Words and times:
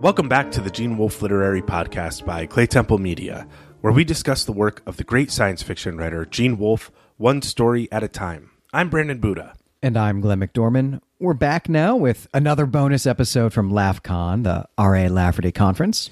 Welcome 0.00 0.30
back 0.30 0.50
to 0.52 0.62
the 0.62 0.70
Gene 0.70 0.96
Wolfe 0.96 1.20
Literary 1.20 1.60
Podcast 1.60 2.24
by 2.24 2.46
Clay 2.46 2.64
Temple 2.64 2.96
Media, 2.96 3.46
where 3.82 3.92
we 3.92 4.02
discuss 4.02 4.44
the 4.44 4.52
work 4.52 4.80
of 4.86 4.96
the 4.96 5.04
great 5.04 5.30
science 5.30 5.62
fiction 5.62 5.98
writer 5.98 6.24
Gene 6.24 6.56
Wolfe, 6.56 6.90
one 7.18 7.42
story 7.42 7.86
at 7.92 8.02
a 8.02 8.08
time. 8.08 8.50
I'm 8.72 8.88
Brandon 8.88 9.20
Buddha. 9.20 9.52
And 9.82 9.98
I'm 9.98 10.22
Glenn 10.22 10.40
McDorman. 10.40 11.02
We're 11.18 11.34
back 11.34 11.68
now 11.68 11.96
with 11.96 12.28
another 12.32 12.64
bonus 12.64 13.04
episode 13.04 13.52
from 13.52 13.72
LaffCon, 13.72 14.44
the 14.44 14.66
R.A. 14.78 15.10
Lafferty 15.10 15.52
conference. 15.52 16.08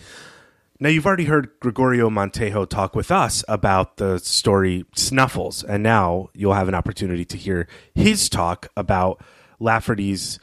Now, 0.78 0.90
you've 0.90 1.06
already 1.06 1.24
heard 1.24 1.48
Gregorio 1.58 2.10
Montejo 2.10 2.68
talk 2.68 2.94
with 2.94 3.10
us 3.10 3.42
about 3.48 3.96
the 3.96 4.18
story 4.18 4.84
Snuffles, 4.96 5.64
and 5.64 5.82
now 5.82 6.28
you'll 6.34 6.52
have 6.52 6.68
an 6.68 6.74
opportunity 6.74 7.24
to 7.24 7.38
hear 7.38 7.66
his 7.94 8.28
talk 8.28 8.68
about 8.76 9.24
Lafferty's 9.58 10.38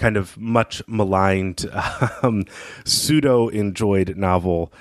kind 0.00 0.16
of 0.16 0.36
much 0.38 0.82
maligned, 0.88 1.66
um, 2.22 2.44
pseudo 2.84 3.48
enjoyed 3.48 4.16
novel, 4.16 4.72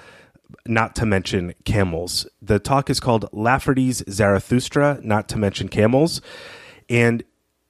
not 0.66 0.95
to 0.95 1.05
mention 1.05 1.53
camels. 1.66 2.26
The 2.41 2.57
talk 2.57 2.89
is 2.89 2.99
called 2.99 3.29
Lafferty's 3.34 4.02
Zarathustra, 4.09 4.99
not 5.03 5.27
to 5.29 5.38
mention 5.38 5.67
camels. 5.67 6.21
And 6.90 7.23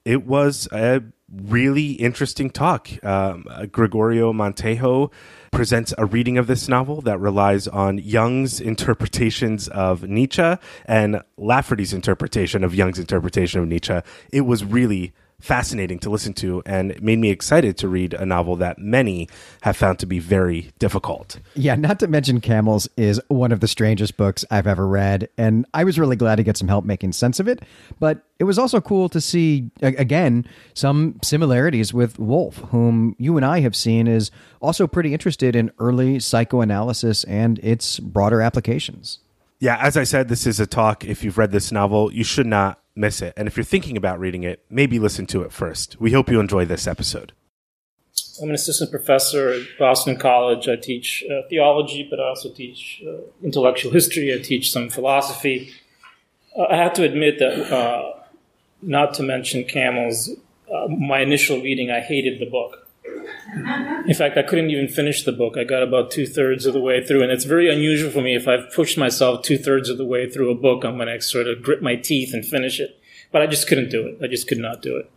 it 0.05 0.25
was 0.25 0.67
a 0.71 1.01
really 1.33 1.93
interesting 1.93 2.51
talk. 2.51 2.89
Um, 3.03 3.45
Gregorio 3.71 4.31
Montejo 4.31 5.11
presents 5.51 5.91
a 5.97 6.05
reading 6.05 6.37
of 6.37 6.45
this 6.45 6.67
novel 6.67 7.01
that 7.01 7.19
relies 7.19 7.67
on 7.67 7.97
Jung's 7.97 8.61
interpretations 8.61 9.67
of 9.69 10.03
Nietzsche 10.03 10.55
and 10.85 11.21
Lafferty's 11.37 11.93
interpretation 11.93 12.63
of 12.63 12.75
Jung's 12.75 12.99
interpretation 12.99 13.59
of 13.59 13.67
Nietzsche. 13.67 13.99
It 14.31 14.41
was 14.41 14.63
really 14.63 15.13
fascinating 15.39 15.99
to 15.99 16.09
listen 16.09 16.33
to 16.33 16.61
and 16.65 16.91
it 16.91 17.01
made 17.01 17.19
me 17.19 17.29
excited 17.29 17.77
to 17.77 17.87
read 17.87 18.13
a 18.13 18.25
novel 18.25 18.55
that 18.57 18.77
many 18.77 19.27
have 19.61 19.77
found 19.77 19.99
to 19.99 20.05
be 20.05 20.19
very 20.19 20.71
difficult. 20.79 21.39
Yeah, 21.55 21.75
not 21.75 21.99
to 21.99 22.07
mention 22.07 22.41
Camels 22.41 22.87
is 22.97 23.21
one 23.27 23.51
of 23.51 23.59
the 23.59 23.67
strangest 23.67 24.17
books 24.17 24.43
I've 24.51 24.67
ever 24.67 24.87
read, 24.87 25.29
and 25.37 25.65
I 25.73 25.83
was 25.83 25.97
really 25.97 26.15
glad 26.15 26.35
to 26.35 26.43
get 26.43 26.57
some 26.57 26.67
help 26.67 26.85
making 26.85 27.13
sense 27.13 27.39
of 27.39 27.47
it. 27.47 27.63
But 27.99 28.23
it 28.39 28.43
was 28.43 28.59
also 28.59 28.79
cool 28.81 29.09
to 29.09 29.21
see, 29.21 29.69
again, 29.81 30.45
some 30.73 31.19
similarities 31.23 31.93
with 31.93 32.19
Wolfe, 32.19 32.57
whom 32.57 33.15
you 33.17 33.37
and 33.37 33.45
I 33.45 33.59
have 33.61 33.75
seen 33.75 34.07
is 34.07 34.31
also 34.61 34.87
pretty 34.87 35.13
interested 35.13 35.55
in 35.55 35.71
early 35.79 36.19
psychoanalysis 36.19 37.23
and 37.25 37.59
its 37.59 37.99
broader 37.99 38.41
applications. 38.41 39.19
Yeah, 39.59 39.77
as 39.77 39.97
I 39.97 40.05
said, 40.05 40.29
this 40.29 40.47
is 40.47 40.59
a 40.61 40.65
talk. 40.65 41.03
If 41.03 41.23
you've 41.23 41.37
read 41.37 41.51
this 41.51 41.71
novel, 41.71 42.13
you 42.13 42.23
should 42.23 42.47
not 42.47 42.79
miss 42.99 43.21
it. 43.21 43.33
And 43.37 43.47
if 43.47 43.57
you're 43.57 43.63
thinking 43.63 43.97
about 43.97 44.19
reading 44.19 44.43
it, 44.43 44.63
maybe 44.69 44.99
listen 44.99 45.25
to 45.27 45.41
it 45.41 45.51
first. 45.51 45.99
We 45.99 46.11
hope 46.11 46.29
you 46.29 46.39
enjoy 46.39 46.65
this 46.65 46.85
episode. 46.85 47.33
I'm 48.41 48.49
an 48.49 48.55
assistant 48.55 48.91
professor 48.91 49.49
at 49.49 49.61
Boston 49.77 50.17
College. 50.17 50.67
I 50.67 50.75
teach 50.75 51.23
uh, 51.29 51.47
theology, 51.49 52.07
but 52.09 52.19
I 52.19 52.29
also 52.29 52.49
teach 52.49 53.01
uh, 53.07 53.21
intellectual 53.43 53.91
history. 53.91 54.33
I 54.33 54.39
teach 54.41 54.71
some 54.71 54.89
philosophy. 54.89 55.71
Uh, 56.57 56.63
I 56.69 56.77
have 56.77 56.93
to 56.93 57.03
admit 57.03 57.39
that, 57.39 57.73
uh, 57.73 58.13
not 58.81 59.13
to 59.15 59.23
mention 59.23 59.65
camels, 59.65 60.29
uh, 60.73 60.87
my 60.87 61.19
initial 61.19 61.61
reading, 61.61 61.91
I 61.91 61.99
hated 61.99 62.39
the 62.39 62.45
book. 62.45 62.88
In 63.55 64.13
fact, 64.13 64.37
I 64.37 64.43
couldn't 64.43 64.69
even 64.69 64.87
finish 64.87 65.23
the 65.23 65.31
book. 65.31 65.57
I 65.57 65.63
got 65.63 65.83
about 65.83 66.11
two 66.11 66.27
thirds 66.27 66.65
of 66.65 66.73
the 66.73 66.81
way 66.81 67.03
through, 67.03 67.23
and 67.23 67.31
it's 67.31 67.45
very 67.45 67.71
unusual 67.71 68.11
for 68.11 68.21
me. 68.21 68.35
If 68.35 68.47
I've 68.47 68.71
pushed 68.73 68.97
myself 68.97 69.43
two 69.43 69.57
thirds 69.57 69.89
of 69.89 69.97
the 69.97 70.05
way 70.05 70.29
through 70.29 70.51
a 70.51 70.55
book, 70.55 70.83
I'm 70.83 70.97
going 70.97 71.07
to 71.07 71.21
sort 71.21 71.47
of 71.47 71.63
grit 71.63 71.81
my 71.81 71.95
teeth 71.95 72.33
and 72.33 72.45
finish 72.45 72.79
it. 72.79 72.99
But 73.31 73.41
I 73.41 73.47
just 73.47 73.67
couldn't 73.67 73.89
do 73.89 74.05
it. 74.07 74.19
I 74.23 74.27
just 74.27 74.47
could 74.47 74.57
not 74.57 74.81
do 74.81 74.97
it. 74.97 75.11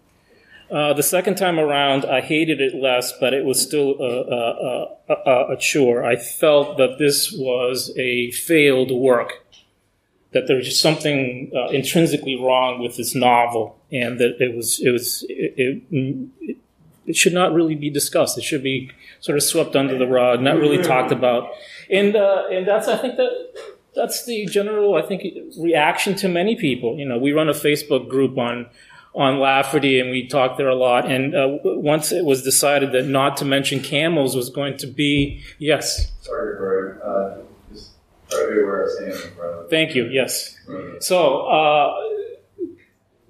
Uh, 0.71 0.95
the 0.95 1.03
second 1.03 1.35
time 1.35 1.61
around, 1.61 2.07
I 2.07 2.23
hated 2.23 2.61
it 2.61 2.75
less, 2.75 3.13
but 3.21 3.35
it 3.35 3.45
was 3.45 3.61
still 3.61 3.95
a, 4.01 4.95
a, 5.13 5.15
a, 5.27 5.53
a, 5.53 5.57
chore. 5.59 6.03
I 6.03 6.17
felt 6.17 6.79
that 6.79 6.99
this 6.99 7.31
was 7.31 7.93
a 7.99 8.31
failed 8.31 8.91
work, 8.91 9.45
that 10.33 10.47
there 10.47 10.57
was 10.57 10.67
just 10.67 10.81
something 10.81 11.53
uh, 11.55 11.69
intrinsically 11.69 12.37
wrong 12.37 12.81
with 12.81 12.97
this 12.97 13.15
novel, 13.15 13.79
and 13.93 14.19
that 14.19 14.41
it 14.41 14.57
was 14.57 14.81
it 14.81 14.91
was 14.91 15.27
it, 15.29 15.53
it, 15.59 15.83
it 16.41 16.57
should 17.13 17.33
not 17.33 17.53
really 17.53 17.75
be 17.75 17.91
discussed. 17.91 18.39
It 18.39 18.45
should 18.45 18.63
be 18.63 18.91
sort 19.21 19.37
of 19.37 19.43
swept 19.43 19.77
under 19.77 19.99
the 19.99 20.07
rug, 20.07 20.41
not 20.41 20.57
really 20.57 20.83
talked 20.83 21.13
about. 21.13 21.51
And 21.91 22.17
uh, 22.17 22.45
and 22.51 22.67
that's 22.67 22.89
I 22.89 22.97
think 22.97 23.17
that 23.17 23.31
that's 23.95 24.25
the 24.25 24.47
general 24.47 24.95
I 24.95 25.03
think 25.03 25.23
reaction 25.59 26.15
to 26.17 26.29
many 26.29 26.57
people. 26.57 26.99
You 26.99 27.05
know, 27.05 27.19
we 27.19 27.33
run 27.33 27.49
a 27.49 27.55
Facebook 27.55 28.09
group 28.09 28.39
on 28.39 28.67
on 29.15 29.41
Lafferty, 29.41 30.01
and 30.01 30.11
we 30.11 30.27
talked 30.27 30.57
there 30.57 30.69
a 30.69 30.75
lot. 30.75 31.11
And 31.11 31.35
uh, 31.35 31.59
once 31.63 32.13
it 32.13 32.25
was 32.25 32.43
decided 32.43 32.93
that 32.93 33.07
not 33.07 33.37
to 33.39 33.45
mention 33.45 33.81
camels 33.81 34.35
was 34.35 34.49
going 34.49 34.77
to 34.79 34.87
be 34.87 35.43
yes. 35.59 36.13
Sorry, 36.21 36.57
Greg. 36.57 37.01
Uh, 37.05 37.37
just 37.73 37.91
try 38.31 38.41
to 38.41 38.53
be 38.53 38.61
aware 38.61 38.85
of 38.85 38.91
standing 38.91 39.17
in 39.17 39.37
front 39.37 39.55
of. 39.55 39.71
Thank 39.71 39.95
you. 39.95 40.07
Yes. 40.07 40.57
So. 41.01 41.47
Uh, 41.47 42.09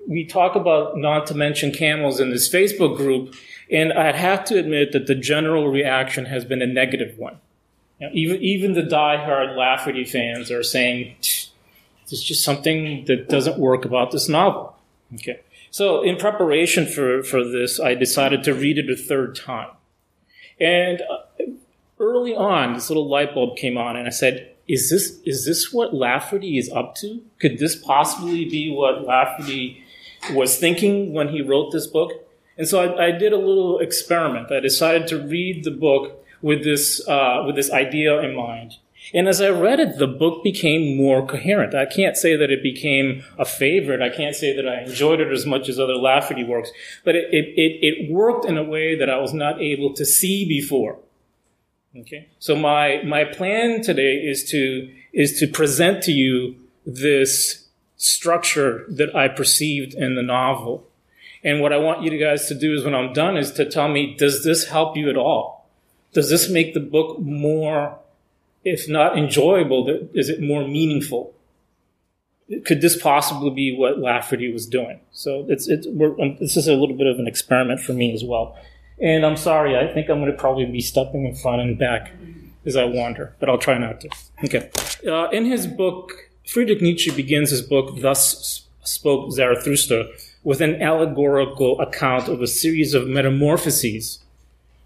we 0.09 0.25
talk 0.25 0.56
about 0.56 0.97
not 0.97 1.27
to 1.28 1.34
mention 1.34 1.72
camels 1.72 2.21
in 2.21 2.31
this 2.31 2.49
Facebook 2.49 2.97
group, 2.97 3.34
and 3.72 3.93
I'd 3.93 4.15
have 4.15 4.44
to 4.44 4.59
admit 4.59 4.93
that 4.93 5.06
the 5.06 5.15
general 5.15 5.69
reaction 5.69 6.27
has 6.27 6.44
been 6.44 6.60
a 6.60 6.66
negative 6.66 7.19
one. 7.19 7.38
You 7.99 8.06
know, 8.06 8.12
even 8.15 8.43
even 8.43 8.72
the 8.75 8.83
die-hard 8.83 9.56
Lafferty 9.56 10.05
fans 10.05 10.50
are 10.50 10.62
saying 10.62 11.16
there's 12.09 12.22
just 12.22 12.44
something 12.44 13.06
that 13.06 13.28
doesn't 13.28 13.59
work 13.59 13.84
about 13.84 14.10
this 14.10 14.28
novel. 14.28 14.77
Okay, 15.15 15.41
so 15.71 16.03
in 16.03 16.16
preparation 16.16 16.87
for 16.87 17.22
for 17.22 17.43
this, 17.43 17.81
I 17.81 17.94
decided 17.94 18.44
to 18.44 18.55
read 18.55 18.78
it 18.78 18.91
a 18.91 18.97
third 18.97 19.34
time, 19.34 19.71
and 20.60 21.00
uh, 21.00 21.44
early 21.99 22.37
on, 22.37 22.75
this 22.75 22.91
little 22.91 23.09
light 23.09 23.34
bulb 23.34 23.56
came 23.56 23.78
on, 23.78 23.97
and 23.97 24.06
I 24.06 24.10
said. 24.10 24.49
Is 24.69 24.91
this 24.91 25.19
is 25.27 25.44
this 25.44 25.72
what 25.72 25.93
Lafferty 25.93 26.56
is 26.56 26.71
up 26.71 26.94
to? 26.94 27.21
Could 27.41 27.59
this 27.59 27.75
possibly 27.75 28.44
be 28.49 28.72
what 28.72 29.04
Lafferty 29.04 29.83
was 30.33 30.56
thinking 30.56 31.12
when 31.12 31.28
he 31.31 31.43
wrote 31.43 31.72
this 31.72 31.89
book? 31.89 32.12
And 32.57 32.69
so 32.69 32.81
I, 32.81 33.07
I, 33.07 33.11
did 33.13 33.33
a 33.33 33.39
little 33.39 33.79
experiment. 33.79 34.53
I 34.53 34.61
decided 34.61 35.07
to 35.09 35.19
read 35.19 35.65
the 35.65 35.71
book 35.71 36.25
with 36.43 36.65
this, 36.65 37.07
uh, 37.09 37.43
with 37.47 37.57
this 37.57 37.71
idea 37.71 38.21
in 38.21 38.35
mind. 38.35 38.77
And 39.15 39.29
as 39.29 39.41
I 39.41 39.49
read 39.49 39.81
it, 39.81 39.99
the 39.99 40.07
book 40.07 40.45
became 40.45 40.97
more 40.97 41.27
coherent. 41.27 41.75
I 41.75 41.87
can't 41.87 42.17
say 42.17 42.37
that 42.37 42.51
it 42.51 42.63
became 42.63 43.25
a 43.39 43.45
favorite. 43.45 44.01
I 44.01 44.15
can't 44.15 44.37
say 44.37 44.55
that 44.55 44.69
I 44.69 44.83
enjoyed 44.83 45.21
it 45.21 45.33
as 45.33 45.45
much 45.45 45.69
as 45.69 45.81
other 45.81 45.97
Lafferty 45.97 46.45
works, 46.45 46.71
but 47.05 47.17
it, 47.17 47.33
it, 47.33 47.47
it, 47.57 47.79
it 47.83 48.13
worked 48.13 48.45
in 48.45 48.57
a 48.57 48.63
way 48.63 48.95
that 48.95 49.11
I 49.11 49.19
was 49.19 49.34
not 49.34 49.61
able 49.61 49.93
to 49.95 50.05
see 50.05 50.47
before. 50.47 50.99
Okay. 51.97 52.29
So 52.39 52.55
my, 52.55 53.03
my 53.05 53.25
plan 53.25 53.83
today 53.83 54.17
is 54.17 54.45
to, 54.51 54.91
is 55.13 55.39
to 55.41 55.47
present 55.47 56.03
to 56.05 56.13
you 56.13 56.57
this 56.87 57.67
structure 57.97 58.84
that 58.89 59.15
I 59.15 59.29
perceived 59.29 59.95
in 59.95 60.15
the 60.15 60.23
novel 60.23 60.89
and 61.44 61.60
what 61.60 61.72
I 61.72 61.78
want 61.78 62.03
you 62.03 62.16
guys 62.19 62.47
to 62.48 62.54
do 62.54 62.75
is 62.75 62.84
when 62.84 62.94
I'm 62.94 63.12
done 63.12 63.36
is 63.36 63.53
to 63.53 63.69
tell 63.69 63.88
me, 63.88 64.14
does 64.16 64.44
this 64.44 64.66
help 64.66 64.97
you 64.97 65.10
at 65.10 65.16
all? 65.16 65.69
Does 66.12 66.30
this 66.30 66.48
make 66.48 66.75
the 66.75 66.80
book 66.80 67.19
more, 67.19 67.98
if 68.64 68.88
not 68.88 69.19
enjoyable, 69.19 70.08
is 70.14 70.28
it 70.28 70.41
more 70.41 70.66
meaningful? 70.66 71.34
Could 72.64 72.80
this 72.80 73.00
possibly 73.00 73.50
be 73.50 73.76
what 73.76 73.98
Lafferty 73.98 74.53
was 74.53 74.66
doing? 74.66 75.00
So 75.12 75.47
it's, 75.48 75.69
it's, 75.69 75.86
um, 75.86 76.36
this 76.38 76.56
is 76.56 76.69
a 76.69 76.75
little 76.75 76.97
bit 76.97 77.06
of 77.06 77.19
an 77.19 77.26
experiment 77.26 77.80
for 77.80 77.92
me 77.92 78.12
as 78.12 78.22
well. 78.22 78.56
And 79.00 79.24
I'm 79.24 79.36
sorry, 79.36 79.76
I 79.76 79.92
think 79.92 80.10
I'm 80.10 80.20
going 80.20 80.30
to 80.30 80.36
probably 80.36 80.66
be 80.66 80.80
stepping 80.80 81.26
in 81.26 81.34
front 81.34 81.62
and 81.62 81.78
back 81.78 82.12
as 82.64 82.76
I 82.76 82.84
wander, 82.84 83.34
but 83.41 83.48
I'll 83.48 83.59
try 83.59 83.78
not 83.78 84.00
to. 84.03 84.10
Okay. 84.44 84.70
Uh, 85.06 85.28
in 85.30 85.47
his 85.47 85.66
book, 85.66 86.12
Friedrich 86.47 86.80
Nietzsche 86.80 87.10
begins 87.10 87.50
his 87.50 87.62
book, 87.62 88.00
Thus 88.00 88.69
Spoke 88.84 89.32
Zarathustra, 89.32 90.06
with 90.44 90.60
an 90.60 90.80
allegorical 90.82 91.80
account 91.80 92.28
of 92.28 92.42
a 92.42 92.47
series 92.47 92.94
of 92.94 93.06
metamorphoses 93.06 94.18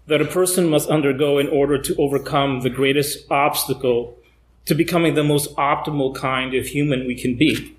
that 0.07 0.21
a 0.21 0.25
person 0.25 0.69
must 0.69 0.89
undergo 0.89 1.37
in 1.37 1.47
order 1.49 1.81
to 1.81 1.95
overcome 1.97 2.61
the 2.61 2.69
greatest 2.69 3.29
obstacle 3.29 4.17
to 4.65 4.75
becoming 4.75 5.15
the 5.15 5.23
most 5.23 5.53
optimal 5.55 6.13
kind 6.15 6.53
of 6.53 6.67
human 6.67 7.07
we 7.07 7.15
can 7.15 7.35
be. 7.35 7.75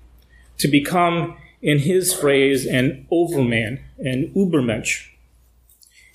To 0.57 0.67
become, 0.67 1.37
in 1.61 1.79
his 1.79 2.13
phrase, 2.13 2.65
an 2.65 3.07
overman, 3.09 3.79
an 3.97 4.31
ubermensch. 4.35 5.07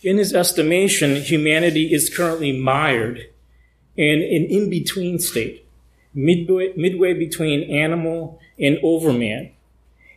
In 0.02 0.18
his 0.18 0.34
estimation, 0.34 1.16
humanity 1.16 1.92
is 1.92 2.14
currently 2.14 2.52
mired 2.52 3.30
in 3.96 4.20
an 4.20 4.46
in-between 4.50 5.18
state, 5.18 5.66
midway, 6.12 6.72
midway 6.76 7.14
between 7.14 7.70
animal 7.70 8.38
and 8.58 8.78
overman, 8.82 9.53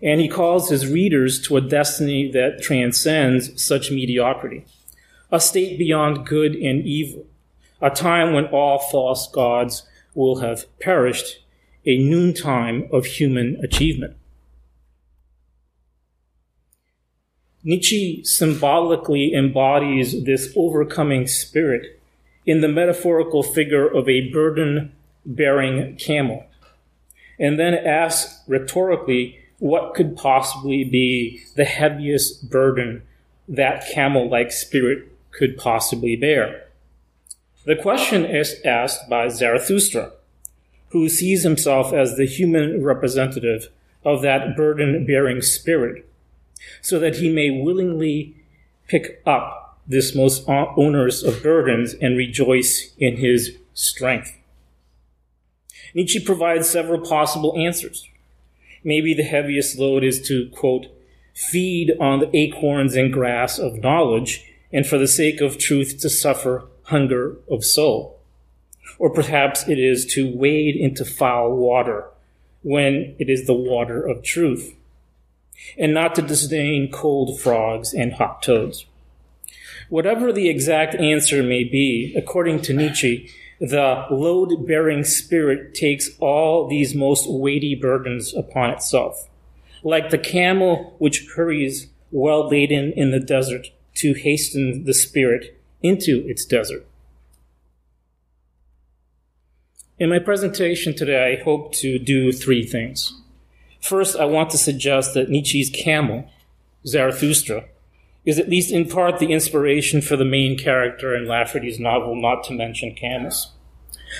and 0.01 0.21
he 0.21 0.27
calls 0.27 0.69
his 0.69 0.87
readers 0.87 1.41
to 1.47 1.57
a 1.57 1.61
destiny 1.61 2.31
that 2.31 2.61
transcends 2.61 3.61
such 3.61 3.91
mediocrity, 3.91 4.65
a 5.31 5.39
state 5.39 5.77
beyond 5.77 6.25
good 6.25 6.55
and 6.55 6.85
evil, 6.85 7.25
a 7.81 7.89
time 7.89 8.33
when 8.33 8.45
all 8.45 8.79
false 8.79 9.29
gods 9.31 9.83
will 10.13 10.39
have 10.39 10.65
perished, 10.79 11.43
a 11.85 11.97
noontime 11.97 12.87
of 12.91 13.05
human 13.05 13.57
achievement. 13.63 14.15
Nietzsche 17.63 18.23
symbolically 18.23 19.33
embodies 19.33 20.23
this 20.23 20.53
overcoming 20.55 21.27
spirit 21.27 21.99
in 22.45 22.61
the 22.61 22.67
metaphorical 22.67 23.43
figure 23.43 23.87
of 23.87 24.07
a 24.07 24.29
burden 24.31 24.93
bearing 25.25 25.97
camel, 25.97 26.45
and 27.37 27.59
then 27.59 27.73
asks 27.73 28.41
rhetorically 28.47 29.37
what 29.59 29.95
could 29.95 30.15
possibly 30.15 30.83
be 30.83 31.43
the 31.55 31.65
heaviest 31.65 32.49
burden 32.49 33.01
that 33.47 33.87
camel 33.91 34.29
like 34.29 34.51
spirit 34.51 35.11
could 35.31 35.57
possibly 35.57 36.15
bear. 36.15 36.67
The 37.65 37.75
question 37.75 38.25
is 38.25 38.55
asked 38.63 39.09
by 39.09 39.29
Zarathustra, 39.29 40.13
who 40.89 41.09
sees 41.09 41.43
himself 41.43 41.91
as 41.91 42.15
the 42.15 42.25
human 42.25 42.83
representative 42.83 43.69
of 44.05 44.21
that 44.21 44.55
burden 44.55 45.05
bearing 45.05 45.41
spirit, 45.41 46.05
so 46.81 46.99
that 46.99 47.17
he 47.17 47.29
may 47.29 47.49
willingly 47.49 48.35
pick 48.87 49.21
up 49.25 49.79
this 49.87 50.15
most 50.15 50.43
onerous 50.47 51.23
of 51.23 51.43
burdens 51.43 51.93
and 51.93 52.17
rejoice 52.17 52.93
in 52.97 53.17
his 53.17 53.57
strength. 53.73 54.35
Nietzsche 55.93 56.19
provides 56.19 56.69
several 56.69 56.99
possible 56.99 57.57
answers. 57.57 58.07
Maybe 58.83 59.13
the 59.13 59.23
heaviest 59.23 59.77
load 59.77 60.03
is 60.03 60.21
to, 60.27 60.49
quote, 60.49 60.87
feed 61.33 61.93
on 61.99 62.19
the 62.19 62.35
acorns 62.35 62.95
and 62.95 63.13
grass 63.13 63.59
of 63.59 63.81
knowledge, 63.81 64.43
and 64.71 64.85
for 64.85 64.97
the 64.97 65.07
sake 65.07 65.39
of 65.39 65.57
truth 65.57 65.99
to 65.99 66.09
suffer 66.09 66.65
hunger 66.83 67.37
of 67.49 67.63
soul. 67.63 68.19
Or 68.99 69.09
perhaps 69.09 69.67
it 69.67 69.77
is 69.77 70.05
to 70.13 70.35
wade 70.35 70.75
into 70.75 71.05
foul 71.05 71.55
water 71.55 72.05
when 72.63 73.15
it 73.19 73.29
is 73.29 73.45
the 73.45 73.53
water 73.53 74.01
of 74.01 74.23
truth, 74.23 74.75
and 75.77 75.93
not 75.93 76.15
to 76.15 76.21
disdain 76.21 76.91
cold 76.91 77.39
frogs 77.39 77.93
and 77.93 78.13
hot 78.13 78.41
toads. 78.41 78.85
Whatever 79.89 80.33
the 80.33 80.49
exact 80.49 80.95
answer 80.95 81.43
may 81.43 81.63
be, 81.63 82.13
according 82.17 82.61
to 82.63 82.73
Nietzsche, 82.73 83.29
the 83.59 84.05
load 84.11 84.67
bearing 84.67 85.03
spirit 85.03 85.73
takes 85.73 86.09
all 86.19 86.67
these 86.67 86.93
most 86.93 87.29
weighty 87.29 87.75
burdens 87.75 88.33
upon 88.33 88.69
itself. 88.71 89.27
Like 89.83 90.09
the 90.09 90.17
camel 90.17 90.95
which 90.99 91.27
hurries 91.35 91.87
well 92.11 92.47
laden 92.49 92.93
in 92.93 93.11
the 93.11 93.19
desert 93.19 93.67
to 93.95 94.13
hasten 94.13 94.83
the 94.85 94.93
spirit 94.93 95.59
into 95.81 96.23
its 96.27 96.45
desert. 96.45 96.85
In 99.99 100.09
my 100.09 100.19
presentation 100.19 100.95
today, 100.95 101.33
I 101.33 101.43
hope 101.43 101.73
to 101.75 101.97
do 101.97 102.31
three 102.31 102.63
things. 102.63 103.19
First, 103.81 104.15
I 104.15 104.25
want 104.25 104.51
to 104.51 104.57
suggest 104.57 105.15
that 105.15 105.29
Nietzsche's 105.29 105.71
camel, 105.71 106.29
Zarathustra, 106.85 107.65
is 108.27 108.37
at 108.37 108.49
least 108.49 108.71
in 108.71 108.87
part 108.87 109.19
the 109.19 109.31
inspiration 109.31 110.01
for 110.01 110.17
the 110.17 110.25
main 110.25 110.57
character 110.57 111.15
in 111.15 111.27
Lafferty's 111.27 111.79
novel, 111.79 112.13
not 112.13 112.43
to 112.43 112.53
mention 112.53 112.93
Camels. 112.93 113.53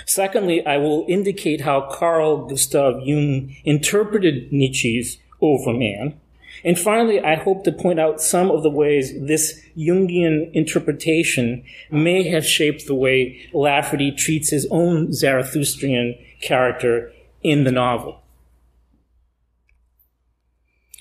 Secondly, 0.05 0.65
I 0.65 0.77
will 0.77 1.05
indicate 1.09 1.61
how 1.61 1.89
Carl 1.91 2.47
Gustav 2.47 3.01
Jung 3.03 3.53
interpreted 3.65 4.51
Nietzsche's 4.51 5.17
Overman. 5.41 6.19
And 6.63 6.79
finally, 6.79 7.19
I 7.19 7.35
hope 7.35 7.65
to 7.65 7.71
point 7.71 7.99
out 7.99 8.21
some 8.21 8.49
of 8.49 8.63
the 8.63 8.69
ways 8.69 9.13
this 9.19 9.61
Jungian 9.77 10.51
interpretation 10.53 11.65
may 11.91 12.23
have 12.29 12.45
shaped 12.45 12.87
the 12.87 12.95
way 12.95 13.41
Lafferty 13.53 14.11
treats 14.11 14.49
his 14.49 14.65
own 14.71 15.09
Zarathustrian 15.09 16.17
character 16.41 17.11
in 17.43 17.65
the 17.65 17.71
novel. 17.71 18.21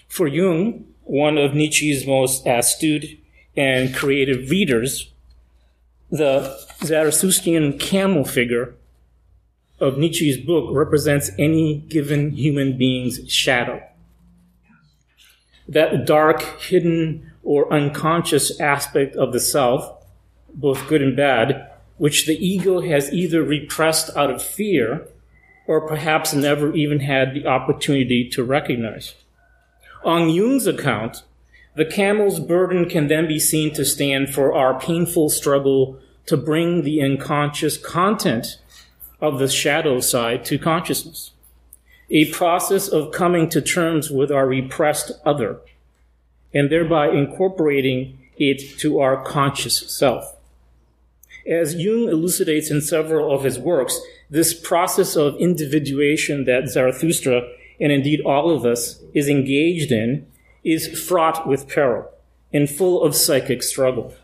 For 0.08 0.26
Jung, 0.26 0.86
one 1.06 1.38
of 1.38 1.54
Nietzsche's 1.54 2.06
most 2.06 2.46
astute 2.46 3.18
and 3.56 3.94
creative 3.94 4.50
readers, 4.50 5.12
the 6.10 6.58
Zarathustrian 6.80 7.80
camel 7.80 8.24
figure 8.24 8.74
of 9.78 9.98
Nietzsche's 9.98 10.36
book 10.36 10.68
represents 10.72 11.30
any 11.38 11.78
given 11.88 12.32
human 12.32 12.76
being's 12.76 13.30
shadow. 13.30 13.82
That 15.68 16.06
dark, 16.06 16.42
hidden, 16.60 17.32
or 17.42 17.72
unconscious 17.72 18.60
aspect 18.60 19.14
of 19.16 19.32
the 19.32 19.40
self, 19.40 20.04
both 20.52 20.88
good 20.88 21.02
and 21.02 21.16
bad, 21.16 21.70
which 21.98 22.26
the 22.26 22.34
ego 22.34 22.80
has 22.80 23.12
either 23.12 23.42
repressed 23.42 24.16
out 24.16 24.30
of 24.30 24.42
fear 24.42 25.06
or 25.66 25.86
perhaps 25.86 26.34
never 26.34 26.74
even 26.74 27.00
had 27.00 27.34
the 27.34 27.46
opportunity 27.46 28.28
to 28.30 28.42
recognize. 28.42 29.14
On 30.04 30.28
Jung's 30.28 30.66
account, 30.66 31.22
the 31.74 31.84
camel's 31.84 32.40
burden 32.40 32.88
can 32.88 33.08
then 33.08 33.26
be 33.26 33.38
seen 33.38 33.74
to 33.74 33.84
stand 33.84 34.32
for 34.32 34.54
our 34.54 34.78
painful 34.80 35.28
struggle 35.28 35.98
to 36.26 36.36
bring 36.36 36.82
the 36.82 37.02
unconscious 37.02 37.76
content 37.76 38.58
of 39.20 39.38
the 39.38 39.48
shadow 39.48 40.00
side 40.00 40.44
to 40.46 40.58
consciousness. 40.58 41.32
A 42.10 42.30
process 42.32 42.88
of 42.88 43.12
coming 43.12 43.48
to 43.50 43.60
terms 43.60 44.10
with 44.10 44.30
our 44.30 44.46
repressed 44.46 45.12
other 45.24 45.58
and 46.54 46.70
thereby 46.70 47.08
incorporating 47.08 48.18
it 48.38 48.78
to 48.78 49.00
our 49.00 49.22
conscious 49.22 49.90
self. 49.92 50.36
As 51.46 51.74
Jung 51.74 52.08
elucidates 52.08 52.70
in 52.70 52.80
several 52.80 53.32
of 53.32 53.44
his 53.44 53.58
works, 53.58 54.00
this 54.30 54.52
process 54.54 55.16
of 55.16 55.36
individuation 55.36 56.44
that 56.44 56.68
Zarathustra 56.68 57.48
and 57.80 57.92
indeed 57.92 58.20
all 58.20 58.50
of 58.50 58.64
us, 58.64 59.02
is 59.14 59.28
engaged 59.28 59.92
in 59.92 60.26
is 60.64 61.00
fraught 61.00 61.46
with 61.46 61.68
peril 61.68 62.10
and 62.52 62.68
full 62.68 63.02
of 63.02 63.14
psychic 63.14 63.62
struggle. 63.62 64.14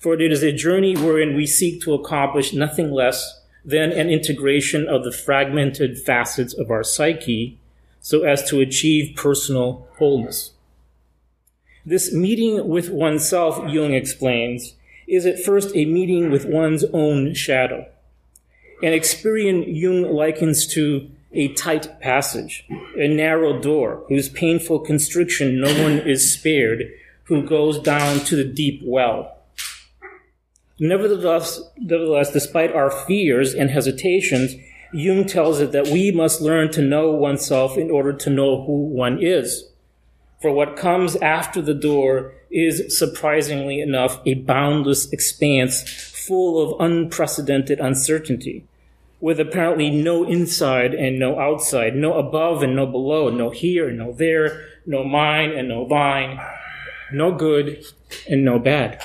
For 0.00 0.14
it 0.14 0.32
is 0.32 0.42
a 0.42 0.52
journey 0.52 0.94
wherein 0.94 1.34
we 1.34 1.46
seek 1.46 1.80
to 1.82 1.94
accomplish 1.94 2.52
nothing 2.52 2.92
less 2.92 3.40
than 3.64 3.90
an 3.90 4.08
integration 4.08 4.86
of 4.88 5.02
the 5.02 5.10
fragmented 5.10 5.98
facets 5.98 6.54
of 6.54 6.70
our 6.70 6.84
psyche 6.84 7.58
so 8.00 8.22
as 8.22 8.48
to 8.48 8.60
achieve 8.60 9.16
personal 9.16 9.88
wholeness. 9.98 10.52
This 11.84 12.12
meeting 12.12 12.68
with 12.68 12.90
oneself, 12.90 13.68
Jung 13.68 13.94
explains, 13.94 14.74
is 15.08 15.26
at 15.26 15.42
first 15.42 15.74
a 15.74 15.84
meeting 15.84 16.30
with 16.30 16.44
one's 16.44 16.84
own 16.92 17.34
shadow. 17.34 17.86
An 18.82 18.92
experience 18.92 19.66
Jung 19.68 20.02
likens 20.02 20.66
to 20.74 21.10
a 21.36 21.52
tight 21.54 22.00
passage, 22.00 22.64
a 22.96 23.06
narrow 23.08 23.60
door 23.60 24.04
whose 24.08 24.28
painful 24.28 24.80
constriction 24.80 25.60
no 25.60 25.82
one 25.82 25.98
is 25.98 26.32
spared, 26.32 26.84
who 27.24 27.42
goes 27.42 27.78
down 27.78 28.20
to 28.20 28.36
the 28.36 28.44
deep 28.44 28.80
well. 28.84 29.36
Nevertheless, 30.78 31.60
nevertheless, 31.78 32.32
despite 32.32 32.72
our 32.72 32.90
fears 32.90 33.54
and 33.54 33.70
hesitations, 33.70 34.54
Jung 34.92 35.26
tells 35.26 35.60
us 35.60 35.72
that 35.72 35.88
we 35.88 36.10
must 36.10 36.40
learn 36.40 36.70
to 36.72 36.82
know 36.82 37.10
oneself 37.10 37.76
in 37.76 37.90
order 37.90 38.12
to 38.12 38.30
know 38.30 38.64
who 38.64 38.86
one 38.86 39.22
is. 39.22 39.68
For 40.40 40.52
what 40.52 40.76
comes 40.76 41.16
after 41.16 41.62
the 41.62 41.74
door 41.74 42.34
is, 42.50 42.96
surprisingly 42.98 43.80
enough, 43.80 44.20
a 44.26 44.34
boundless 44.34 45.10
expanse 45.12 45.82
full 46.26 46.62
of 46.62 46.80
unprecedented 46.80 47.80
uncertainty 47.80 48.64
with 49.20 49.40
apparently 49.40 49.90
no 49.90 50.24
inside 50.24 50.94
and 50.94 51.18
no 51.18 51.38
outside, 51.38 51.94
no 51.94 52.14
above 52.14 52.62
and 52.62 52.76
no 52.76 52.86
below, 52.86 53.30
no 53.30 53.50
here 53.50 53.88
and 53.88 53.98
no 53.98 54.12
there, 54.12 54.66
no 54.84 55.02
mine 55.04 55.50
and 55.50 55.68
no 55.68 55.86
thine, 55.88 56.38
no 57.12 57.32
good 57.32 57.84
and 58.28 58.44
no 58.44 58.58
bad. 58.58 59.02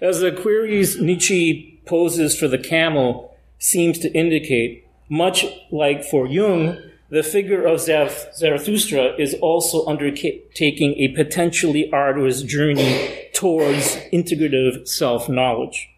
As 0.00 0.20
the 0.20 0.32
queries 0.32 1.00
Nietzsche 1.00 1.80
poses 1.84 2.38
for 2.38 2.48
the 2.48 2.58
camel 2.58 3.36
seems 3.58 3.98
to 3.98 4.12
indicate, 4.12 4.86
much 5.08 5.44
like 5.70 6.04
for 6.04 6.26
Jung, 6.26 6.78
the 7.10 7.22
figure 7.22 7.64
of 7.64 7.80
Zarathustra 7.80 9.14
is 9.18 9.34
also 9.40 9.86
undertaking 9.86 10.94
a 10.94 11.08
potentially 11.08 11.90
arduous 11.90 12.42
journey 12.42 13.28
towards 13.32 13.96
integrative 14.12 14.86
self 14.86 15.28
knowledge 15.28 15.88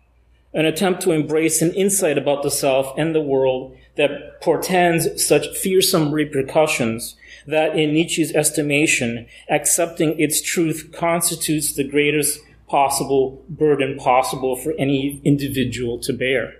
an 0.52 0.66
attempt 0.66 1.00
to 1.02 1.12
embrace 1.12 1.62
an 1.62 1.72
insight 1.74 2.18
about 2.18 2.42
the 2.42 2.50
self 2.50 2.92
and 2.98 3.14
the 3.14 3.20
world 3.20 3.76
that 3.96 4.40
portends 4.40 5.24
such 5.24 5.56
fearsome 5.56 6.12
repercussions 6.12 7.16
that 7.46 7.76
in 7.76 7.92
Nietzsche's 7.92 8.32
estimation, 8.34 9.26
accepting 9.48 10.18
its 10.18 10.40
truth 10.40 10.90
constitutes 10.92 11.74
the 11.74 11.84
greatest 11.84 12.40
possible 12.68 13.42
burden 13.48 13.98
possible 13.98 14.56
for 14.56 14.72
any 14.78 15.20
individual 15.24 15.98
to 15.98 16.12
bear. 16.12 16.54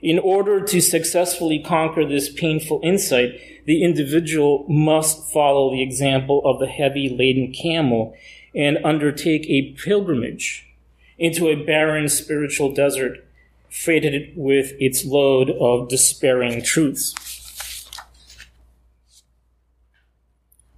In 0.00 0.18
order 0.18 0.60
to 0.60 0.80
successfully 0.80 1.58
conquer 1.58 2.06
this 2.06 2.30
painful 2.30 2.80
insight, 2.82 3.40
the 3.64 3.82
individual 3.82 4.66
must 4.68 5.32
follow 5.32 5.70
the 5.70 5.82
example 5.82 6.42
of 6.44 6.58
the 6.58 6.66
heavy 6.66 7.08
laden 7.08 7.52
camel 7.52 8.14
and 8.54 8.78
undertake 8.84 9.46
a 9.46 9.72
pilgrimage 9.72 10.63
into 11.18 11.48
a 11.48 11.54
barren 11.54 12.08
spiritual 12.08 12.72
desert 12.72 13.24
freighted 13.70 14.32
with 14.36 14.72
its 14.78 15.04
load 15.04 15.50
of 15.50 15.88
despairing 15.88 16.62
truths. 16.62 17.14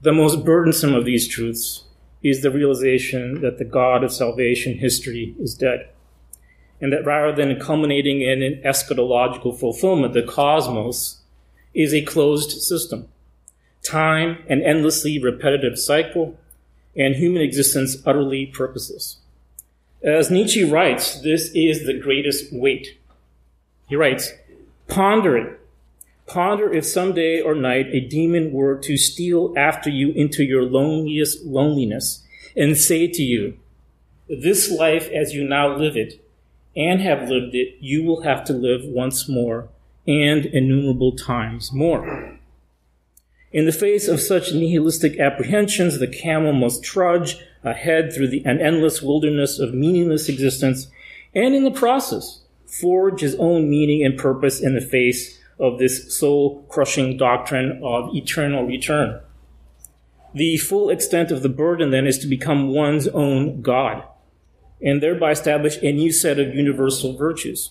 The 0.01 0.13
most 0.13 0.45
burdensome 0.45 0.95
of 0.95 1.05
these 1.05 1.27
truths 1.27 1.85
is 2.23 2.43
the 2.43 2.51
realization 2.51 3.41
that 3.41 3.59
the 3.59 3.65
God 3.65 4.03
of 4.05 4.13
salvation 4.13 4.79
history 4.79 5.35
is 5.39 5.55
dead. 5.55 5.89
and 6.81 6.93
that 6.93 7.05
rather 7.05 7.35
than 7.35 7.59
culminating 7.59 8.21
in 8.21 8.43
an 8.43 8.61
eschatological 8.65 9.59
fulfillment, 9.59 10.13
the 10.13 10.23
cosmos 10.23 11.23
is 11.75 11.95
a 11.95 12.03
closed 12.03 12.51
system. 12.51 13.09
Time, 13.83 14.39
an 14.49 14.63
endlessly 14.63 15.19
repetitive 15.19 15.79
cycle, 15.79 16.39
and 16.97 17.17
human 17.17 17.43
existence 17.43 17.97
utterly 18.05 18.47
purposeless. 18.47 19.19
As 20.07 20.31
Nietzsche 20.31 20.63
writes, 20.63 21.21
this 21.21 21.51
is 21.53 21.85
the 21.85 21.99
greatest 21.99 22.53
weight. 22.53 22.97
He 23.89 23.97
writes, 23.97 24.33
Ponder 24.87 25.37
it. 25.37 25.61
Ponder 26.29 26.73
if 26.73 26.87
someday 26.87 27.41
or 27.41 27.57
night 27.57 27.89
a 27.89 27.99
demon 27.99 28.53
were 28.53 28.79
to 28.79 28.97
steal 28.97 29.53
after 29.57 29.91
you 29.91 30.13
into 30.13 30.45
your 30.45 30.63
loneliest 30.63 31.45
loneliness 31.45 32.23
and 32.57 32.77
say 32.77 33.09
to 33.09 33.23
you, 33.23 33.59
This 34.29 34.71
life 34.71 35.09
as 35.11 35.35
you 35.35 35.43
now 35.43 35.77
live 35.77 35.97
it 35.97 36.25
and 36.77 37.01
have 37.01 37.29
lived 37.29 37.57
it, 37.57 37.75
you 37.81 38.05
will 38.05 38.23
have 38.23 38.45
to 38.45 38.53
live 38.53 38.85
once 38.85 39.29
more 39.29 39.69
and 40.07 40.47
innumerable 40.47 41.17
times 41.17 41.73
more. 41.73 42.36
In 43.53 43.65
the 43.65 43.73
face 43.73 44.09
of 44.09 44.21
such 44.21 44.53
nihilistic 44.53 45.19
apprehensions, 45.19 45.99
the 45.99 46.09
camel 46.09 46.53
must 46.53 46.83
trudge 46.83 47.39
ahead 47.63 48.13
through 48.13 48.29
the, 48.29 48.45
an 48.45 48.61
endless 48.61 49.03
wilderness 49.03 49.59
of 49.59 49.75
meaningless 49.75 50.29
existence, 50.29 50.89
and 51.35 51.55
in 51.55 51.65
the 51.65 51.71
process, 51.71 52.43
forge 52.67 53.21
his 53.21 53.37
own 53.37 53.71
meaning 53.71 54.05
and 54.05 54.19
purpose 54.19 54.61
in 54.61 54.75
the 54.75 54.81
face 54.81 55.39
of 55.59 55.79
this 55.79 56.17
soul 56.17 56.67
crushing 56.69 57.17
doctrine 57.17 57.81
of 57.83 58.15
eternal 58.15 58.65
return. 58.65 59.21
The 60.35 60.59
full 60.59 60.91
extent 60.91 61.31
of 61.31 61.43
the 61.43 61.49
burden 61.49 61.91
then 61.91 62.07
is 62.07 62.19
to 62.19 62.27
become 62.27 62.75
one's 62.75 63.09
own 63.09 63.63
God 63.63 64.03
and 64.83 65.03
thereby 65.03 65.31
establish 65.31 65.79
a 65.83 65.93
new 65.93 66.13
set 66.13 66.39
of 66.39 66.55
universal 66.55 67.17
virtues. 67.17 67.71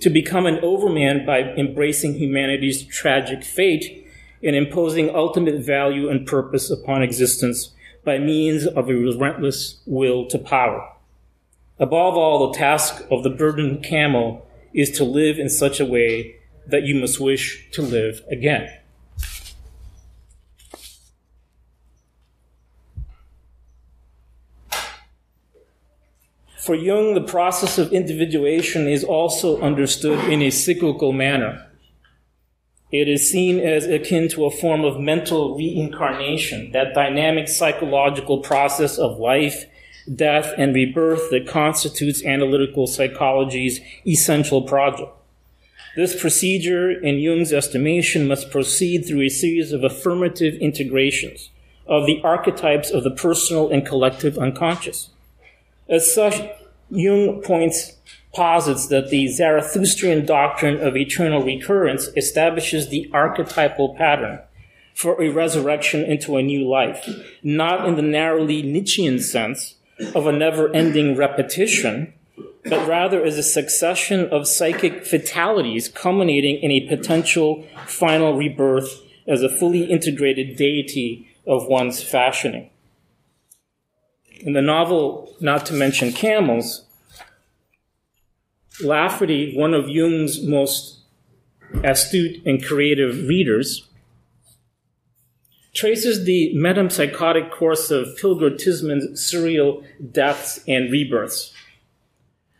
To 0.00 0.10
become 0.10 0.46
an 0.46 0.58
overman 0.62 1.24
by 1.24 1.40
embracing 1.40 2.14
humanity's 2.14 2.84
tragic 2.84 3.44
fate 3.44 4.05
and 4.46 4.56
imposing 4.56 5.14
ultimate 5.14 5.60
value 5.62 6.08
and 6.08 6.26
purpose 6.26 6.70
upon 6.70 7.02
existence 7.02 7.72
by 8.04 8.18
means 8.18 8.66
of 8.66 8.88
a 8.88 8.94
relentless 8.94 9.80
will 9.84 10.26
to 10.28 10.38
power. 10.38 10.88
Above 11.78 12.16
all, 12.16 12.50
the 12.50 12.56
task 12.56 13.04
of 13.10 13.24
the 13.24 13.30
burdened 13.30 13.82
camel 13.84 14.46
is 14.72 14.90
to 14.92 15.04
live 15.04 15.38
in 15.38 15.50
such 15.50 15.80
a 15.80 15.84
way 15.84 16.36
that 16.66 16.84
you 16.84 16.94
must 16.94 17.18
wish 17.20 17.68
to 17.72 17.82
live 17.82 18.22
again. 18.30 18.70
For 26.58 26.74
Jung, 26.74 27.14
the 27.14 27.20
process 27.20 27.78
of 27.78 27.92
individuation 27.92 28.88
is 28.88 29.04
also 29.04 29.60
understood 29.60 30.18
in 30.30 30.42
a 30.42 30.50
cyclical 30.50 31.12
manner. 31.12 31.65
It 32.92 33.08
is 33.08 33.28
seen 33.30 33.58
as 33.58 33.86
akin 33.86 34.28
to 34.28 34.44
a 34.44 34.50
form 34.50 34.84
of 34.84 35.00
mental 35.00 35.56
reincarnation, 35.56 36.70
that 36.72 36.94
dynamic 36.94 37.48
psychological 37.48 38.38
process 38.38 38.96
of 38.96 39.18
life, 39.18 39.64
death, 40.14 40.52
and 40.56 40.72
rebirth 40.72 41.30
that 41.30 41.48
constitutes 41.48 42.24
analytical 42.24 42.86
psychology's 42.86 43.80
essential 44.06 44.62
project. 44.62 45.10
This 45.96 46.20
procedure, 46.20 46.90
in 46.90 47.18
Jung's 47.18 47.52
estimation, 47.52 48.28
must 48.28 48.50
proceed 48.50 49.04
through 49.04 49.22
a 49.22 49.30
series 49.30 49.72
of 49.72 49.82
affirmative 49.82 50.54
integrations 50.54 51.50
of 51.88 52.06
the 52.06 52.20
archetypes 52.22 52.90
of 52.90 53.02
the 53.02 53.10
personal 53.10 53.70
and 53.70 53.84
collective 53.84 54.38
unconscious. 54.38 55.10
As 55.88 56.12
such, 56.12 56.34
Jung 56.90 57.42
points 57.42 57.96
posits 58.36 58.88
that 58.88 59.08
the 59.08 59.24
Zarathustrian 59.24 60.26
doctrine 60.26 60.78
of 60.80 60.94
eternal 60.94 61.42
recurrence 61.42 62.08
establishes 62.16 62.88
the 62.88 63.10
archetypal 63.12 63.94
pattern 63.94 64.40
for 64.94 65.20
a 65.22 65.30
resurrection 65.30 66.04
into 66.04 66.36
a 66.36 66.42
new 66.42 66.68
life, 66.68 67.08
not 67.42 67.88
in 67.88 67.96
the 67.96 68.02
narrowly 68.02 68.62
Nietzschean 68.62 69.18
sense 69.20 69.76
of 70.14 70.26
a 70.26 70.32
never 70.32 70.72
ending 70.74 71.16
repetition, 71.16 72.12
but 72.64 72.86
rather 72.86 73.24
as 73.24 73.38
a 73.38 73.42
succession 73.42 74.28
of 74.28 74.46
psychic 74.46 75.06
fatalities 75.06 75.88
culminating 75.88 76.56
in 76.56 76.70
a 76.70 76.86
potential 76.88 77.66
final 77.86 78.36
rebirth 78.36 79.02
as 79.26 79.42
a 79.42 79.48
fully 79.48 79.84
integrated 79.84 80.56
deity 80.56 81.26
of 81.46 81.66
one's 81.66 82.02
fashioning. 82.02 82.68
In 84.40 84.52
the 84.52 84.62
novel, 84.62 85.34
not 85.40 85.64
to 85.66 85.74
mention 85.74 86.12
camels, 86.12 86.85
Lafferty, 88.82 89.56
one 89.56 89.74
of 89.74 89.88
Jung's 89.88 90.42
most 90.42 90.98
astute 91.82 92.44
and 92.44 92.64
creative 92.64 93.26
readers, 93.26 93.88
traces 95.74 96.24
the 96.24 96.52
metempsychotic 96.56 97.50
course 97.50 97.90
of 97.90 98.16
Pilger 98.18 98.56
Tisman's 98.58 99.24
serial 99.24 99.82
deaths 100.12 100.60
and 100.66 100.90
rebirths. 100.90 101.52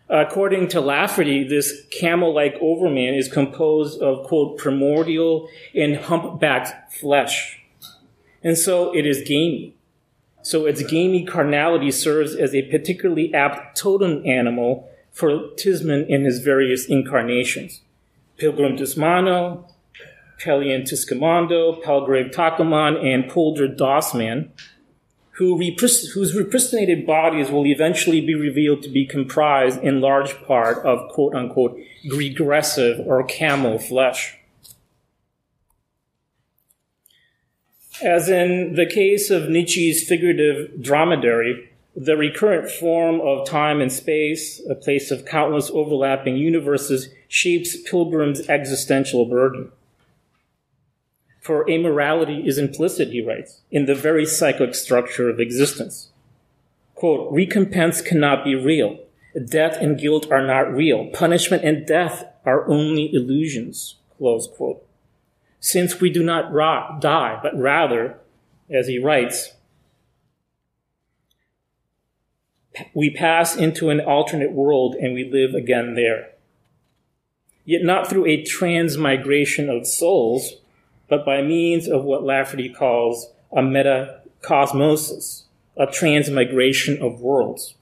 According 0.08 0.68
to 0.68 0.80
Lafferty, 0.80 1.42
this 1.42 1.84
camel 1.90 2.32
like 2.32 2.54
overman 2.60 3.14
is 3.14 3.28
composed 3.28 4.00
of, 4.00 4.26
quote, 4.26 4.56
primordial 4.58 5.48
and 5.74 5.96
humpbacked 5.96 6.92
flesh. 6.92 7.60
And 8.44 8.56
so 8.56 8.94
it 8.94 9.04
is 9.04 9.26
gamey. 9.26 9.74
So 10.42 10.66
its 10.66 10.82
gamey 10.82 11.24
carnality 11.24 11.90
serves 11.90 12.36
as 12.36 12.54
a 12.54 12.70
particularly 12.70 13.34
apt 13.34 13.76
totem 13.76 14.24
animal 14.24 14.88
for 15.16 15.30
Tisman 15.56 16.06
in 16.08 16.26
his 16.26 16.40
various 16.40 16.84
incarnations. 16.84 17.80
Pilgrim 18.36 18.76
Tismano, 18.76 19.64
Pelion 20.38 20.82
Tiscamondo, 20.82 21.82
Palgrave 21.82 22.30
Takaman, 22.30 23.02
and 23.02 23.26
Polder 23.26 23.66
Dossman, 23.66 24.50
who 25.30 25.56
repris- 25.56 26.12
whose 26.12 26.36
repristinated 26.36 27.06
bodies 27.06 27.50
will 27.50 27.66
eventually 27.66 28.20
be 28.20 28.34
revealed 28.34 28.82
to 28.82 28.90
be 28.90 29.06
comprised 29.06 29.82
in 29.82 30.02
large 30.02 30.34
part 30.44 30.84
of 30.84 31.08
quote 31.08 31.34
unquote 31.34 31.80
regressive 32.10 33.00
or 33.06 33.24
camel 33.24 33.78
flesh. 33.78 34.36
As 38.02 38.28
in 38.28 38.74
the 38.74 38.84
case 38.84 39.30
of 39.30 39.48
Nietzsche's 39.48 40.06
figurative 40.06 40.82
dromedary, 40.82 41.70
the 41.96 42.16
recurrent 42.16 42.70
form 42.70 43.22
of 43.22 43.48
time 43.48 43.80
and 43.80 43.90
space, 43.90 44.60
a 44.68 44.74
place 44.74 45.10
of 45.10 45.24
countless 45.24 45.70
overlapping 45.70 46.36
universes, 46.36 47.08
shapes 47.26 47.76
Pilgrim's 47.88 48.46
existential 48.50 49.24
burden. 49.24 49.72
For 51.40 51.64
amorality 51.64 52.46
is 52.46 52.58
implicit, 52.58 53.08
he 53.08 53.22
writes, 53.22 53.62
in 53.70 53.86
the 53.86 53.94
very 53.94 54.26
psychic 54.26 54.74
structure 54.74 55.30
of 55.30 55.40
existence. 55.40 56.10
Quote, 56.94 57.32
recompense 57.32 58.02
cannot 58.02 58.44
be 58.44 58.54
real. 58.54 58.98
Death 59.48 59.78
and 59.80 59.98
guilt 59.98 60.30
are 60.30 60.46
not 60.46 60.72
real. 60.72 61.08
Punishment 61.10 61.64
and 61.64 61.86
death 61.86 62.24
are 62.44 62.68
only 62.68 63.10
illusions. 63.14 63.96
Close 64.18 64.48
quote. 64.48 64.84
Since 65.60 66.00
we 66.00 66.10
do 66.10 66.22
not 66.22 66.52
rot, 66.52 67.00
die, 67.00 67.38
but 67.42 67.58
rather, 67.58 68.18
as 68.70 68.86
he 68.86 68.98
writes, 68.98 69.52
we 72.94 73.10
pass 73.10 73.56
into 73.56 73.90
an 73.90 74.00
alternate 74.00 74.52
world 74.52 74.94
and 74.94 75.14
we 75.14 75.24
live 75.30 75.54
again 75.54 75.94
there. 75.94 76.30
Yet 77.64 77.82
not 77.82 78.08
through 78.08 78.26
a 78.26 78.42
transmigration 78.42 79.68
of 79.68 79.86
souls, 79.86 80.54
but 81.08 81.24
by 81.24 81.42
means 81.42 81.88
of 81.88 82.04
what 82.04 82.22
Lafferty 82.22 82.68
calls 82.68 83.30
a 83.52 83.60
metacosmosis, 83.60 85.44
a 85.76 85.86
transmigration 85.86 87.02
of 87.02 87.20
worlds. 87.20 87.74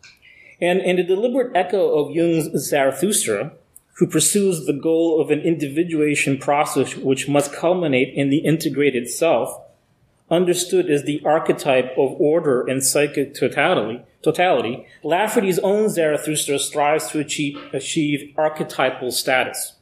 And 0.61 0.81
in 0.81 0.99
a 0.99 1.07
deliberate 1.07 1.55
echo 1.55 1.99
of 1.99 2.15
Jung's 2.15 2.49
Zarathustra, 2.59 3.53
who 3.95 4.07
pursues 4.07 4.67
the 4.67 4.73
goal 4.73 5.21
of 5.21 5.31
an 5.31 5.41
individuation 5.41 6.39
process 6.39 6.97
which 6.97 7.29
must 7.29 7.53
culminate 7.53 8.13
in 8.15 8.31
the 8.31 8.39
integrated 8.39 9.09
self, 9.09 9.61
understood 10.31 10.91
as 10.91 11.05
the 11.05 11.23
archetype 11.25 11.93
of 11.97 12.19
order 12.21 12.67
and 12.67 12.83
psychic 12.83 13.35
totality, 13.35 14.03
totality, 14.25 14.87
Lafferty's 15.03 15.59
own 15.59 15.89
Zarathustra 15.89 16.59
strives 16.59 17.09
to 17.09 17.21
achieve, 17.21 17.59
achieve 17.73 18.33
archetypal 18.37 19.13
status, 19.13 19.75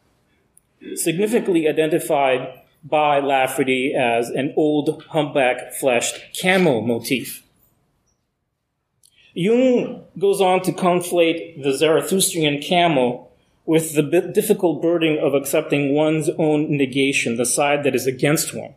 significantly 0.95 1.69
identified 1.69 2.61
by 2.85 3.21
Lafferty 3.21 3.95
as 3.95 4.29
an 4.29 4.53
old 4.57 5.05
humpback 5.11 5.73
fleshed 5.75 6.21
camel 6.35 6.83
motif. 6.83 7.45
Jung 9.35 10.05
goes 10.19 10.41
on 10.41 10.61
to 10.63 10.73
conflate 10.73 11.63
the 11.63 11.71
Zarathustrian 11.71 12.63
camel 12.63 13.33
with 13.65 13.95
the 13.95 14.03
difficult 14.03 14.83
burden 14.83 15.19
of 15.19 15.35
accepting 15.35 15.95
one's 15.95 16.29
own 16.39 16.77
negation, 16.77 17.37
the 17.37 17.47
side 17.47 17.85
that 17.85 17.95
is 17.95 18.07
against 18.07 18.53
one, 18.53 18.75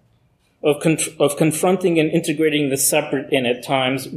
of, 0.63 0.79
con- 0.79 0.97
of 1.19 1.35
confronting 1.37 1.99
and 1.99 2.09
integrating 2.11 2.69
the 2.69 2.77
separate 2.77 3.33
and 3.33 3.47
at 3.47 3.63
times 3.63 4.07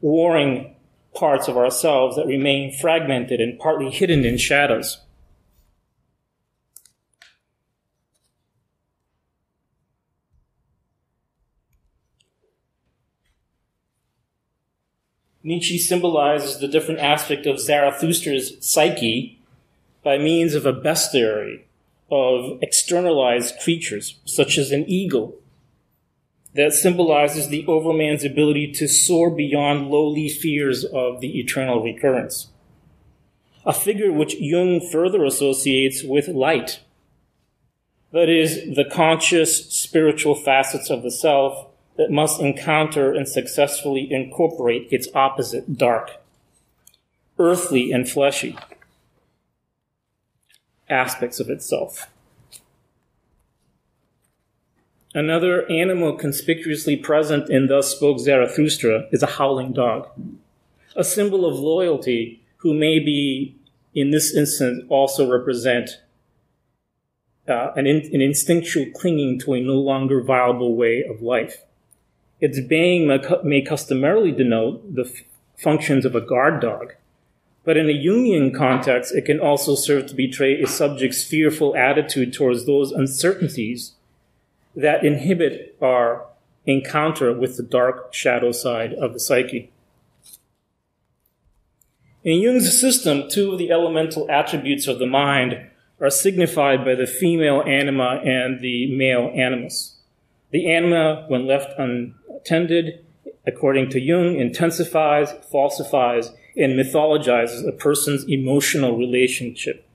warring 0.00 0.74
parts 1.14 1.48
of 1.48 1.56
ourselves 1.56 2.16
that 2.16 2.26
remain 2.26 2.72
fragmented 2.72 3.40
and 3.40 3.58
partly 3.58 3.90
hidden 3.90 4.24
in 4.24 4.38
shadows. 4.38 4.98
Nietzsche 15.42 15.78
symbolizes 15.78 16.58
the 16.58 16.68
different 16.68 17.00
aspect 17.00 17.46
of 17.46 17.56
Zarathustra's 17.56 18.56
psyche 18.60 19.40
by 20.04 20.18
means 20.18 20.54
of 20.54 20.66
a 20.66 20.72
bestiary 20.72 21.62
of 22.10 22.58
externalized 22.62 23.58
creatures, 23.60 24.18
such 24.24 24.58
as 24.58 24.72
an 24.72 24.84
eagle, 24.88 25.36
that 26.58 26.72
symbolizes 26.72 27.48
the 27.48 27.64
overman's 27.68 28.24
ability 28.24 28.72
to 28.72 28.88
soar 28.88 29.30
beyond 29.30 29.88
lowly 29.92 30.28
fears 30.28 30.84
of 30.84 31.20
the 31.20 31.38
eternal 31.38 31.80
recurrence. 31.80 32.48
A 33.64 33.72
figure 33.72 34.10
which 34.10 34.34
Jung 34.40 34.80
further 34.80 35.24
associates 35.24 36.02
with 36.02 36.26
light. 36.26 36.80
That 38.10 38.28
is, 38.28 38.74
the 38.74 38.84
conscious 38.84 39.72
spiritual 39.72 40.34
facets 40.34 40.90
of 40.90 41.04
the 41.04 41.12
self 41.12 41.68
that 41.96 42.10
must 42.10 42.40
encounter 42.40 43.14
and 43.14 43.28
successfully 43.28 44.12
incorporate 44.12 44.88
its 44.90 45.06
opposite, 45.14 45.78
dark, 45.78 46.10
earthly, 47.38 47.92
and 47.92 48.10
fleshy 48.10 48.58
aspects 50.90 51.38
of 51.38 51.50
itself. 51.50 52.08
Another 55.14 55.70
animal 55.70 56.16
conspicuously 56.16 56.94
present 56.94 57.48
in 57.48 57.66
Thus 57.66 57.96
Spoke 57.96 58.18
Zarathustra 58.18 59.06
is 59.10 59.22
a 59.22 59.26
howling 59.26 59.72
dog, 59.72 60.08
a 60.94 61.02
symbol 61.02 61.46
of 61.46 61.58
loyalty 61.58 62.42
who 62.58 62.74
may 62.74 62.98
be, 62.98 63.56
in 63.94 64.10
this 64.10 64.34
instance, 64.36 64.84
also 64.90 65.30
represent 65.30 66.02
uh, 67.48 67.72
an, 67.74 67.86
in, 67.86 68.02
an 68.12 68.20
instinctual 68.20 68.86
clinging 68.94 69.38
to 69.40 69.54
a 69.54 69.60
no 69.60 69.76
longer 69.76 70.22
viable 70.22 70.76
way 70.76 71.02
of 71.02 71.22
life. 71.22 71.62
Its 72.38 72.60
baying 72.60 73.08
may 73.44 73.62
customarily 73.62 74.30
denote 74.30 74.94
the 74.94 75.04
f- 75.04 75.22
functions 75.56 76.04
of 76.04 76.14
a 76.14 76.20
guard 76.20 76.60
dog, 76.60 76.92
but 77.64 77.78
in 77.78 77.88
a 77.88 77.94
Jungian 77.94 78.54
context, 78.54 79.14
it 79.14 79.24
can 79.24 79.40
also 79.40 79.74
serve 79.74 80.06
to 80.06 80.14
betray 80.14 80.60
a 80.60 80.66
subject's 80.66 81.24
fearful 81.24 81.74
attitude 81.74 82.34
towards 82.34 82.66
those 82.66 82.92
uncertainties 82.92 83.94
that 84.78 85.04
inhibit 85.04 85.76
our 85.82 86.24
encounter 86.64 87.32
with 87.32 87.56
the 87.56 87.62
dark 87.64 88.14
shadow 88.14 88.52
side 88.52 88.94
of 88.94 89.12
the 89.12 89.18
psyche. 89.18 89.72
In 92.22 92.40
Jung's 92.40 92.80
system, 92.80 93.28
two 93.28 93.52
of 93.52 93.58
the 93.58 93.72
elemental 93.72 94.30
attributes 94.30 94.86
of 94.86 95.00
the 95.00 95.06
mind 95.06 95.68
are 96.00 96.10
signified 96.10 96.84
by 96.84 96.94
the 96.94 97.06
female 97.08 97.62
anima 97.66 98.20
and 98.24 98.60
the 98.60 98.94
male 98.96 99.32
animus. 99.34 99.96
The 100.50 100.72
anima, 100.72 101.24
when 101.26 101.46
left 101.46 101.76
unattended, 101.76 103.04
according 103.46 103.90
to 103.90 104.00
Jung, 104.00 104.36
intensifies, 104.36 105.32
falsifies, 105.50 106.30
and 106.56 106.78
mythologizes 106.78 107.66
a 107.66 107.72
person's 107.72 108.24
emotional 108.28 108.96
relationship, 108.96 109.88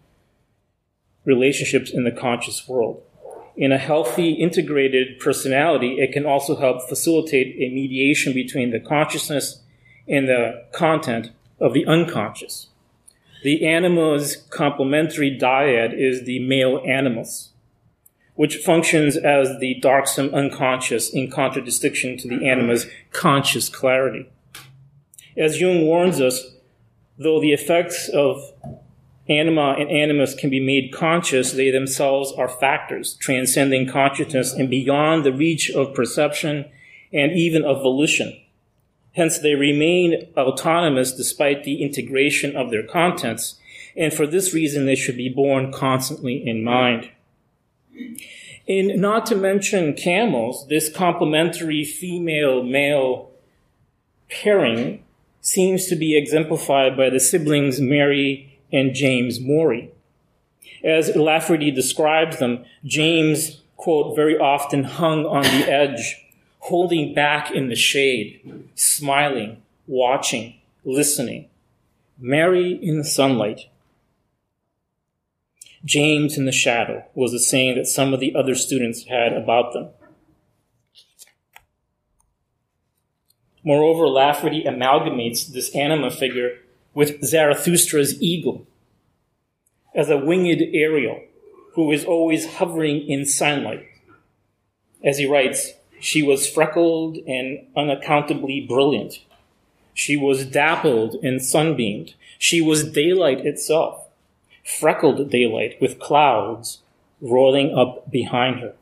relationships 1.23 1.89
in 1.91 2.03
the 2.03 2.11
conscious 2.11 2.67
world. 2.67 3.01
In 3.55 3.71
a 3.71 3.77
healthy, 3.77 4.31
integrated 4.31 5.19
personality, 5.19 5.99
it 5.99 6.11
can 6.11 6.25
also 6.25 6.55
help 6.55 6.87
facilitate 6.89 7.55
a 7.57 7.73
mediation 7.73 8.33
between 8.33 8.71
the 8.71 8.79
consciousness 8.79 9.61
and 10.07 10.27
the 10.27 10.65
content 10.71 11.31
of 11.59 11.73
the 11.73 11.85
unconscious. 11.85 12.67
The 13.43 13.67
anima's 13.67 14.37
complementary 14.49 15.37
dyad 15.37 15.93
is 15.95 16.23
the 16.23 16.39
male 16.39 16.81
animus 16.85 17.53
which 18.35 18.57
functions 18.57 19.15
as 19.15 19.59
the 19.59 19.75
darksome 19.75 20.33
unconscious 20.33 21.13
in 21.13 21.29
contradistinction 21.29 22.17
to 22.17 22.27
the 22.27 22.47
anima's 22.47 22.87
conscious 23.11 23.69
clarity. 23.69 24.29
As 25.37 25.59
Jung 25.59 25.83
warns 25.83 26.19
us, 26.19 26.43
though 27.17 27.39
the 27.39 27.53
effects 27.53 28.09
of 28.09 28.41
anima 29.29 29.75
and 29.79 29.89
animus 29.89 30.35
can 30.35 30.49
be 30.49 30.59
made 30.59 30.93
conscious, 30.93 31.53
they 31.53 31.71
themselves 31.71 32.31
are 32.33 32.49
factors 32.49 33.15
transcending 33.15 33.87
consciousness 33.87 34.53
and 34.53 34.69
beyond 34.69 35.23
the 35.23 35.33
reach 35.33 35.69
of 35.69 35.93
perception 35.93 36.65
and 37.11 37.31
even 37.31 37.63
of 37.63 37.81
volition. 37.81 38.37
Hence, 39.13 39.37
they 39.37 39.53
remain 39.53 40.27
autonomous 40.35 41.11
despite 41.11 41.63
the 41.63 41.83
integration 41.83 42.55
of 42.55 42.71
their 42.71 42.83
contents, 42.83 43.59
and 43.95 44.11
for 44.11 44.25
this 44.25 44.53
reason, 44.53 44.85
they 44.85 44.95
should 44.95 45.17
be 45.17 45.29
borne 45.29 45.71
constantly 45.71 46.45
in 46.45 46.63
mind. 46.63 47.09
In 48.65 48.99
not 48.99 49.25
to 49.27 49.35
mention 49.35 49.93
camels, 49.93 50.67
this 50.67 50.91
complementary 50.91 51.83
female 51.83 52.63
male 52.63 53.29
pairing 54.31 55.03
seems 55.41 55.85
to 55.87 55.95
be 55.95 56.17
exemplified 56.17 56.97
by 56.97 57.09
the 57.09 57.19
siblings 57.19 57.79
Mary 57.79 58.52
and 58.73 58.93
James 58.93 59.39
Morey. 59.39 59.91
As 60.83 61.15
Lafferty 61.15 61.71
describes 61.71 62.39
them, 62.39 62.65
James, 62.83 63.61
quote, 63.77 64.15
very 64.15 64.37
often 64.37 64.83
hung 64.83 65.25
on 65.25 65.43
the 65.43 65.71
edge, 65.71 66.25
holding 66.59 67.13
back 67.13 67.51
in 67.51 67.69
the 67.69 67.75
shade, 67.75 68.67
smiling, 68.75 69.61
watching, 69.87 70.55
listening. 70.83 71.47
Mary 72.19 72.71
in 72.81 72.97
the 72.97 73.03
sunlight, 73.03 73.69
James 75.85 76.37
in 76.37 76.45
the 76.45 76.51
shadow 76.51 77.03
was 77.13 77.31
the 77.31 77.39
saying 77.39 77.75
that 77.75 77.87
some 77.87 78.13
of 78.13 78.19
the 78.19 78.35
other 78.35 78.55
students 78.55 79.05
had 79.05 79.33
about 79.33 79.73
them. 79.73 79.89
Moreover, 83.65 84.07
Lafferty 84.07 84.63
amalgamates 84.63 85.47
this 85.47 85.73
anima 85.75 86.11
figure 86.11 86.59
with 86.93 87.21
Zarathustra's 87.21 88.21
eagle 88.21 88.65
as 89.95 90.09
a 90.09 90.17
winged 90.17 90.61
Ariel 90.73 91.21
who 91.73 91.91
is 91.91 92.05
always 92.05 92.55
hovering 92.55 93.07
in 93.07 93.25
sunlight. 93.25 93.85
As 95.03 95.17
he 95.17 95.25
writes, 95.25 95.73
she 95.99 96.21
was 96.21 96.47
freckled 96.47 97.17
and 97.27 97.65
unaccountably 97.75 98.61
brilliant. 98.61 99.19
She 99.93 100.15
was 100.17 100.45
dappled 100.45 101.15
and 101.23 101.39
sunbeamed. 101.39 102.13
She 102.37 102.61
was 102.61 102.91
daylight 102.91 103.45
itself 103.45 104.03
freckled 104.63 105.29
daylight 105.29 105.77
with 105.81 105.99
clouds 105.99 106.79
rolling 107.21 107.75
up 107.77 108.09
behind 108.09 108.59
her. 108.59 108.73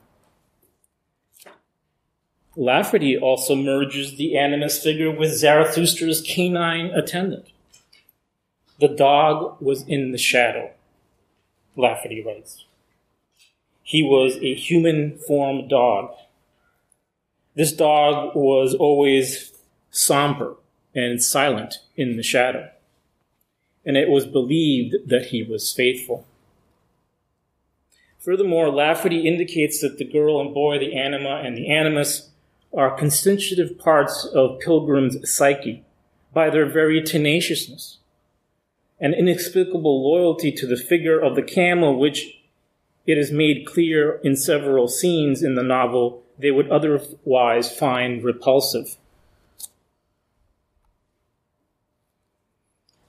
Lafferty 2.56 3.18
also 3.18 3.56
merges 3.56 4.18
the 4.18 4.38
animus 4.38 4.82
figure 4.84 5.12
with 5.12 5.32
Zarathustra's 5.32 6.22
canine 6.22 6.88
attendant. 6.88 7.48
The 8.82 8.90
dog 8.90 9.62
was 9.62 9.84
in 9.88 10.12
the 10.12 10.18
shadow, 10.18 10.72
Lafferty 11.78 12.22
writes. 12.22 12.66
He 13.82 14.04
was 14.04 14.36
a 14.38 14.54
human 14.54 15.18
form 15.18 15.70
dog. 15.70 16.14
This 17.56 17.72
dog 17.72 18.36
was 18.36 18.74
always 18.74 19.54
somber 19.92 20.56
and 20.94 21.24
silent 21.24 21.76
in 21.96 22.18
the 22.18 22.24
shadow 22.24 22.70
and 23.86 23.98
it 23.98 24.10
was 24.10 24.26
believed 24.26 24.96
that 25.08 25.28
he 25.28 25.44
was 25.44 25.74
faithful. 25.74 26.26
Furthermore, 28.20 28.70
Lafferty 28.70 29.28
indicates 29.28 29.82
that 29.82 29.98
the 29.98 30.06
girl 30.06 30.40
and 30.40 30.54
boy, 30.54 30.78
the 30.78 30.96
anima 30.96 31.42
and 31.44 31.58
the 31.58 31.70
animus, 31.72 32.30
are 32.74 32.96
constitutive 32.96 33.78
parts 33.80 34.26
of 34.26 34.60
Pilgrim's 34.60 35.30
psyche 35.30 35.84
by 36.34 36.50
their 36.50 36.68
very 36.68 37.02
tenaciousness. 37.02 37.98
An 39.02 39.14
inexplicable 39.14 40.10
loyalty 40.10 40.52
to 40.54 40.68
the 40.68 40.78
figure 40.78 41.20
of 41.20 41.36
the 41.36 41.42
camel, 41.42 42.00
which 42.00 42.38
it 43.06 43.18
is 43.18 43.32
made 43.32 43.66
clear 43.66 44.22
in 44.24 44.36
several 44.36 44.88
scenes 44.88 45.44
in 45.44 45.56
the 45.56 45.64
novel 45.64 46.24
they 46.38 46.52
would 46.52 46.70
otherwise 46.70 47.76
find 47.76 48.24
repulsive. 48.24 48.96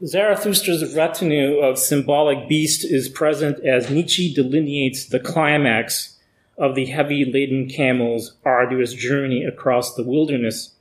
Zarathustra's 0.02 0.96
retinue 0.96 1.58
of 1.58 1.78
symbolic 1.78 2.48
beasts 2.48 2.82
is 2.82 3.08
present 3.08 3.64
as 3.64 3.88
Nietzsche 3.88 4.34
delineates 4.34 5.06
the 5.06 5.20
climax 5.20 6.18
of 6.58 6.74
the 6.74 6.86
heavy 6.86 7.24
laden 7.24 7.68
camel's 7.68 8.34
arduous 8.44 8.94
journey 8.94 9.44
across 9.44 9.94
the 9.94 10.02
wilderness 10.02 10.74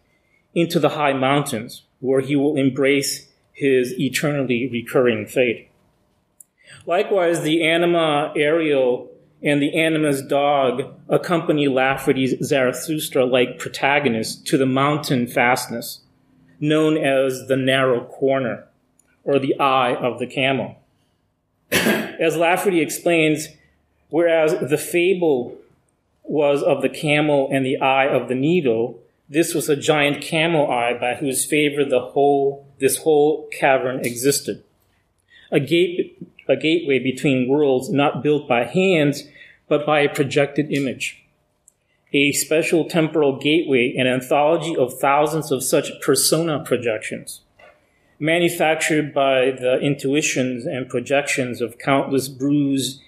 into 0.56 0.80
the 0.80 0.90
high 0.90 1.14
mountains, 1.14 1.84
where 2.00 2.22
he 2.22 2.36
will 2.36 2.58
embrace 2.58 3.28
his 3.62 3.94
eternally 4.00 4.68
recurring 4.68 5.28
fate. 5.28 5.70
Likewise, 6.88 7.42
the 7.42 7.64
anima 7.64 8.34
Ariel 8.36 9.08
and 9.44 9.62
the 9.62 9.80
anima's 9.80 10.24
dog 10.24 10.94
accompany 11.08 11.68
Lafferty's 11.68 12.36
Zarathustra 12.44 13.24
like 13.24 13.60
protagonist 13.60 14.48
to 14.48 14.58
the 14.58 14.66
mountain 14.66 15.28
fastness 15.28 16.02
known 16.60 16.98
as 16.98 17.48
the 17.48 17.56
narrow 17.56 18.04
corner 18.04 18.66
or 19.24 19.38
the 19.38 19.60
eye 19.60 19.94
of 19.94 20.18
the 20.18 20.28
camel. 20.28 20.76
As 21.72 22.36
Lafferty 22.36 22.82
explains, 22.82 23.48
whereas 24.10 24.56
the 24.70 24.78
fable 24.78 25.58
was 26.24 26.62
of 26.64 26.82
the 26.82 26.90
camel 26.90 27.50
and 27.52 27.66
the 27.66 27.78
eye 27.78 28.08
of 28.08 28.28
the 28.28 28.36
needle, 28.36 29.00
this 29.32 29.54
was 29.54 29.70
a 29.70 29.76
giant 29.76 30.22
camel 30.22 30.70
eye 30.70 30.94
by 30.94 31.16
whose 31.16 31.46
favor 31.46 31.86
the 31.86 32.02
whole, 32.02 32.68
this 32.82 32.98
whole 32.98 33.48
cavern 33.48 34.02
existed. 34.06 34.64
A 35.52 35.62
gate, 35.62 36.22
a 36.50 36.58
gateway 36.58 37.00
between 37.00 37.48
worlds 37.48 37.90
not 37.90 38.22
built 38.22 38.48
by 38.48 38.66
hands, 38.66 39.24
but 39.70 39.86
by 39.86 40.02
a 40.02 40.14
projected 40.14 40.74
image. 40.74 41.24
A 42.12 42.34
special 42.34 42.84
temporal 42.84 43.40
gateway, 43.40 43.96
an 43.98 44.08
anthology 44.08 44.76
of 44.76 45.00
thousands 45.00 45.50
of 45.50 45.64
such 45.64 45.92
persona 46.02 46.60
projections 46.60 47.40
manufactured 48.22 49.12
by 49.16 49.50
the 49.50 49.80
intuitions 49.80 50.68
and 50.68 50.88
projections 50.88 51.60
of 51.60 51.80
countless 51.80 52.28
bruised, 52.28 53.02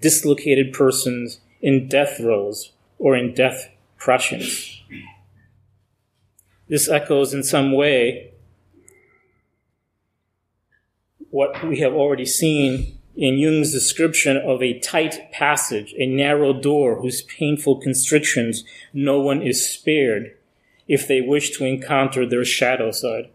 dislocated 0.00 0.72
persons 0.72 1.40
in 1.60 1.88
death 1.88 2.18
throes 2.18 2.70
or 2.96 3.16
in 3.16 3.34
death 3.34 3.68
prescience. 3.98 4.80
This 6.68 6.88
echoes 6.88 7.34
in 7.34 7.42
some 7.42 7.72
way 7.72 8.29
what 11.30 11.64
we 11.64 11.78
have 11.78 11.92
already 11.92 12.26
seen 12.26 12.98
in 13.16 13.38
Jung's 13.38 13.72
description 13.72 14.36
of 14.36 14.62
a 14.62 14.78
tight 14.78 15.32
passage, 15.32 15.94
a 15.98 16.06
narrow 16.06 16.52
door 16.52 17.00
whose 17.00 17.22
painful 17.22 17.80
constrictions 17.80 18.64
no 18.92 19.20
one 19.20 19.42
is 19.42 19.68
spared 19.68 20.36
if 20.88 21.06
they 21.06 21.20
wish 21.20 21.50
to 21.56 21.64
encounter 21.64 22.26
their 22.26 22.44
shadow 22.44 22.90
side. 22.90 23.28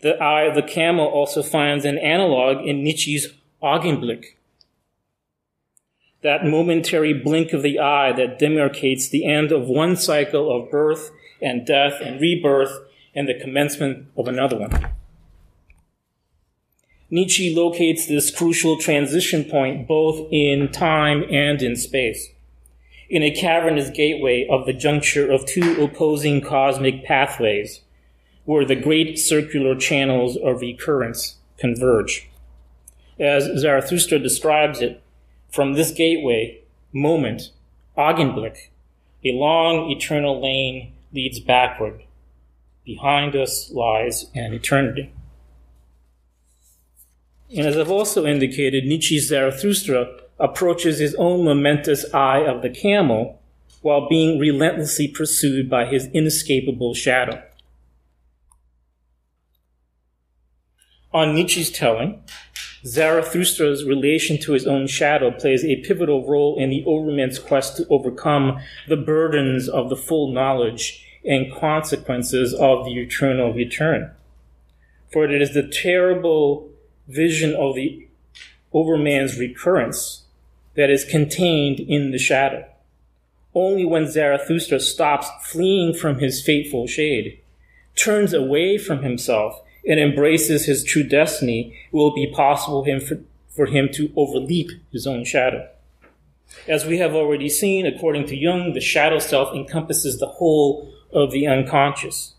The 0.00 0.16
eye 0.22 0.42
of 0.42 0.54
the 0.54 0.62
camel 0.62 1.06
also 1.06 1.42
finds 1.42 1.84
an 1.84 1.98
analog 1.98 2.66
in 2.66 2.82
Nietzsche's 2.82 3.32
Augenblick. 3.62 4.36
That 6.22 6.44
momentary 6.44 7.14
blink 7.14 7.52
of 7.52 7.62
the 7.62 7.78
eye 7.78 8.12
that 8.12 8.38
demarcates 8.38 9.10
the 9.10 9.24
end 9.24 9.52
of 9.52 9.68
one 9.68 9.96
cycle 9.96 10.54
of 10.54 10.70
birth 10.70 11.10
and 11.40 11.66
death 11.66 12.00
and 12.02 12.20
rebirth 12.20 12.72
and 13.14 13.28
the 13.28 13.38
commencement 13.38 14.08
of 14.16 14.28
another 14.28 14.58
one. 14.58 14.90
Nietzsche 17.10 17.54
locates 17.54 18.06
this 18.06 18.30
crucial 18.30 18.78
transition 18.78 19.44
point 19.44 19.88
both 19.88 20.28
in 20.30 20.70
time 20.70 21.24
and 21.30 21.60
in 21.60 21.74
space, 21.74 22.28
in 23.08 23.22
a 23.22 23.32
cavernous 23.32 23.90
gateway 23.90 24.46
of 24.48 24.64
the 24.64 24.72
juncture 24.72 25.30
of 25.30 25.44
two 25.44 25.82
opposing 25.82 26.40
cosmic 26.40 27.04
pathways 27.04 27.80
where 28.44 28.64
the 28.64 28.76
great 28.76 29.18
circular 29.18 29.74
channels 29.74 30.36
of 30.36 30.60
recurrence 30.60 31.36
converge. 31.58 32.28
As 33.18 33.44
Zarathustra 33.60 34.18
describes 34.18 34.80
it, 34.80 35.02
from 35.50 35.74
this 35.74 35.90
gateway, 35.90 36.60
moment, 36.92 37.50
Augenblick, 37.98 38.68
a 39.24 39.32
long 39.32 39.90
eternal 39.90 40.40
lane 40.40 40.92
leads 41.12 41.40
backward. 41.40 42.04
Behind 42.84 43.36
us 43.36 43.70
lies 43.70 44.30
an 44.34 44.54
eternity. 44.54 45.12
And 47.56 47.66
as 47.66 47.76
I've 47.76 47.90
also 47.90 48.26
indicated, 48.26 48.84
Nietzsche's 48.84 49.28
Zarathustra 49.28 50.08
approaches 50.38 50.98
his 50.98 51.14
own 51.16 51.44
momentous 51.44 52.12
eye 52.14 52.44
of 52.44 52.62
the 52.62 52.70
camel 52.70 53.40
while 53.82 54.08
being 54.08 54.38
relentlessly 54.38 55.08
pursued 55.08 55.68
by 55.68 55.86
his 55.86 56.06
inescapable 56.08 56.94
shadow. 56.94 57.42
On 61.12 61.34
Nietzsche's 61.34 61.70
telling, 61.70 62.22
Zarathustra's 62.84 63.84
relation 63.84 64.38
to 64.42 64.52
his 64.52 64.66
own 64.66 64.86
shadow 64.86 65.30
plays 65.32 65.64
a 65.64 65.82
pivotal 65.82 66.26
role 66.26 66.56
in 66.58 66.70
the 66.70 66.84
overman's 66.86 67.38
quest 67.38 67.76
to 67.76 67.86
overcome 67.90 68.60
the 68.88 68.96
burdens 68.96 69.68
of 69.68 69.90
the 69.90 69.96
full 69.96 70.32
knowledge 70.32 71.04
and 71.24 71.52
consequences 71.52 72.54
of 72.54 72.84
the 72.84 72.98
eternal 72.98 73.52
return. 73.52 74.10
For 75.12 75.24
it 75.24 75.42
is 75.42 75.52
the 75.52 75.66
terrible 75.66 76.69
vision 77.08 77.54
of 77.54 77.74
the 77.74 78.06
overman's 78.72 79.38
recurrence 79.38 80.24
that 80.74 80.90
is 80.90 81.04
contained 81.04 81.80
in 81.80 82.10
the 82.10 82.18
shadow. 82.18 82.64
Only 83.54 83.84
when 83.84 84.10
Zarathustra 84.10 84.80
stops 84.80 85.28
fleeing 85.42 85.94
from 85.94 86.18
his 86.18 86.42
fateful 86.42 86.86
shade, 86.86 87.40
turns 87.96 88.32
away 88.32 88.78
from 88.78 89.02
himself, 89.02 89.60
and 89.86 89.98
embraces 89.98 90.66
his 90.66 90.84
true 90.84 91.02
destiny, 91.02 91.76
will 91.90 92.08
it 92.08 92.14
be 92.14 92.32
possible 92.32 92.86
for 93.48 93.66
him 93.66 93.88
to 93.92 94.12
overleap 94.16 94.70
his 94.92 95.06
own 95.06 95.24
shadow. 95.24 95.68
As 96.68 96.84
we 96.84 96.98
have 96.98 97.14
already 97.14 97.48
seen, 97.48 97.86
according 97.86 98.26
to 98.26 98.36
Jung, 98.36 98.72
the 98.74 98.80
shadow 98.80 99.18
self 99.18 99.54
encompasses 99.54 100.18
the 100.18 100.26
whole 100.26 100.92
of 101.12 101.30
the 101.30 101.46
unconscious. 101.46 102.34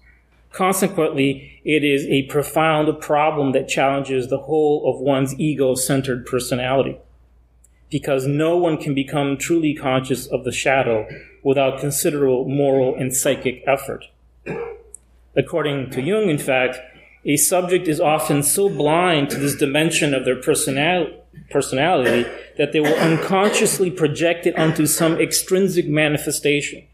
Consequently, 0.51 1.61
it 1.63 1.83
is 1.83 2.05
a 2.07 2.23
profound 2.23 2.99
problem 2.99 3.53
that 3.53 3.69
challenges 3.69 4.27
the 4.27 4.39
whole 4.39 4.93
of 4.93 4.99
one's 4.99 5.33
ego 5.39 5.75
centered 5.75 6.25
personality. 6.25 6.97
Because 7.89 8.27
no 8.27 8.57
one 8.57 8.77
can 8.77 8.93
become 8.93 9.37
truly 9.37 9.73
conscious 9.73 10.27
of 10.27 10.43
the 10.43 10.51
shadow 10.51 11.07
without 11.43 11.79
considerable 11.79 12.47
moral 12.47 12.95
and 12.95 13.15
psychic 13.15 13.63
effort. 13.65 14.05
According 15.35 15.91
to 15.91 16.01
Jung, 16.01 16.29
in 16.29 16.37
fact, 16.37 16.79
a 17.23 17.37
subject 17.37 17.87
is 17.87 18.01
often 18.01 18.43
so 18.43 18.67
blind 18.67 19.29
to 19.29 19.37
this 19.37 19.55
dimension 19.55 20.13
of 20.13 20.25
their 20.25 20.35
personality 20.35 22.25
that 22.57 22.73
they 22.73 22.79
will 22.79 22.95
unconsciously 22.95 23.91
project 23.91 24.45
it 24.45 24.57
onto 24.57 24.85
some 24.85 25.19
extrinsic 25.19 25.87
manifestation. 25.87 26.87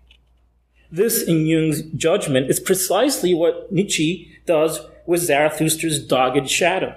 This, 0.92 1.24
in 1.24 1.46
Jung's 1.46 1.82
judgment, 1.82 2.50
is 2.50 2.60
precisely 2.60 3.34
what 3.34 3.72
Nietzsche 3.72 4.38
does 4.46 4.82
with 5.06 5.28
Zarathustra's 5.28 6.06
dogged 6.06 6.50
shadow. 6.50 6.96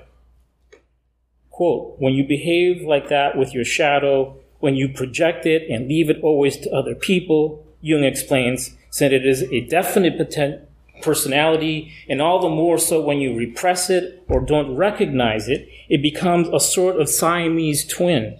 Quote, 1.50 1.96
when 1.98 2.14
you 2.14 2.26
behave 2.26 2.82
like 2.82 3.08
that 3.08 3.36
with 3.36 3.52
your 3.52 3.64
shadow, 3.64 4.36
when 4.60 4.76
you 4.76 4.88
project 4.88 5.46
it 5.46 5.68
and 5.68 5.88
leave 5.88 6.08
it 6.08 6.22
always 6.22 6.56
to 6.58 6.70
other 6.70 6.94
people, 6.94 7.66
Jung 7.80 8.04
explains, 8.04 8.76
said 8.90 9.12
it 9.12 9.26
is 9.26 9.42
a 9.44 9.60
definite 9.62 10.18
poten- 10.18 10.62
personality, 11.02 11.92
and 12.08 12.20
all 12.20 12.40
the 12.40 12.48
more 12.48 12.78
so 12.78 13.00
when 13.00 13.18
you 13.18 13.36
repress 13.36 13.90
it 13.90 14.22
or 14.28 14.40
don't 14.40 14.76
recognize 14.76 15.48
it, 15.48 15.68
it 15.88 16.02
becomes 16.02 16.48
a 16.48 16.60
sort 16.60 17.00
of 17.00 17.08
Siamese 17.08 17.86
twin, 17.86 18.38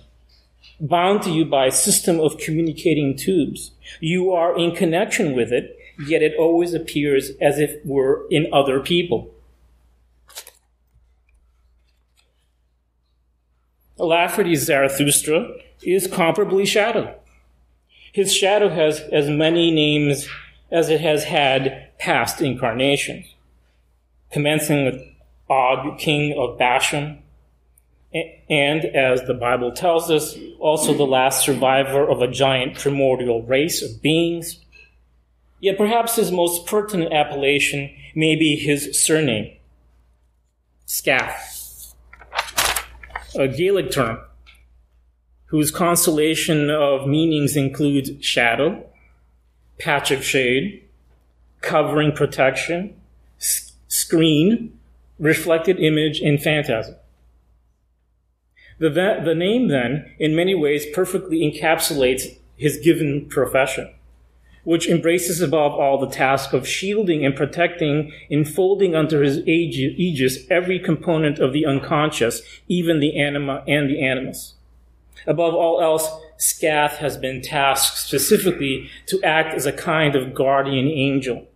bound 0.81 1.23
to 1.23 1.31
you 1.31 1.45
by 1.45 1.67
a 1.67 1.73
system 1.73 2.19
of 2.19 2.39
communicating 2.39 3.17
tubes. 3.17 3.73
You 4.01 4.33
are 4.33 4.59
in 4.59 4.75
connection 4.75 5.35
with 5.35 5.53
it, 5.53 5.77
yet 6.07 6.23
it 6.23 6.35
always 6.39 6.75
appears 6.75 7.33
as 7.41 7.59
if 7.59 7.85
we're 7.85 8.27
in 8.29 8.49
other 8.53 8.81
people. 8.81 9.31
Lafferty's 13.99 14.65
Zarathustra 14.65 15.53
is 15.83 16.09
comparably 16.09 16.67
shadow. 16.67 17.15
His 18.13 18.35
shadow 18.35 18.71
has 18.71 19.01
as 19.13 19.29
many 19.29 19.71
names 19.71 20.27
as 20.71 20.89
it 20.89 21.01
has 21.01 21.25
had 21.25 21.91
past 21.99 22.41
incarnations, 22.41 23.27
commencing 24.33 24.87
with 24.87 25.03
Og, 25.51 25.99
king 25.99 26.37
of 26.39 26.59
Bashan, 26.59 27.23
and 28.13 28.85
as 28.85 29.23
the 29.23 29.35
Bible 29.35 29.73
tells 29.73 30.11
us, 30.11 30.37
also 30.59 30.95
the 30.95 31.05
last 31.05 31.45
survivor 31.45 32.09
of 32.09 32.23
a 32.23 32.29
giant 32.29 32.79
primordial 32.79 33.43
race 33.43 33.83
of 33.83 34.03
beings. 34.03 34.59
Yet 35.61 35.77
perhaps 35.77 36.17
his 36.17 36.33
most 36.33 36.67
pertinent 36.67 37.13
appellation 37.13 37.95
may 38.15 38.35
be 38.35 38.57
his 38.57 39.01
surname, 39.01 39.57
Scath, 40.87 41.95
a 43.37 43.47
Gaelic 43.47 43.93
term 43.93 44.19
whose 45.47 45.71
constellation 45.71 46.71
of 46.71 47.07
meanings 47.07 47.57
includes 47.57 48.11
shadow, 48.25 48.87
patch 49.79 50.11
of 50.11 50.25
shade, 50.25 50.83
covering 51.61 52.13
protection, 52.13 52.95
screen, 53.89 54.79
reflected 55.19 55.79
image, 55.79 56.21
and 56.21 56.43
phantasm. 56.43 56.95
The, 58.81 58.89
the 59.23 59.35
name 59.35 59.69
then, 59.69 60.11
in 60.19 60.35
many 60.35 60.55
ways, 60.55 60.87
perfectly 60.95 61.41
encapsulates 61.41 62.39
his 62.57 62.79
given 62.79 63.27
profession, 63.29 63.93
which 64.65 64.89
embraces 64.89 65.43
above 65.43 65.73
all 65.73 65.99
the 65.99 66.09
task 66.09 66.55
of 66.55 66.67
shielding 66.67 67.25
and 67.25 67.37
protecting, 67.37 68.11
enfolding 68.31 68.95
under 68.95 69.23
his 69.23 69.47
aegis 69.47 70.47
every 70.51 70.79
component 70.79 71.39
of 71.39 71.53
the 71.53 71.67
unconscious, 71.67 72.41
even 72.69 73.01
the 73.01 73.21
anima 73.21 73.63
and 73.69 73.91
the 73.91 74.03
animus. 74.03 74.55
Above 75.27 75.55
all 75.55 75.83
else, 75.83 76.11
Scath 76.39 76.97
has 76.97 77.19
been 77.19 77.43
tasked 77.43 77.99
specifically 77.99 78.89
to 79.07 79.23
act 79.23 79.53
as 79.53 79.67
a 79.67 79.73
kind 79.73 80.17
of 80.17 80.35
guardian 80.35 80.89
angel, 80.89 81.47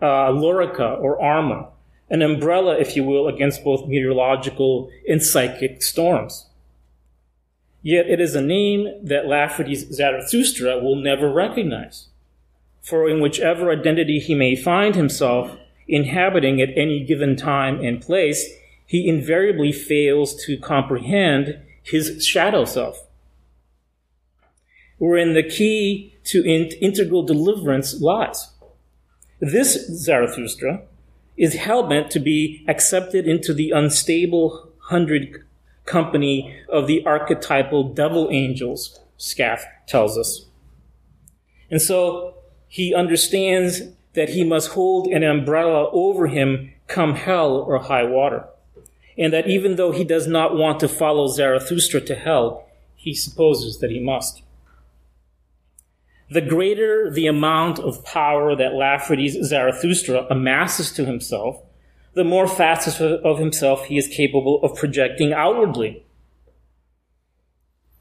uh, 0.00 0.30
lorica 0.30 0.96
or 1.00 1.20
armor, 1.20 1.66
an 2.14 2.22
umbrella, 2.22 2.78
if 2.78 2.94
you 2.94 3.02
will, 3.02 3.26
against 3.26 3.64
both 3.64 3.88
meteorological 3.88 4.88
and 5.08 5.20
psychic 5.20 5.82
storms. 5.82 6.46
Yet 7.82 8.06
it 8.08 8.20
is 8.20 8.36
a 8.36 8.40
name 8.40 8.86
that 9.02 9.26
Lafferty's 9.26 9.92
Zarathustra 9.92 10.78
will 10.78 10.94
never 10.94 11.28
recognize. 11.28 12.06
For 12.82 13.08
in 13.08 13.20
whichever 13.20 13.72
identity 13.72 14.20
he 14.20 14.36
may 14.36 14.54
find 14.54 14.94
himself 14.94 15.58
inhabiting 15.88 16.60
at 16.60 16.68
any 16.76 17.04
given 17.04 17.34
time 17.34 17.80
and 17.80 18.00
place, 18.00 18.48
he 18.86 19.08
invariably 19.08 19.72
fails 19.72 20.36
to 20.44 20.56
comprehend 20.56 21.58
his 21.82 22.24
shadow 22.24 22.64
self. 22.64 23.08
Wherein 24.98 25.34
the 25.34 25.42
key 25.42 26.14
to 26.26 26.44
in- 26.44 26.70
integral 26.80 27.24
deliverance 27.24 28.00
lies. 28.00 28.52
This 29.40 29.88
Zarathustra 29.88 30.82
is 31.36 31.54
hell 31.54 31.82
bent 31.88 32.10
to 32.12 32.20
be 32.20 32.64
accepted 32.68 33.26
into 33.26 33.52
the 33.52 33.70
unstable 33.70 34.72
hundred 34.88 35.44
company 35.84 36.54
of 36.68 36.86
the 36.86 37.04
archetypal 37.04 37.92
devil 37.92 38.28
angels, 38.30 39.00
Scath 39.16 39.64
tells 39.86 40.16
us. 40.16 40.46
And 41.70 41.80
so 41.80 42.34
he 42.68 42.94
understands 42.94 43.82
that 44.14 44.30
he 44.30 44.44
must 44.44 44.70
hold 44.70 45.08
an 45.08 45.22
umbrella 45.22 45.90
over 45.92 46.28
him 46.28 46.72
come 46.86 47.14
hell 47.14 47.56
or 47.56 47.78
high 47.78 48.04
water. 48.04 48.44
And 49.16 49.32
that 49.32 49.48
even 49.48 49.76
though 49.76 49.92
he 49.92 50.04
does 50.04 50.26
not 50.26 50.56
want 50.56 50.80
to 50.80 50.88
follow 50.88 51.28
Zarathustra 51.28 52.00
to 52.02 52.14
hell, 52.14 52.66
he 52.94 53.14
supposes 53.14 53.78
that 53.78 53.90
he 53.90 54.00
must. 54.00 54.42
The 56.34 56.40
greater 56.40 57.10
the 57.10 57.28
amount 57.28 57.78
of 57.78 58.04
power 58.04 58.56
that 58.56 58.74
Lafferty's 58.74 59.40
Zarathustra 59.46 60.26
amasses 60.28 60.90
to 60.94 61.04
himself, 61.04 61.62
the 62.14 62.24
more 62.24 62.48
facets 62.48 63.00
of 63.00 63.38
himself 63.38 63.84
he 63.84 63.96
is 63.98 64.08
capable 64.08 64.60
of 64.64 64.74
projecting 64.74 65.32
outwardly. 65.32 66.04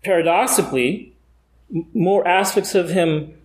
Paradoxically, 0.03 1.15
more 1.93 2.27
aspects 2.27 2.73
of 2.73 2.89
him 2.89 3.35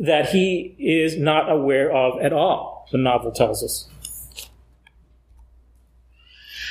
that 0.00 0.30
he 0.30 0.74
is 0.78 1.18
not 1.18 1.52
aware 1.52 1.92
of 1.94 2.18
at 2.22 2.32
all, 2.32 2.88
the 2.92 2.96
novel 2.96 3.32
tells 3.32 3.62
us. 3.62 3.90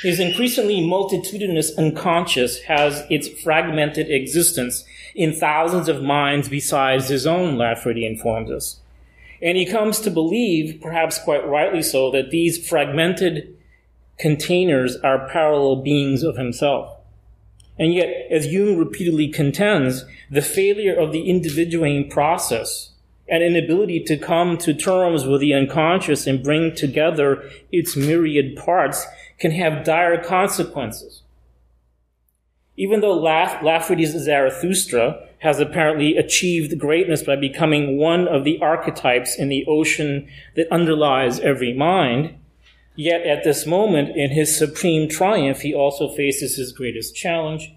His 0.02 0.18
increasingly 0.18 0.86
multitudinous 0.86 1.76
unconscious 1.76 2.62
has 2.62 3.04
its 3.10 3.28
fragmented 3.28 4.10
existence 4.10 4.84
in 5.14 5.34
thousands 5.34 5.88
of 5.88 6.02
minds 6.02 6.48
besides 6.48 7.08
his 7.08 7.26
own, 7.26 7.58
Lafferty 7.58 8.06
informs 8.06 8.50
us. 8.50 8.80
And 9.42 9.58
he 9.58 9.66
comes 9.66 10.00
to 10.00 10.10
believe, 10.10 10.80
perhaps 10.80 11.18
quite 11.18 11.46
rightly 11.46 11.82
so, 11.82 12.10
that 12.12 12.30
these 12.30 12.66
fragmented 12.66 13.56
containers 14.18 14.96
are 14.96 15.28
parallel 15.28 15.76
beings 15.76 16.22
of 16.22 16.36
himself. 16.36 16.96
And 17.78 17.94
yet, 17.94 18.08
as 18.30 18.46
Jung 18.46 18.76
repeatedly 18.76 19.28
contends, 19.28 20.04
the 20.30 20.42
failure 20.42 20.94
of 20.94 21.12
the 21.12 21.28
individuating 21.28 22.10
process 22.10 22.90
and 23.28 23.42
inability 23.42 24.02
to 24.04 24.18
come 24.18 24.58
to 24.58 24.74
terms 24.74 25.24
with 25.24 25.40
the 25.40 25.54
unconscious 25.54 26.26
and 26.26 26.42
bring 26.42 26.74
together 26.74 27.48
its 27.70 27.96
myriad 27.96 28.56
parts 28.56 29.06
can 29.40 29.50
have 29.52 29.84
dire 29.84 30.22
consequences. 30.22 31.22
Even 32.76 33.00
though 33.00 33.18
Lafferty's 33.18 34.12
Zarathustra 34.12 35.26
has 35.38 35.58
apparently 35.58 36.16
achieved 36.16 36.78
greatness 36.78 37.22
by 37.22 37.36
becoming 37.36 37.98
one 37.98 38.28
of 38.28 38.44
the 38.44 38.60
archetypes 38.60 39.36
in 39.36 39.48
the 39.48 39.64
ocean 39.66 40.28
that 40.54 40.70
underlies 40.70 41.40
every 41.40 41.72
mind, 41.72 42.36
yet 42.94 43.22
at 43.22 43.42
this 43.42 43.66
moment 43.66 44.14
in 44.16 44.30
his 44.30 44.56
supreme 44.56 45.08
triumph, 45.08 45.62
he 45.62 45.74
also 45.74 46.08
faces 46.14 46.56
his 46.56 46.72
greatest 46.72 47.16
challenge 47.16 47.72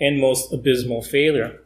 and 0.00 0.20
most 0.20 0.52
abysmal 0.52 1.02
failure. 1.02 1.60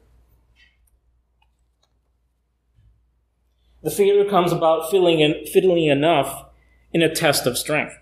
The 3.83 3.91
failure 3.91 4.29
comes 4.29 4.51
about 4.51 4.91
fiddling 4.91 5.87
enough 5.87 6.47
in 6.93 7.03
a 7.03 7.15
test 7.15 7.47
of 7.47 7.59
strength 7.59 7.99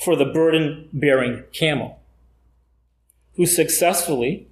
for 0.00 0.16
the 0.16 0.24
burden 0.24 0.88
bearing 0.92 1.44
camel, 1.52 2.00
who 3.36 3.44
successfully 3.44 4.48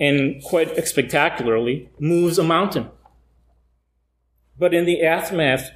and 0.00 0.42
quite 0.42 0.86
spectacularly 0.86 1.88
moves 1.98 2.38
a 2.38 2.42
mountain. 2.42 2.90
But 4.58 4.74
in 4.74 4.84
the 4.84 5.02
aftermath, 5.04 5.70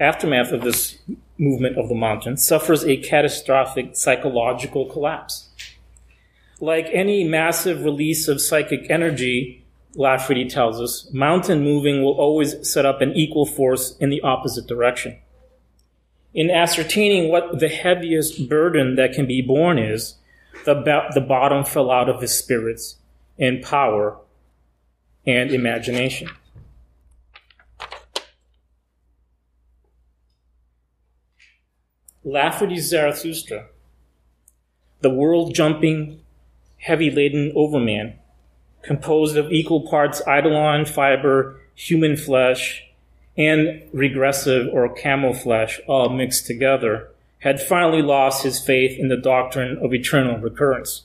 aftermath 0.00 0.52
of 0.52 0.62
this 0.62 0.98
movement 1.38 1.78
of 1.78 1.88
the 1.88 1.94
mountain, 1.94 2.36
suffers 2.36 2.84
a 2.84 2.96
catastrophic 2.96 3.96
psychological 3.96 4.86
collapse. 4.86 5.48
Like 6.60 6.88
any 6.92 7.24
massive 7.24 7.84
release 7.84 8.28
of 8.28 8.40
psychic 8.40 8.90
energy, 8.90 9.64
Lafferty 9.94 10.48
tells 10.48 10.80
us, 10.80 11.08
mountain 11.12 11.62
moving 11.62 12.02
will 12.02 12.18
always 12.18 12.68
set 12.68 12.86
up 12.86 13.00
an 13.00 13.12
equal 13.12 13.46
force 13.46 13.96
in 13.98 14.10
the 14.10 14.22
opposite 14.22 14.66
direction 14.66 15.18
in 16.34 16.50
ascertaining 16.50 17.30
what 17.30 17.58
the 17.60 17.68
heaviest 17.68 18.48
burden 18.48 18.96
that 18.96 19.12
can 19.12 19.26
be 19.26 19.42
borne 19.42 19.78
is, 19.78 20.14
the, 20.64 20.74
the 21.14 21.20
bottom 21.20 21.64
fell 21.64 21.90
out 21.90 22.08
of 22.08 22.20
his 22.20 22.36
spirits 22.36 22.96
and 23.38 23.62
power 23.62 24.18
and 25.26 25.50
imagination. 25.50 26.28
Lafferty's 32.24 32.88
Zarathustra, 32.88 33.66
the 35.00 35.10
world 35.10 35.54
jumping, 35.54 36.20
heavy 36.78 37.10
laden 37.10 37.52
overman, 37.56 38.18
composed 38.82 39.36
of 39.36 39.50
equal 39.50 39.88
parts 39.88 40.22
eidolon 40.28 40.84
fiber, 40.84 41.60
human 41.74 42.16
flesh, 42.16 42.84
and 43.36 43.82
regressive 43.92 44.68
or 44.72 44.92
camel 44.92 45.32
flesh 45.32 45.80
all 45.86 46.08
mixed 46.08 46.46
together, 46.46 47.08
had 47.40 47.60
finally 47.60 48.02
lost 48.02 48.42
his 48.42 48.60
faith 48.60 48.98
in 48.98 49.08
the 49.08 49.16
doctrine 49.16 49.78
of 49.78 49.92
eternal 49.92 50.38
recurrence, 50.38 51.02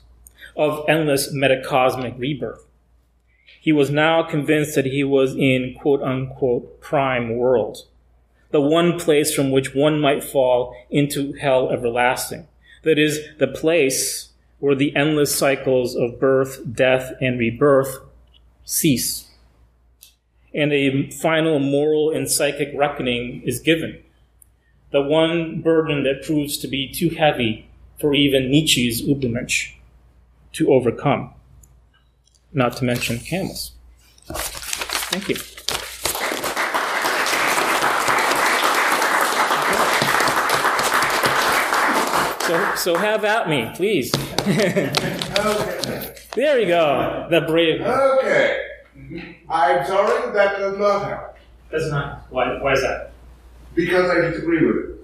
of 0.55 0.87
endless 0.87 1.33
metacosmic 1.33 2.17
rebirth. 2.19 2.63
He 3.59 3.71
was 3.71 3.89
now 3.89 4.23
convinced 4.23 4.75
that 4.75 4.85
he 4.85 5.03
was 5.03 5.35
in 5.35 5.75
quote 5.79 6.01
unquote 6.01 6.79
prime 6.79 7.35
world, 7.37 7.79
the 8.51 8.61
one 8.61 8.99
place 8.99 9.33
from 9.33 9.51
which 9.51 9.73
one 9.73 9.99
might 9.99 10.23
fall 10.23 10.75
into 10.89 11.33
hell 11.33 11.69
everlasting. 11.69 12.47
That 12.83 12.99
is, 12.99 13.19
the 13.39 13.47
place 13.47 14.29
where 14.59 14.75
the 14.75 14.95
endless 14.95 15.35
cycles 15.35 15.95
of 15.95 16.19
birth, 16.19 16.61
death, 16.73 17.13
and 17.19 17.39
rebirth 17.39 17.99
cease 18.63 19.26
and 20.57 20.73
a 20.73 21.09
final 21.11 21.59
moral 21.59 22.09
and 22.09 22.29
psychic 22.29 22.71
reckoning 22.75 23.43
is 23.45 23.59
given. 23.59 24.03
The 24.91 25.03
one 25.03 25.61
burden 25.61 26.03
that 26.03 26.23
proves 26.23 26.57
to 26.57 26.67
be 26.67 26.91
too 26.91 27.09
heavy 27.09 27.69
for 27.99 28.15
even 28.15 28.49
Nietzsche's 28.49 29.01
Übermensch 29.01 29.73
to 30.53 30.73
overcome, 30.73 31.33
not 32.51 32.75
to 32.77 32.85
mention 32.85 33.19
camels. 33.19 33.73
Thank 34.25 35.29
you. 35.29 35.35
So, 42.47 42.75
so 42.75 42.95
have 42.95 43.25
at 43.25 43.47
me, 43.49 43.69
please. 43.75 44.11
okay. 44.47 46.15
There 46.33 46.59
you 46.59 46.67
go. 46.67 47.27
The 47.29 47.41
brave. 47.41 47.81
Okay. 47.81 48.66
I'm 49.49 49.85
sorry, 49.85 50.33
that 50.33 50.57
does 50.57 50.77
not 50.77 51.07
help. 51.07 51.37
Does 51.71 51.91
not. 51.91 52.25
Why, 52.29 52.61
why 52.61 52.73
is 52.73 52.81
that? 52.81 53.11
Because 53.75 54.09
I 54.09 54.21
disagree 54.21 54.65
with 54.65 54.99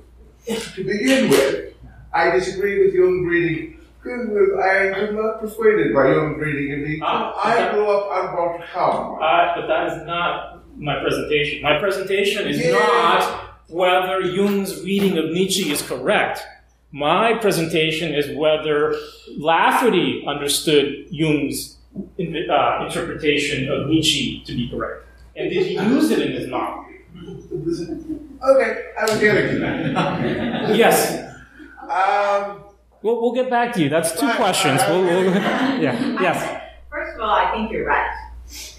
it. 0.47 0.61
to 0.75 0.83
begin 0.83 1.29
with, 1.29 1.73
I 2.13 2.31
disagree 2.31 2.85
with 2.85 2.93
Jung 2.93 3.23
reading. 3.23 3.79
I 4.05 4.91
am 4.97 5.15
not 5.15 5.39
persuaded 5.39 5.93
by 5.93 6.07
Jung 6.11 6.37
the. 6.37 6.99
Ah, 7.03 7.33
I 7.41 7.63
okay. 7.67 7.73
grew 7.73 7.89
up 7.89 8.11
on 8.11 8.35
Walter 8.35 8.65
Kaufmann. 8.73 9.23
Uh, 9.23 9.55
but 9.55 9.67
that 9.67 9.93
is 9.97 10.05
not 10.05 10.63
my 10.77 10.99
presentation. 10.99 11.61
My 11.61 11.79
presentation 11.79 12.47
is 12.47 12.59
Yeah. 12.59 12.71
not 12.73 13.53
whether 13.69 14.19
Jung's 14.21 14.83
reading 14.83 15.17
of 15.17 15.25
Nietzsche 15.31 15.71
is 15.71 15.81
correct. 15.81 16.43
My 16.91 17.35
presentation 17.35 18.13
is 18.13 18.35
whether 18.37 18.95
Lafferty 19.37 20.23
understood 20.27 21.07
Jung's 21.09 21.72
uh, 21.95 22.85
interpretation 22.85 23.71
of 23.71 23.87
Nietzsche 23.87 24.43
to 24.45 24.53
be 24.55 24.69
correct. 24.69 25.05
And 25.35 25.49
did 25.49 25.65
he 25.67 25.73
use 25.73 26.11
it 26.11 26.19
in 26.21 26.31
his 26.33 26.47
novel? 26.47 26.85
Okay, 27.15 28.91
I 28.99 29.03
was 29.03 29.19
getting 29.19 29.49
to 29.55 29.59
that. 29.59 30.75
Yes. 30.75 31.35
Um, 31.81 32.59
We'll, 33.01 33.19
we'll 33.21 33.33
get 33.33 33.49
back 33.49 33.73
to 33.73 33.81
you. 33.83 33.89
That's 33.89 34.17
two 34.17 34.31
questions. 34.35 34.81
We'll, 34.87 35.01
we'll, 35.03 35.25
yeah. 35.35 36.21
Yes. 36.21 36.61
First 36.89 37.15
of 37.15 37.21
all, 37.21 37.31
I 37.35 37.51
think 37.51 37.69
you're 37.71 37.85
right. 37.85 38.09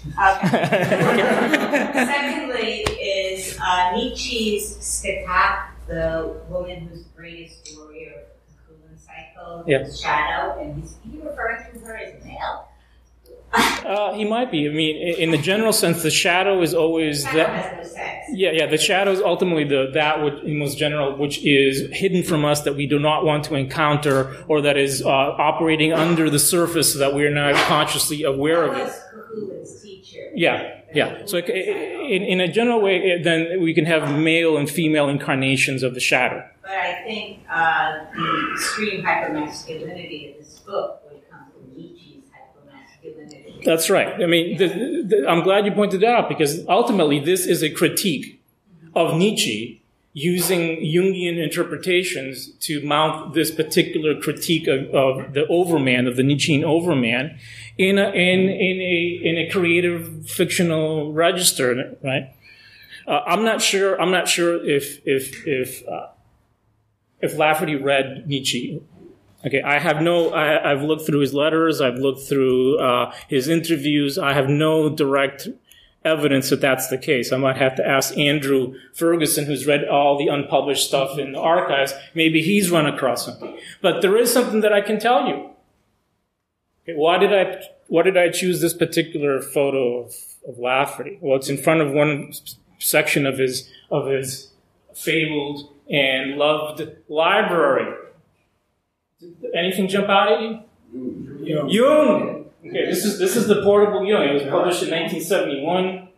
Okay. 0.07 1.91
Secondly, 1.93 2.79
is 3.01 3.57
uh, 3.61 3.91
Nietzsche's 3.95 4.77
sketat- 4.77 5.67
the 5.87 6.35
woman 6.49 6.87
who's 6.87 7.03
the 7.03 7.09
greatest 7.15 7.71
warrior 7.77 8.13
of 8.13 8.15
the 8.47 8.75
Kulan 8.75 8.97
cycle, 8.97 9.63
Yeah. 9.67 9.83
the 9.83 9.93
shadow, 9.95 10.59
and 10.59 10.81
he's 10.81 10.95
he 11.03 11.19
referring 11.19 11.63
to 11.73 11.79
her 11.85 11.95
as 11.97 12.23
male. 12.23 12.67
Uh, 13.53 14.13
he 14.13 14.25
might 14.25 14.51
be. 14.51 14.67
I 14.67 14.71
mean, 14.73 14.95
in 14.97 15.31
the 15.31 15.37
general 15.37 15.71
sense, 15.71 16.03
the 16.03 16.11
shadow 16.11 16.61
is 16.61 16.73
always 16.73 17.21
Shadow 17.23 17.37
that. 17.37 17.49
has 17.75 17.87
no 17.87 17.93
sex. 17.93 18.25
Yeah, 18.33 18.51
yeah. 18.51 18.65
The 18.65 18.77
shadow 18.77 19.11
is 19.11 19.21
ultimately 19.21 19.63
the 19.63 19.91
that 19.93 20.23
which, 20.23 20.43
in 20.43 20.57
most 20.57 20.77
general, 20.77 21.15
which 21.15 21.37
is 21.45 21.87
hidden 21.91 22.23
from 22.23 22.43
us 22.43 22.63
that 22.63 22.75
we 22.75 22.87
do 22.87 22.99
not 22.99 23.23
want 23.23 23.45
to 23.45 23.55
encounter, 23.55 24.43
or 24.47 24.61
that 24.61 24.75
is 24.77 25.01
uh, 25.03 25.07
operating 25.09 25.93
under 25.93 26.29
the 26.29 26.39
surface 26.39 26.93
so 26.93 26.99
that 26.99 27.13
we 27.13 27.25
are 27.25 27.31
not 27.33 27.55
consciously 27.67 28.23
aware 28.23 28.63
of 28.63 28.75
it. 28.75 28.83
was 28.85 28.99
Kulan's 29.33 29.81
teacher. 29.81 30.31
Yeah, 30.33 30.81
yeah. 30.93 31.21
So, 31.25 31.37
in, 31.37 32.23
in 32.23 32.41
a 32.41 32.51
general 32.51 32.81
way, 32.81 33.21
then 33.21 33.61
we 33.61 33.73
can 33.73 33.85
have 33.85 34.17
male 34.19 34.57
and 34.57 34.69
female 34.69 35.07
incarnations 35.07 35.83
of 35.83 35.93
the 35.93 35.99
shadow. 36.01 36.43
But 36.61 36.71
I 36.71 37.03
think 37.03 37.39
uh, 37.49 37.99
the 38.15 38.51
extreme 38.53 39.03
hypermasculinity 39.03 40.31
of 40.31 40.37
this 40.43 40.59
book 40.59 41.01
would 41.11 41.21
come 41.29 41.45
from 41.51 41.75
Nietzsche's 41.77 42.23
hypermasculinity. 42.33 43.34
That's 43.65 43.89
right. 43.89 44.21
I 44.21 44.27
mean, 44.27 44.57
the, 44.57 44.67
the, 44.67 45.25
I'm 45.27 45.41
glad 45.41 45.65
you 45.65 45.71
pointed 45.71 46.01
that 46.01 46.15
out 46.15 46.29
because 46.29 46.65
ultimately 46.67 47.19
this 47.19 47.47
is 47.47 47.63
a 47.63 47.69
critique 47.69 48.39
of 48.93 49.17
Nietzsche 49.17 49.81
using 50.13 50.77
Jungian 50.79 51.43
interpretations 51.43 52.51
to 52.61 52.85
mount 52.85 53.33
this 53.33 53.51
particular 53.51 54.17
critique 54.21 54.67
of, 54.67 54.87
of 54.93 55.33
the 55.33 55.45
overman, 55.47 56.07
of 56.07 56.15
the 56.15 56.23
Nietzschean 56.23 56.63
overman, 56.63 57.37
in 57.77 57.97
a, 57.97 58.09
in, 58.11 58.47
in 58.47 58.81
a, 58.81 59.19
in 59.23 59.37
a 59.37 59.49
creative 59.49 60.29
fictional 60.29 61.11
register, 61.11 61.97
right? 62.01 62.33
Uh, 63.07 63.21
I'm 63.25 63.43
not 63.43 63.61
sure, 63.61 63.99
I'm 63.99 64.11
not 64.11 64.29
sure 64.29 64.63
if, 64.63 65.01
if, 65.05 65.45
if, 65.45 65.85
uh, 65.87 66.07
if 67.19 67.37
Lafferty 67.37 67.75
read 67.75 68.27
Nietzsche 68.27 68.81
Okay, 69.45 69.61
I 69.61 69.77
have 69.79 70.01
no. 70.01 70.33
I, 70.33 70.71
I've 70.71 70.81
looked 70.81 71.05
through 71.05 71.19
his 71.19 71.33
letters. 71.33 71.79
I've 71.79 71.99
looked 71.99 72.21
through 72.21 72.79
uh, 72.79 73.13
his 73.27 73.47
interviews. 73.47 74.17
I 74.17 74.33
have 74.33 74.49
no 74.49 74.89
direct 74.89 75.47
evidence 76.03 76.49
that 76.49 76.61
that's 76.61 76.87
the 76.87 76.97
case. 76.97 77.31
I 77.31 77.37
might 77.37 77.57
have 77.57 77.75
to 77.75 77.87
ask 77.87 78.17
Andrew 78.17 78.75
Ferguson, 78.93 79.45
who's 79.45 79.67
read 79.67 79.85
all 79.85 80.17
the 80.17 80.27
unpublished 80.27 80.87
stuff 80.87 81.19
in 81.19 81.33
the 81.33 81.39
archives. 81.39 81.93
Maybe 82.13 82.41
he's 82.41 82.71
run 82.71 82.85
across 82.85 83.25
something. 83.25 83.57
But 83.81 84.01
there 84.01 84.17
is 84.17 84.33
something 84.33 84.61
that 84.61 84.73
I 84.73 84.81
can 84.81 84.99
tell 84.99 85.27
you. 85.27 85.49
Okay, 86.83 86.95
why 86.95 87.17
did 87.17 87.33
I? 87.33 87.61
Why 87.87 88.01
did 88.01 88.17
I 88.17 88.29
choose 88.29 88.61
this 88.61 88.73
particular 88.73 89.41
photo 89.41 89.99
of, 89.99 90.15
of 90.47 90.57
Lafferty? 90.57 91.19
Well, 91.21 91.37
it's 91.37 91.49
in 91.49 91.57
front 91.57 91.81
of 91.81 91.91
one 91.91 92.33
section 92.79 93.27
of 93.27 93.37
his 93.37 93.69
of 93.91 94.07
his 94.07 94.51
fabled 94.95 95.71
and 95.89 96.35
loved 96.37 96.81
library. 97.07 98.04
Anything 99.53 99.87
jump 99.87 100.09
out 100.09 100.31
at 100.31 100.41
you? 100.41 100.59
Jung. 101.67 102.45
Okay, 102.65 102.85
this 102.85 103.05
is 103.05 103.19
this 103.19 103.35
is 103.35 103.47
the 103.47 103.61
portable 103.63 104.05
Jung. 104.05 104.23
It 104.23 104.33
was 104.33 104.43
published 104.43 104.83
in 104.83 104.89
1971. 104.89 106.09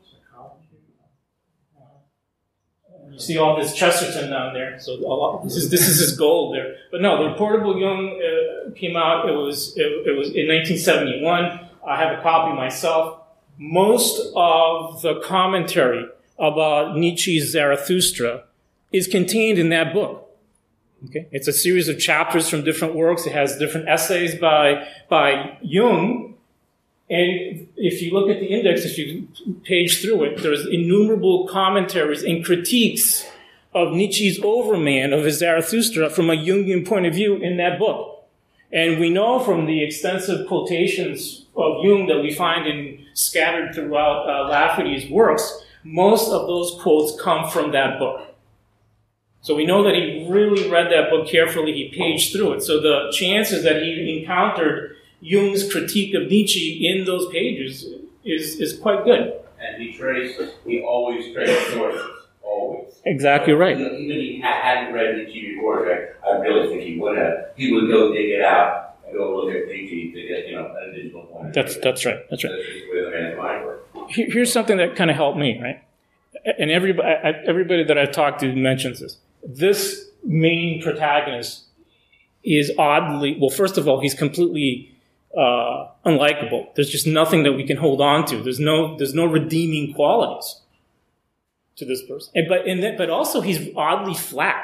You 3.12 3.20
see 3.20 3.38
all 3.38 3.58
this 3.58 3.74
Chesterton 3.74 4.30
down 4.30 4.54
there. 4.54 4.80
So 4.80 4.94
a 4.94 5.02
lot, 5.02 5.44
this 5.44 5.56
is 5.56 5.70
this 5.70 5.88
is 5.88 6.00
his 6.00 6.18
gold 6.18 6.56
there. 6.56 6.76
But 6.92 7.02
no, 7.02 7.30
the 7.30 7.36
portable 7.36 7.80
Jung 7.80 8.22
uh, 8.22 8.72
came 8.76 8.96
out. 8.96 9.28
It 9.28 9.34
was 9.34 9.76
it, 9.76 10.08
it 10.08 10.18
was 10.18 10.30
in 10.30 10.48
1971. 10.48 11.68
I 11.88 11.98
have 11.98 12.18
a 12.18 12.22
copy 12.22 12.56
myself. 12.56 13.22
Most 13.58 14.32
of 14.36 15.02
the 15.02 15.20
commentary 15.22 16.06
about 16.38 16.96
Nietzsche's 16.96 17.52
Zarathustra 17.52 18.44
is 18.92 19.08
contained 19.08 19.58
in 19.58 19.70
that 19.70 19.94
book. 19.94 20.27
Okay, 21.06 21.28
it's 21.32 21.48
a 21.48 21.54
series 21.54 21.88
of 21.88 22.00
chapters 22.00 22.50
from 22.50 22.64
different 22.64 22.96
works. 22.96 23.28
It 23.28 23.34
has 23.34 23.58
different 23.58 23.88
essays 23.88 24.36
by 24.36 24.88
by 25.10 25.58
Jung, 25.62 26.36
and 27.10 27.68
if 27.78 28.02
you 28.02 28.12
look 28.12 28.30
at 28.30 28.40
the 28.40 28.48
index, 28.48 28.84
if 28.84 28.98
you 28.98 29.28
page 29.64 30.02
through 30.02 30.24
it, 30.24 30.42
there's 30.42 30.66
innumerable 30.66 31.48
commentaries 31.48 32.24
and 32.24 32.44
critiques 32.44 33.26
of 33.74 33.94
Nietzsche's 33.94 34.40
Overman 34.44 35.14
of 35.14 35.24
his 35.24 35.38
Zarathustra 35.38 36.10
from 36.10 36.30
a 36.30 36.36
Jungian 36.36 36.86
point 36.86 37.06
of 37.06 37.14
view 37.14 37.36
in 37.36 37.58
that 37.58 37.80
book. 37.80 38.26
And 38.72 39.00
we 39.00 39.10
know 39.10 39.40
from 39.40 39.66
the 39.66 39.84
extensive 39.84 40.48
quotations 40.48 41.46
of 41.56 41.84
Jung 41.84 42.08
that 42.08 42.22
we 42.22 42.34
find 42.34 42.68
in 42.68 43.06
scattered 43.14 43.74
throughout 43.74 44.28
uh, 44.28 44.50
Lafferty's 44.50 45.10
works, 45.10 45.64
most 45.84 46.30
of 46.32 46.48
those 46.48 46.78
quotes 46.82 47.20
come 47.22 47.50
from 47.50 47.72
that 47.72 47.98
book. 48.00 48.36
So 49.48 49.56
we 49.56 49.66
know 49.66 49.82
that 49.84 49.96
he 49.96 50.28
really 50.30 50.70
read 50.70 50.92
that 50.92 51.10
book 51.10 51.26
carefully. 51.30 51.72
He 51.72 51.88
paged 51.98 52.34
through 52.34 52.52
it. 52.56 52.64
So 52.64 52.82
the 52.82 53.10
chances 53.14 53.64
that 53.64 53.82
he 53.82 54.20
encountered 54.20 54.98
Jung's 55.22 55.72
critique 55.72 56.14
of 56.16 56.24
Nietzsche 56.30 56.86
in 56.86 57.06
those 57.06 57.32
pages 57.32 57.86
is, 58.26 58.60
is 58.60 58.78
quite 58.78 59.06
good. 59.06 59.40
And 59.58 59.82
he 59.82 59.94
traced, 59.94 60.42
he 60.66 60.82
always 60.82 61.34
traced 61.34 61.72
sources, 61.72 62.02
always. 62.44 62.94
Exactly 63.06 63.54
right. 63.54 63.80
Even 63.80 63.94
even 63.96 64.18
if 64.18 64.22
he 64.22 64.42
ha- 64.42 64.60
hadn't 64.62 64.94
read 64.94 65.16
Nietzsche 65.16 65.56
before, 65.56 65.86
right, 65.86 66.10
I 66.28 66.40
really 66.40 66.68
think 66.68 66.82
he 66.82 67.00
would 67.00 67.18
have. 67.18 67.52
He 67.56 67.72
would 67.72 67.88
go 67.90 68.12
dig 68.12 68.30
it 68.32 68.42
out 68.42 68.98
and 69.08 69.16
go 69.16 69.34
look 69.34 69.56
at 69.56 69.66
Nietzsche 69.70 70.12
to 70.12 70.28
get, 70.28 70.50
you 70.50 70.56
know, 70.58 70.76
an 70.76 70.90
additional 70.90 71.24
point. 71.24 71.54
That's 71.54 71.78
that's 71.78 72.04
right. 72.06 72.20
That's 72.30 72.44
right. 72.44 72.52
That's 72.54 72.68
just 72.68 72.86
the 72.86 72.92
way 72.92 73.02
the 73.06 73.12
man's 73.12 73.38
mind 73.38 73.66
works. 73.66 74.14
Here- 74.14 74.28
Here's 74.30 74.52
something 74.52 74.76
that 74.76 74.98
kind 74.98 75.10
of 75.10 75.16
helped 75.16 75.38
me, 75.38 75.58
right? 75.62 75.82
And 76.60 76.70
everybody, 76.70 77.08
everybody 77.48 77.86
that 77.86 77.98
I've 77.98 78.12
talked 78.12 78.42
to 78.42 78.54
mentions 78.54 79.00
this. 79.00 79.18
This 79.44 80.10
main 80.24 80.82
protagonist 80.82 81.66
is 82.44 82.72
oddly, 82.78 83.38
well, 83.40 83.50
first 83.50 83.78
of 83.78 83.88
all, 83.88 84.00
he's 84.00 84.14
completely 84.14 84.96
uh, 85.38 85.88
unlikable. 86.06 86.74
There's 86.76 86.90
just 86.90 87.08
nothing 87.08 87.44
that 87.44 87.54
we 87.54 87.66
can 87.66 87.78
hold 87.78 88.02
on 88.02 88.26
to. 88.28 88.42
There's 88.42 88.60
no, 88.60 88.98
there's 88.98 89.14
no 89.14 89.26
redeeming 89.26 89.94
qualities 89.94 90.62
to 91.76 91.86
this 91.86 92.04
person. 92.04 92.32
And, 92.36 92.48
but, 92.48 92.68
and 92.68 92.82
then, 92.82 92.98
but 92.98 93.10
also 93.10 93.42
he's 93.42 93.70
oddly 93.76 94.16
flat. 94.16 94.64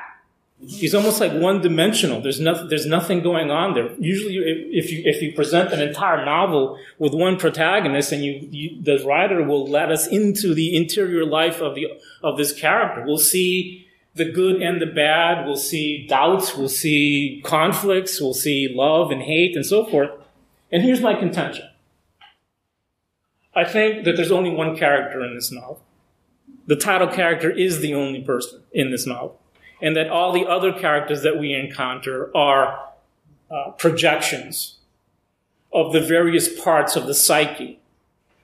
He's 0.66 0.96
almost 0.96 1.20
like 1.20 1.34
one 1.34 1.62
dimensional. 1.62 2.22
There's 2.22 2.40
nothing, 2.40 2.70
there's 2.70 2.86
nothing 2.86 3.22
going 3.22 3.52
on 3.52 3.74
there. 3.74 3.92
Usually 4.00 4.36
if 4.72 4.92
you, 4.92 5.02
if 5.04 5.22
you 5.22 5.34
present 5.34 5.74
an 5.74 5.82
entire 5.82 6.24
novel 6.24 6.80
with 7.00 7.14
one 7.14 7.38
protagonist 7.38 8.14
and 8.14 8.24
you, 8.24 8.48
you, 8.50 8.82
the 8.82 9.04
writer 9.06 9.44
will 9.44 9.68
let 9.68 9.92
us 9.92 10.08
into 10.08 10.54
the 10.54 10.76
interior 10.76 11.26
life 11.26 11.60
of 11.60 11.76
the, 11.76 11.88
of 12.24 12.38
this 12.38 12.54
character. 12.54 13.04
We'll 13.06 13.18
see 13.18 13.88
the 14.16 14.32
good 14.32 14.62
and 14.62 14.82
the 14.82 14.86
bad. 14.86 15.46
We'll 15.46 15.56
see 15.56 16.06
doubts. 16.08 16.56
We'll 16.56 16.70
see 16.70 17.42
conflicts. 17.44 18.22
We'll 18.22 18.34
see 18.34 18.72
love 18.74 19.12
and 19.12 19.22
hate 19.22 19.56
and 19.56 19.66
so 19.66 19.86
forth. 19.86 20.12
And 20.72 20.84
here's 20.84 21.02
my 21.02 21.14
contention. 21.14 21.70
I 23.56 23.64
think 23.64 24.06
that 24.06 24.16
there's 24.16 24.32
only 24.32 24.50
one 24.50 24.76
character 24.76 25.24
in 25.24 25.36
this 25.36 25.52
novel. 25.52 25.84
The 26.66 26.76
title 26.76 27.08
character 27.08 27.52
is 27.52 27.80
the 27.80 27.94
only 27.94 28.22
person 28.22 28.64
in 28.72 28.90
this 28.92 29.06
novel. 29.06 29.40
And 29.82 29.96
that 29.96 30.10
all 30.10 30.32
the 30.32 30.46
other 30.46 30.72
characters 30.72 31.24
that 31.24 31.38
we 31.38 31.54
encounter 31.54 32.36
are 32.36 32.90
uh, 33.52 33.72
projections 33.72 34.78
of 35.74 35.92
the 35.92 36.00
various 36.00 36.62
parts 36.62 36.96
of 36.96 37.06
the 37.06 37.14
psyche. 37.14 37.80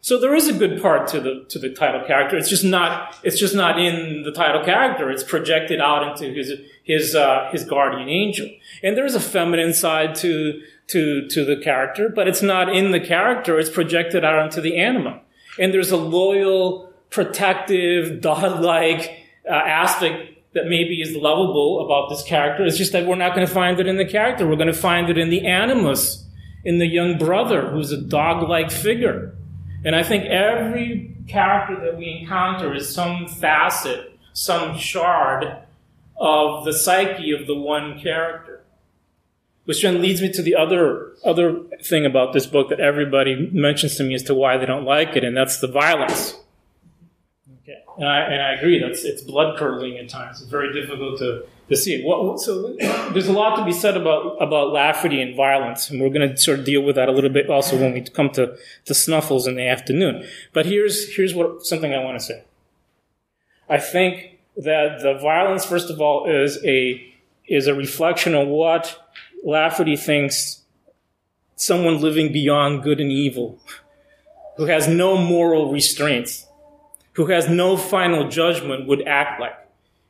So 0.01 0.17
there 0.17 0.33
is 0.33 0.47
a 0.47 0.53
good 0.53 0.81
part 0.81 1.07
to 1.09 1.19
the 1.19 1.45
to 1.49 1.59
the 1.59 1.69
title 1.69 2.05
character. 2.05 2.38
It's 2.38 2.49
just 2.49 2.63
not 2.63 3.17
it's 3.23 3.38
just 3.38 3.53
not 3.53 3.79
in 3.79 4.23
the 4.23 4.31
title 4.31 4.63
character. 4.63 5.09
It's 5.09 5.23
projected 5.23 5.81
out 5.81 6.07
into 6.07 6.33
his 6.33 6.53
his 6.83 7.15
uh, 7.15 7.49
his 7.51 7.65
guardian 7.65 8.07
angel. 8.07 8.49
And 8.81 8.95
there 8.95 9.05
is 9.05 9.15
a 9.15 9.19
feminine 9.19 9.73
side 9.73 10.15
to 10.15 10.62
to 10.88 11.27
to 11.27 11.43
the 11.43 11.57
character, 11.57 12.09
but 12.09 12.27
it's 12.27 12.41
not 12.41 12.73
in 12.73 12.91
the 12.91 12.99
character. 12.99 13.59
It's 13.59 13.69
projected 13.69 14.23
out 14.23 14.45
into 14.45 14.62
the 14.62 14.77
anima. 14.77 15.21
And 15.59 15.73
there's 15.73 15.91
a 15.91 15.97
loyal, 15.97 16.93
protective, 17.09 18.21
dog-like 18.30 19.26
uh, 19.49 19.53
aspect 19.53 20.38
that 20.53 20.65
maybe 20.65 21.01
is 21.01 21.15
lovable 21.15 21.86
about 21.86 22.09
this 22.09 22.24
character. 22.24 22.65
It's 22.65 22.78
just 22.78 22.93
that 22.93 23.05
we're 23.05 23.15
not 23.15 23.36
going 23.36 23.45
to 23.45 23.53
find 23.53 23.80
it 23.80 23.88
in 23.88 23.97
the 23.97 24.05
character. 24.05 24.47
We're 24.47 24.55
going 24.55 24.67
to 24.67 24.74
find 24.74 25.09
it 25.09 25.17
in 25.17 25.30
the 25.30 25.45
animus, 25.45 26.26
in 26.63 26.80
the 26.80 26.88
young 26.88 27.17
brother 27.17 27.69
who's 27.69 27.91
a 27.91 28.01
dog-like 28.01 28.71
figure. 28.71 29.36
And 29.86 29.95
I 29.95 30.03
think 30.03 30.25
every 30.25 31.15
character 31.27 31.80
that 31.86 31.97
we 31.97 32.19
encounter 32.21 32.73
is 32.73 32.93
some 32.93 33.27
facet, 33.27 34.17
some 34.34 34.77
shard 34.77 35.57
of 36.17 36.65
the 36.65 36.73
psyche 36.73 37.32
of 37.32 37.47
the 37.47 37.55
one 37.55 37.99
character. 37.99 38.61
Which 39.65 39.84
then 39.84 40.01
leads 40.01 40.19
me 40.19 40.32
to 40.32 40.41
the 40.41 40.55
other 40.55 41.13
other 41.23 41.61
thing 41.84 42.03
about 42.03 42.34
this 42.34 42.47
book 42.47 42.69
that 42.69 42.80
everybody 42.80 43.49
mentions 43.51 43.95
to 43.97 44.03
me 44.03 44.15
as 44.15 44.23
to 44.23 44.34
why 44.34 44.57
they 44.57 44.65
don't 44.65 44.84
like 44.84 45.15
it, 45.15 45.23
and 45.23 45.38
that's 45.38 45.59
the 45.59 45.67
violence. 45.67 46.36
Okay, 47.61 47.77
and 47.97 48.07
I, 48.07 48.19
and 48.21 48.41
I 48.41 48.53
agree. 48.53 48.80
That's 48.80 49.03
it's 49.03 49.21
blood 49.21 49.59
curdling 49.59 49.99
at 49.99 50.09
times. 50.09 50.41
It's 50.41 50.49
very 50.49 50.73
difficult 50.73 51.19
to, 51.19 51.45
see 51.76 51.95
it. 51.95 52.05
What, 52.05 52.39
so 52.39 52.76
there's 53.11 53.28
a 53.28 53.34
lot 53.34 53.55
to 53.57 53.65
be 53.65 53.72
said 53.72 53.95
about 53.95 54.41
about 54.41 54.72
Lafferty 54.74 55.22
and 55.22 55.36
violence, 55.36 55.89
and 55.89 56.01
we're 56.01 56.09
going 56.09 56.30
to 56.30 56.38
sort 56.38 56.59
of 56.59 56.65
deal 56.65 56.82
with 56.82 56.95
that 56.95 57.09
a 57.09 57.11
little 57.11 57.30
bit 57.30 57.49
also 57.49 57.80
when 57.80 57.93
we 57.93 58.01
come 58.01 58.30
to, 58.32 58.55
to 58.86 58.93
Snuffles 58.93 59.47
in 59.47 59.55
the 59.55 59.67
afternoon. 59.67 60.28
But 60.53 60.65
here's 60.65 61.15
here's 61.15 61.34
what 61.34 61.65
something 61.65 61.93
I 61.93 62.03
want 62.03 62.20
to 62.20 62.26
say. 62.26 62.43
I 63.70 63.78
think 63.78 64.39
that 64.57 65.01
the 65.01 65.20
violence, 65.22 65.65
first 65.65 65.89
of 65.89 66.01
all, 66.01 66.30
is 66.30 66.63
a 66.65 67.05
is 67.47 67.67
a 67.67 67.74
reflection 67.74 68.36
of 68.36 68.47
what 68.47 68.97
Lafferty 69.43 69.95
thinks 69.95 70.63
someone 71.55 71.99
living 71.99 72.32
beyond 72.32 72.84
good 72.84 72.99
and 72.99 73.11
evil, 73.11 73.59
who 74.57 74.65
has 74.65 74.88
no 74.88 75.17
moral 75.17 75.72
restraints, 75.72 76.45
who 77.13 77.28
has 77.28 77.49
no 77.49 77.78
final 77.78 78.30
judgment, 78.30 78.88
would 78.88 79.07
act 79.07 79.39
like. 79.39 79.57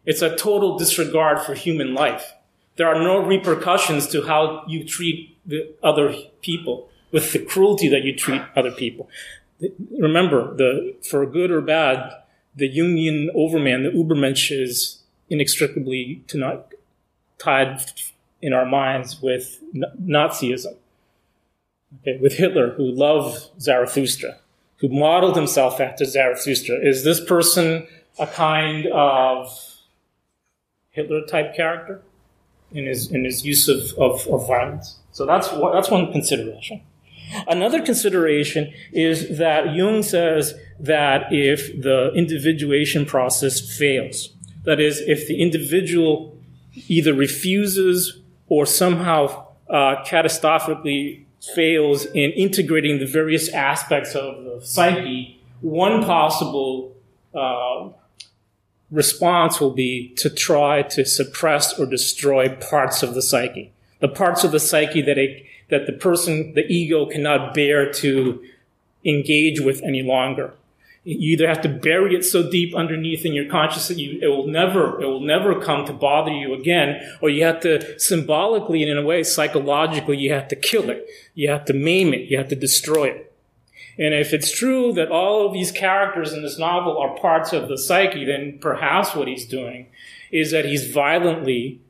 It's 0.06 0.22
a 0.22 0.36
total 0.36 0.78
disregard 0.78 1.41
for 1.41 1.54
human 1.54 1.93
life. 1.93 2.34
There 2.78 2.88
are 2.88 3.02
no 3.02 3.20
repercussions 3.20 4.08
to 4.08 4.22
how 4.22 4.64
you 4.68 4.84
treat 4.86 5.38
the 5.45 5.74
other 5.84 6.16
people 6.41 6.89
with 7.12 7.34
the 7.34 7.39
cruelty 7.39 7.89
that 7.89 8.04
you 8.04 8.16
treat 8.16 8.41
other 8.56 8.72
people. 8.72 9.10
Remember, 10.00 10.56
the, 10.56 10.95
for 11.10 11.26
good 11.26 11.52
or 11.52 11.62
bad, 11.62 12.12
the 12.56 12.70
Jungian 12.70 13.28
overman, 13.36 13.84
the 13.84 13.89
Ubermensch, 13.89 14.52
is 14.52 15.02
inextricably 15.30 16.24
tied 17.38 17.82
in 18.41 18.54
our 18.54 18.66
minds 18.66 19.22
with 19.22 19.60
Nazism. 19.74 20.76
Okay, 22.02 22.20
with 22.22 22.34
Hitler, 22.34 22.72
who 22.72 22.84
loved 22.84 23.50
Zarathustra, 23.60 24.38
who 24.78 24.89
modeled 24.89 25.36
himself 25.36 25.82
after 25.82 26.06
Zarathustra. 26.06 26.78
Is 26.82 27.04
this 27.04 27.20
person 27.24 27.88
a 28.20 28.28
kind 28.28 28.86
of 28.88 29.68
Hitler 30.92 31.26
type 31.26 31.56
character 31.56 32.02
in 32.72 32.86
his, 32.86 33.12
in 33.12 33.24
his 33.24 33.46
use 33.46 33.68
of, 33.68 33.94
of, 33.98 34.28
of 34.28 34.48
violence? 34.48 34.98
So 35.12 35.26
that's, 35.26 35.50
that's 35.50 35.90
one 35.90 36.12
consideration. 36.12 36.82
Another 37.48 37.82
consideration 37.82 38.74
is 38.92 39.38
that 39.38 39.76
Jung 39.76 40.02
says 40.02 40.56
that 40.80 41.32
if 41.32 41.82
the 41.82 42.12
individuation 42.14 43.06
process 43.06 43.78
fails, 43.78 44.34
that 44.64 44.80
is, 44.80 45.00
if 45.02 45.28
the 45.28 45.42
individual 45.42 46.38
either 46.88 47.14
refuses 47.14 48.20
or 48.48 48.66
somehow 48.66 49.48
uh, 49.70 50.04
catastrophically 50.06 51.26
fails 51.56 52.06
in 52.06 52.32
integrating 52.32 53.00
the 53.00 53.06
various 53.06 53.50
aspects 53.50 54.16
of 54.16 54.44
the 54.44 54.66
psyche, 54.66 55.40
one 55.62 56.04
possible 56.04 56.96
uh, 57.34 57.90
response 58.92 59.60
will 59.60 59.72
be 59.72 60.10
to 60.18 60.30
try 60.30 60.82
to 60.82 61.06
suppress 61.06 61.78
or 61.80 61.86
destroy 61.86 62.50
parts 62.50 63.04
of 63.04 63.14
the 63.14 63.22
psyche. 63.22 63.72
The 64.00 64.08
parts 64.08 64.44
of 64.44 64.52
the 64.52 64.60
psyche 64.60 65.02
that 65.02 65.18
it 65.18 65.46
that 65.70 65.86
the 65.86 65.94
person, 65.94 66.54
the 66.56 66.66
ego 66.68 67.06
cannot 67.06 67.54
bear 67.54 67.92
to 67.94 68.44
engage 69.06 69.60
with 69.60 69.82
any 69.84 70.02
longer. 70.02 70.54
You 71.04 71.34
either 71.34 71.48
have 71.48 71.62
to 71.62 71.70
bury 71.70 72.16
it 72.16 72.26
so 72.26 72.50
deep 72.50 72.76
underneath 72.76 73.26
in 73.26 73.34
your 73.34 73.50
consciousness 73.50 73.88
that 73.88 74.00
you, 74.00 74.20
it 74.22 74.28
will 74.28 74.48
never, 74.48 75.02
it 75.02 75.06
will 75.06 75.22
never 75.22 75.60
come 75.60 75.86
to 75.86 75.94
bother 75.94 76.32
you 76.32 76.54
again, 76.54 77.02
or 77.22 77.30
you 77.30 77.44
have 77.46 77.62
to 77.62 78.00
symbolically 78.00 78.84
and 78.84 78.92
in 78.92 78.98
a 78.98 79.06
way 79.06 79.24
psychologically, 79.24 80.18
you 80.18 80.34
have 80.34 80.48
to 80.50 80.56
kill 80.56 80.90
it. 80.90 81.08
You 81.36 81.50
have 81.50 81.66
to 81.66 81.74
maim 81.74 82.14
it. 82.14 82.30
You 82.30 82.38
have 82.38 82.50
to 82.50 82.56
destroy 82.56 83.06
it. 83.10 83.28
And 84.00 84.14
if 84.14 84.34
it's 84.34 84.50
true 84.50 84.93
that 84.93 85.12
all 85.12 85.45
of 85.45 85.54
these 85.54 85.74
characters 85.74 86.32
in 86.32 86.41
this 86.41 86.58
novel 86.58 86.97
are 86.97 87.18
parts 87.18 87.52
of 87.52 87.68
the 87.68 87.78
psyche, 87.78 88.24
then 88.24 88.58
perhaps 88.62 89.14
what 89.14 89.28
he's 89.28 89.45
doing 89.45 89.88
is 90.32 90.52
that 90.52 90.64
he's 90.64 90.89
violently, 90.89 91.82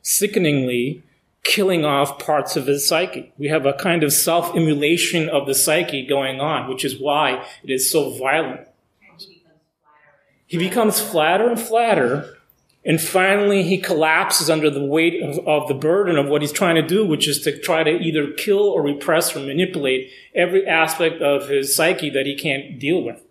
sickeningly 0.00 1.02
killing 1.42 1.84
off 1.84 2.20
parts 2.20 2.56
of 2.56 2.66
his 2.66 2.86
psyche. 2.86 3.32
We 3.38 3.48
have 3.48 3.66
a 3.66 3.72
kind 3.72 4.04
of 4.04 4.12
self 4.12 4.54
immolation 4.54 5.28
of 5.28 5.46
the 5.46 5.54
psyche 5.54 6.06
going 6.06 6.40
on, 6.40 6.68
which 6.68 6.84
is 6.84 7.00
why 7.00 7.44
it 7.64 7.70
is 7.70 7.90
so 7.90 8.16
violent. 8.16 8.68
He 10.46 10.58
becomes 10.58 11.00
flatter 11.00 11.48
and 11.48 11.60
flatter, 11.60 12.37
and 12.88 12.98
finally 12.98 13.62
he 13.62 13.76
collapses 13.76 14.48
under 14.48 14.70
the 14.70 14.82
weight 14.82 15.22
of, 15.22 15.46
of, 15.46 15.68
the 15.68 15.74
burden 15.74 16.16
of 16.16 16.26
what 16.26 16.40
he's 16.40 16.50
trying 16.50 16.74
to 16.76 16.82
do, 16.82 17.04
which 17.04 17.28
is 17.28 17.42
to 17.42 17.56
try 17.60 17.84
to 17.84 17.90
either 17.90 18.32
kill 18.32 18.60
or 18.60 18.82
repress 18.82 19.36
or 19.36 19.40
manipulate 19.40 20.10
every 20.34 20.66
aspect 20.66 21.20
of 21.20 21.50
his 21.50 21.76
psyche 21.76 22.08
that 22.08 22.24
he 22.24 22.34
can't 22.34 22.80
deal 22.80 23.02
with. 23.02 23.22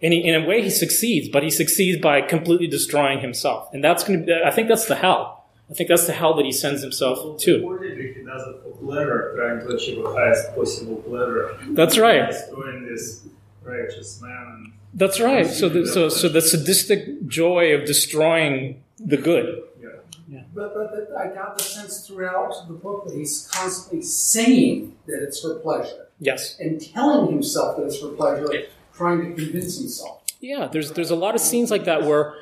And 0.00 0.12
he, 0.12 0.20
in 0.20 0.40
a 0.40 0.46
way, 0.46 0.62
he 0.62 0.70
succeeds, 0.70 1.28
but 1.28 1.42
he 1.42 1.50
succeeds 1.50 2.00
by 2.00 2.22
completely 2.22 2.68
destroying 2.68 3.18
himself. 3.18 3.68
And 3.72 3.82
that's 3.82 4.04
going 4.04 4.20
to 4.20 4.26
be, 4.26 4.32
I 4.32 4.52
think 4.52 4.68
that's 4.68 4.86
the 4.86 4.94
hell. 4.94 5.44
I 5.68 5.74
think 5.74 5.88
that's 5.88 6.06
the 6.06 6.12
hell 6.12 6.34
that 6.34 6.44
he 6.44 6.52
sends 6.52 6.80
himself 6.80 7.40
to. 7.40 7.52
he 7.52 8.22
does 8.22 8.46
it 8.46 8.62
for 8.62 8.76
pleasure, 8.80 9.34
trying 9.36 9.66
to 9.66 9.74
achieve 9.74 10.04
the 10.04 10.12
highest 10.12 10.54
possible 10.54 10.96
pleasure. 10.96 11.58
That's 11.70 11.98
right. 11.98 12.30
Destroying 12.30 12.86
this 12.86 13.22
righteous 13.64 14.20
man. 14.22 14.74
That's 14.92 15.18
right. 15.18 15.48
So, 15.48 15.68
the, 15.68 15.84
so, 15.84 16.08
so 16.08 16.28
the 16.28 16.40
sadistic 16.40 17.26
joy 17.26 17.74
of 17.74 17.86
destroying 17.86 18.83
the 18.98 19.16
good. 19.16 19.62
Yeah. 19.80 19.88
yeah. 20.28 20.42
But, 20.54 20.74
but, 20.74 20.90
but 20.92 21.16
I 21.16 21.34
got 21.34 21.58
the 21.58 21.64
sense 21.64 22.06
throughout 22.06 22.66
the 22.68 22.74
book 22.74 23.06
that 23.06 23.14
he's 23.14 23.48
constantly 23.52 24.02
saying 24.02 24.96
that 25.06 25.22
it's 25.22 25.40
for 25.40 25.54
pleasure. 25.56 26.08
Yes. 26.18 26.56
And 26.58 26.80
telling 26.80 27.30
himself 27.32 27.76
that 27.76 27.84
it's 27.84 27.98
for 27.98 28.08
pleasure, 28.08 28.48
trying 28.94 29.20
to 29.20 29.42
convince 29.42 29.78
himself. 29.78 30.22
Yeah, 30.40 30.68
there's 30.70 30.92
there's 30.92 31.10
a 31.10 31.16
lot 31.16 31.34
of 31.34 31.40
scenes 31.40 31.70
like 31.70 31.84
that 31.84 32.02
where 32.02 32.34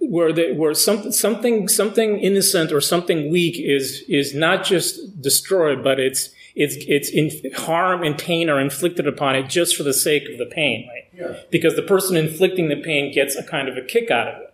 where 0.00 0.32
they, 0.32 0.52
where 0.52 0.72
some, 0.74 1.12
something 1.12 1.68
something 1.68 2.18
innocent 2.18 2.72
or 2.72 2.80
something 2.80 3.30
weak 3.30 3.56
is 3.58 4.02
is 4.08 4.34
not 4.34 4.64
just 4.64 5.20
destroyed, 5.20 5.84
but 5.84 6.00
it's 6.00 6.30
it's 6.54 6.76
it's 6.88 7.10
in 7.10 7.52
harm 7.54 8.02
and 8.02 8.18
pain 8.18 8.48
are 8.48 8.58
inflicted 8.58 9.06
upon 9.06 9.36
it 9.36 9.48
just 9.48 9.76
for 9.76 9.82
the 9.82 9.92
sake 9.92 10.28
of 10.30 10.38
the 10.38 10.46
pain, 10.46 10.88
right? 10.88 11.04
Yeah. 11.12 11.42
Because 11.50 11.76
the 11.76 11.82
person 11.82 12.16
inflicting 12.16 12.68
the 12.68 12.76
pain 12.76 13.12
gets 13.12 13.36
a 13.36 13.44
kind 13.44 13.68
of 13.68 13.76
a 13.76 13.82
kick 13.82 14.10
out 14.10 14.28
of 14.28 14.42
it. 14.42 14.49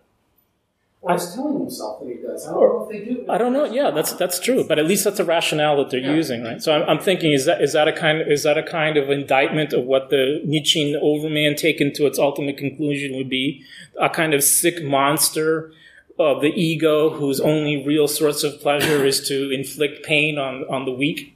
Or 1.07 1.13
he's 1.13 1.33
telling 1.33 1.59
himself 1.59 2.01
that 2.01 2.09
he 2.09 2.15
does. 2.21 2.45
I 2.47 2.51
don't 2.51 2.61
know 2.61 2.83
if 2.83 2.89
they 2.91 3.05
do. 3.13 3.25
I 3.29 3.37
don't 3.37 3.53
know. 3.53 3.65
Yeah, 3.65 3.91
that's 3.91 4.13
that's 4.13 4.39
true. 4.39 4.63
But 4.63 4.77
at 4.79 4.85
least 4.85 5.03
that's 5.03 5.19
a 5.19 5.23
rationale 5.25 5.77
that 5.77 5.89
they're 5.89 5.99
Yeah. 5.99 6.13
using, 6.13 6.43
right? 6.43 6.61
So 6.61 6.73
I'm, 6.73 6.83
I'm 6.89 6.99
thinking, 6.99 7.31
is 7.31 7.45
that 7.45 7.61
is 7.61 7.73
that 7.73 7.87
a 7.87 7.93
kind 7.93 8.21
is 8.29 8.43
that 8.43 8.57
a 8.57 8.63
kind 8.63 8.97
of 8.97 9.09
indictment 9.09 9.73
of 9.73 9.85
what 9.85 10.09
the 10.09 10.41
Nietzschean 10.45 10.95
overman 11.01 11.55
taken 11.55 11.93
to 11.93 12.05
its 12.05 12.19
ultimate 12.19 12.57
conclusion 12.57 13.15
would 13.15 13.29
be? 13.29 13.63
A 13.99 14.09
kind 14.09 14.33
of 14.33 14.43
sick 14.43 14.83
monster 14.83 15.71
of 16.19 16.41
the 16.41 16.49
ego 16.49 17.09
whose 17.11 17.39
only 17.39 17.85
real 17.85 18.07
source 18.07 18.43
of 18.43 18.59
pleasure 18.59 19.05
is 19.05 19.27
to 19.27 19.51
inflict 19.51 20.03
pain 20.05 20.37
on 20.37 20.65
on 20.69 20.85
the 20.85 20.91
weak. 20.91 21.35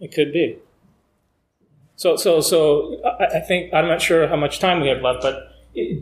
It 0.00 0.12
could 0.12 0.32
be. 0.32 0.58
So 1.96 2.16
so 2.16 2.40
so 2.40 3.00
I, 3.04 3.36
I 3.38 3.40
think 3.40 3.72
I'm 3.72 3.86
not 3.88 4.02
sure 4.02 4.26
how 4.28 4.36
much 4.36 4.58
time 4.58 4.80
we 4.80 4.88
have 4.88 5.02
left, 5.02 5.22
but 5.22 5.52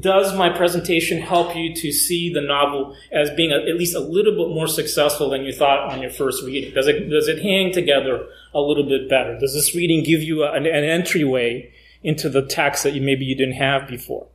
does 0.01 0.37
my 0.37 0.51
presentation 0.51 1.21
help 1.21 1.57
you 1.57 1.75
to 1.75 1.91
see 1.91 2.33
the 2.33 2.41
novel 2.41 2.97
as 3.11 3.31
being 3.31 3.51
a, 3.51 3.57
at 3.57 3.77
least 3.77 3.97
a 3.97 4.01
little 4.01 4.33
bit 4.33 4.55
more 4.55 4.69
successful 4.69 5.31
than 5.31 5.43
you 5.43 5.53
thought 5.53 5.93
on 5.93 6.01
your 6.01 6.11
first 6.11 6.45
reading? 6.45 6.73
Does 6.73 6.87
it 6.87 7.09
does 7.09 7.27
it 7.27 7.43
hang 7.43 7.73
together 7.73 8.27
a 8.55 8.61
little 8.61 8.85
bit 8.85 9.09
better? 9.09 9.39
Does 9.39 9.53
this 9.53 9.75
reading 9.75 10.05
give 10.05 10.23
you 10.23 10.45
an, 10.45 10.67
an 10.67 10.85
entryway 10.85 11.73
into 12.03 12.29
the 12.29 12.43
text 12.43 12.85
that 12.85 12.93
you 12.93 13.01
maybe 13.01 13.25
you 13.25 13.35
didn't 13.35 13.55
have 13.55 13.89
before? 13.89 14.29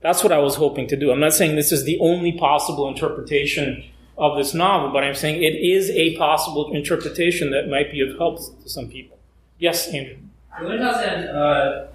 That's 0.00 0.24
what 0.24 0.32
I 0.32 0.38
was 0.38 0.56
hoping 0.56 0.88
to 0.88 0.96
do. 0.96 1.12
I'm 1.12 1.20
not 1.20 1.32
saying 1.32 1.54
this 1.54 1.70
is 1.70 1.84
the 1.84 1.98
only 2.00 2.32
possible 2.32 2.88
interpretation 2.88 3.84
of 4.18 4.36
this 4.36 4.52
novel, 4.52 4.90
but 4.90 5.04
I'm 5.04 5.14
saying 5.14 5.42
it 5.42 5.54
is 5.54 5.90
a 5.90 6.16
possible 6.16 6.72
interpretation 6.72 7.52
that 7.52 7.68
might 7.68 7.92
be 7.92 8.00
of 8.00 8.16
help 8.18 8.38
to 8.38 8.68
some 8.68 8.88
people. 8.88 9.18
Yes, 9.58 9.88
Andrew. 9.88 10.16
Lindhausen, 10.60 11.32
uh, 11.32 11.86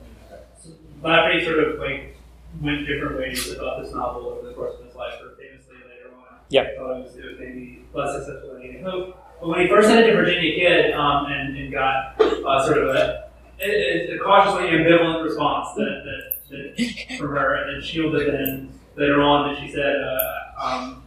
Lafferty 1.04 1.46
sort 1.46 1.60
of 1.60 1.80
like 1.80 2.17
went 2.62 2.88
different 2.88 3.18
ways 3.18 3.52
about 3.52 3.84
this 3.84 3.94
novel 3.94 4.28
over 4.28 4.48
the 4.48 4.54
course 4.54 4.76
of 4.80 4.86
his 4.86 4.96
life, 4.96 5.14
or 5.22 5.36
famously 5.36 5.76
later 5.76 6.16
on. 6.16 6.40
I 6.64 6.76
thought 6.76 6.98
it 6.98 7.04
was, 7.04 7.16
it 7.16 7.26
was 7.26 7.40
maybe 7.40 7.86
less 7.94 8.16
successful 8.16 8.54
than 8.54 8.64
Any 8.64 8.82
Hope. 8.82 9.18
But 9.40 9.50
when 9.50 9.60
he 9.62 9.68
first 9.68 9.90
headed 9.90 10.08
to 10.08 10.16
Virginia 10.16 10.56
Kidd 10.56 10.92
um, 10.94 11.26
and, 11.28 11.58
and 11.58 11.72
got 11.72 12.20
uh, 12.20 12.66
sort 12.66 12.80
of 12.80 12.96
a, 12.96 13.30
a, 13.62 14.16
a 14.16 14.20
cautiously 14.20 14.70
ambivalent 14.70 15.24
response 15.24 15.76
that, 15.76 16.04
that, 16.06 16.78
that 16.78 17.18
from 17.18 17.30
her, 17.30 17.56
and 17.56 17.76
then 17.76 17.88
shielded 17.88 18.34
then 18.34 18.80
later 18.96 19.22
on 19.22 19.54
that 19.54 19.62
she 19.62 19.72
said, 19.72 19.96
uh, 19.96 20.66
um, 20.66 21.04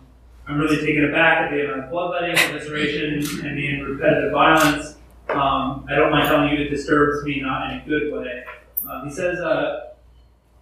I'm 0.46 0.58
really 0.58 0.84
taken 0.84 1.04
aback 1.08 1.42
at 1.42 1.50
the 1.50 1.64
amount 1.64 1.84
of 1.84 1.90
bloodletting, 1.90 2.36
evisceration, 2.36 3.44
and 3.44 3.58
the 3.58 3.82
repetitive 3.82 4.32
violence. 4.32 4.96
Um, 5.28 5.86
I 5.88 5.94
don't 5.94 6.10
mind 6.10 6.28
telling 6.28 6.52
you 6.52 6.64
it 6.64 6.70
disturbs 6.70 7.24
me, 7.24 7.40
not 7.40 7.72
in 7.72 7.78
a 7.78 7.84
good 7.86 8.12
way. 8.12 8.44
Um, 8.88 9.08
he 9.08 9.14
says, 9.14 9.38
uh, 9.38 9.89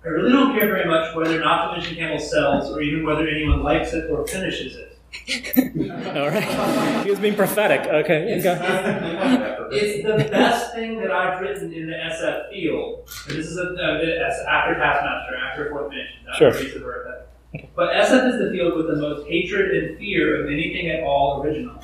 I 0.05 0.09
really 0.09 0.31
don't 0.33 0.57
care 0.57 0.67
very 0.67 0.87
much 0.89 1.15
whether 1.15 1.41
Not 1.41 1.75
to 1.75 1.79
Mention 1.81 1.97
Camel 1.97 2.19
sells 2.19 2.71
or 2.71 2.81
even 2.81 3.05
whether 3.05 3.27
anyone 3.29 3.63
likes 3.63 3.93
it 3.93 4.11
or 4.11 4.27
finishes 4.27 4.77
it. 4.77 4.85
All 6.17 6.29
right. 6.29 7.05
He 7.05 7.11
was 7.11 7.19
being 7.19 7.35
prophetic. 7.35 7.81
Okay. 7.81 8.39
okay. 8.39 9.57
It's 9.73 10.07
the 10.07 10.31
best 10.31 10.75
thing 10.75 10.99
that 11.01 11.11
I've 11.11 11.41
written 11.41 11.73
in 11.73 11.87
the 11.89 11.95
SF 11.95 12.51
field. 12.51 13.09
And 13.29 13.39
this 13.39 13.47
is 13.47 13.57
a, 13.59 13.63
a 13.63 14.49
after 14.51 14.75
Past 14.75 15.03
Master, 15.03 15.37
after 15.37 15.71
Fourth 15.71 15.91
Mansions, 15.91 16.37
Sure. 16.37 16.49
after 16.49 16.63
Reefs 16.63 16.77
of 16.77 16.87
Earth. 16.87 17.25
But 17.75 17.89
SF 17.95 18.35
is 18.35 18.39
the 18.39 18.51
field 18.53 18.77
with 18.77 18.87
the 18.89 18.97
most 18.97 19.27
hatred 19.27 19.75
and 19.85 19.99
fear 19.99 20.43
of 20.45 20.51
anything 20.51 20.91
at 20.91 21.03
all 21.03 21.43
original. 21.43 21.83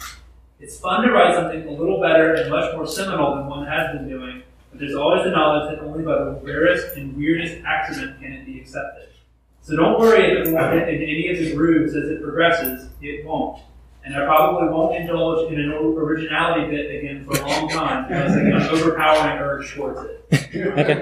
It's 0.60 0.78
fun 0.78 1.02
to 1.02 1.12
write 1.12 1.34
something 1.34 1.66
a 1.66 1.70
little 1.70 2.00
better 2.00 2.34
and 2.34 2.50
much 2.50 2.74
more 2.74 2.86
seminal 2.86 3.34
than 3.36 3.46
one 3.46 3.66
has 3.66 3.96
been 3.96 4.08
doing, 4.08 4.42
but 4.74 4.80
there's 4.80 4.96
always 4.96 5.22
the 5.22 5.30
knowledge 5.30 5.70
that 5.70 5.84
only 5.84 6.02
by 6.02 6.16
the 6.16 6.40
rarest 6.42 6.96
and 6.96 7.16
weirdest 7.16 7.62
accident 7.64 8.20
can 8.20 8.32
it 8.32 8.44
be 8.44 8.58
accepted. 8.58 9.08
So 9.60 9.76
don't 9.76 10.00
worry 10.00 10.32
if 10.32 10.48
it 10.48 10.52
won't 10.52 10.74
hit 10.74 10.88
any 10.88 11.28
of 11.28 11.38
the 11.38 11.54
grooves 11.54 11.94
as 11.94 12.10
it 12.10 12.20
progresses. 12.20 12.88
It 13.00 13.24
won't. 13.24 13.62
And 14.04 14.16
I 14.16 14.24
probably 14.26 14.68
won't 14.68 14.96
indulge 14.96 15.50
in 15.52 15.60
an 15.60 15.70
originality 15.70 16.70
bit 16.76 16.90
again 16.98 17.24
for 17.24 17.40
a 17.40 17.46
long 17.46 17.68
time 17.68 18.08
because 18.08 18.32
I 18.36 18.42
get 18.42 18.52
an 18.52 18.62
overpowering 18.62 19.38
urge 19.38 19.74
towards 19.74 20.00
it. 20.00 20.20
Okay. 20.54 20.94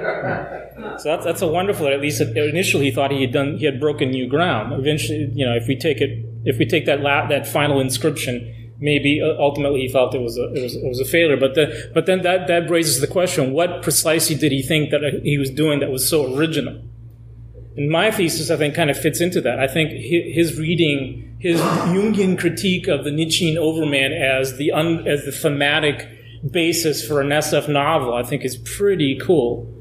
So 0.98 1.08
that's 1.10 1.24
that's 1.26 1.42
a 1.42 1.46
wonderful. 1.46 1.86
At 1.86 2.00
least 2.00 2.20
initially, 2.22 2.86
he 2.86 2.90
thought 2.90 3.10
he 3.10 3.20
had 3.20 3.32
done 3.32 3.58
he 3.58 3.66
had 3.66 3.78
broken 3.80 4.10
new 4.10 4.26
ground. 4.26 4.72
Eventually, 4.72 5.30
you 5.34 5.44
know, 5.44 5.54
if 5.54 5.68
we 5.68 5.76
take 5.78 6.00
it, 6.00 6.24
if 6.44 6.58
we 6.58 6.64
take 6.64 6.86
that 6.86 7.00
la- 7.00 7.26
that 7.26 7.46
final 7.46 7.78
inscription, 7.78 8.61
maybe 8.82 9.22
uh, 9.22 9.40
ultimately 9.40 9.80
he 9.80 9.88
felt 9.88 10.14
it 10.14 10.20
was 10.20 10.36
a 10.36 10.52
it 10.52 10.62
was, 10.62 10.74
it 10.74 10.86
was 10.86 11.00
a 11.00 11.04
failure. 11.04 11.36
But 11.36 11.54
the, 11.54 11.90
but 11.94 12.04
then 12.06 12.22
that 12.22 12.48
that 12.48 12.68
raises 12.68 13.00
the 13.00 13.06
question: 13.06 13.52
What 13.52 13.82
precisely 13.82 14.36
did 14.36 14.52
he 14.52 14.60
think 14.60 14.90
that 14.90 15.20
he 15.22 15.38
was 15.38 15.48
doing 15.48 15.80
that 15.80 15.90
was 15.90 16.06
so 16.06 16.36
original? 16.36 16.82
And 17.76 17.88
my 17.88 18.10
thesis, 18.10 18.50
I 18.50 18.56
think, 18.56 18.74
kind 18.74 18.90
of 18.90 18.98
fits 18.98 19.20
into 19.22 19.40
that. 19.40 19.58
I 19.58 19.66
think 19.66 19.92
his 19.92 20.58
reading, 20.58 21.36
his 21.38 21.58
Jungian 21.58 22.38
critique 22.38 22.86
of 22.86 23.04
the 23.04 23.10
Nietzschean 23.10 23.56
Overman 23.56 24.12
as 24.12 24.58
the 24.58 24.72
un, 24.72 25.08
as 25.08 25.24
the 25.24 25.32
thematic 25.32 26.06
basis 26.50 27.06
for 27.06 27.22
an 27.22 27.28
SF 27.28 27.68
novel, 27.68 28.12
I 28.14 28.24
think, 28.24 28.44
is 28.44 28.56
pretty 28.56 29.18
cool. 29.18 29.72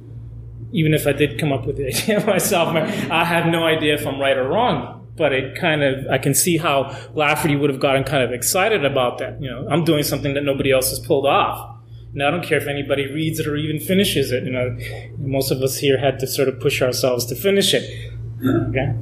Even 0.72 0.94
if 0.94 1.06
I 1.06 1.12
did 1.12 1.38
come 1.38 1.52
up 1.52 1.66
with 1.66 1.76
the 1.76 1.88
idea 1.94 2.26
myself, 2.26 2.70
I 2.70 3.26
have 3.26 3.48
no 3.48 3.66
idea 3.66 3.96
if 3.96 4.08
I'm 4.08 4.22
right 4.22 4.38
or 4.38 4.48
wrong. 4.48 5.01
But 5.22 5.34
it 5.34 5.56
kind 5.56 5.84
of, 5.84 6.08
I 6.10 6.18
can 6.18 6.34
see 6.34 6.58
how 6.58 6.98
Lafferty 7.14 7.56
would 7.56 7.70
have 7.70 7.80
gotten 7.80 8.04
kind 8.04 8.24
of 8.24 8.32
excited 8.32 8.84
about 8.84 9.20
that. 9.20 9.40
You 9.40 9.52
know, 9.52 9.68
I'm 9.70 9.84
doing 9.84 10.02
something 10.02 10.34
that 10.34 10.42
nobody 10.44 10.72
else 10.72 10.90
has 10.90 10.98
pulled 10.98 11.28
off. 11.28 11.78
Now 12.12 12.30
I 12.30 12.32
don't 12.32 12.44
care 12.44 12.58
if 12.58 12.66
anybody 12.68 13.06
reads 13.06 13.40
it 13.40 13.46
or 13.46 13.56
even 13.56 13.80
finishes 13.80 14.32
it. 14.32 14.46
You 14.46 14.52
know, 14.52 14.76
most 15.20 15.52
of 15.52 15.62
us 15.62 15.78
here 15.78 16.00
had 16.00 16.18
to 16.22 16.28
sort 16.28 16.48
of 16.48 16.60
push 16.60 16.82
ourselves 16.82 17.24
to 17.28 17.36
finish 17.36 17.76
it. 17.76 17.84
Okay. 18.44 18.96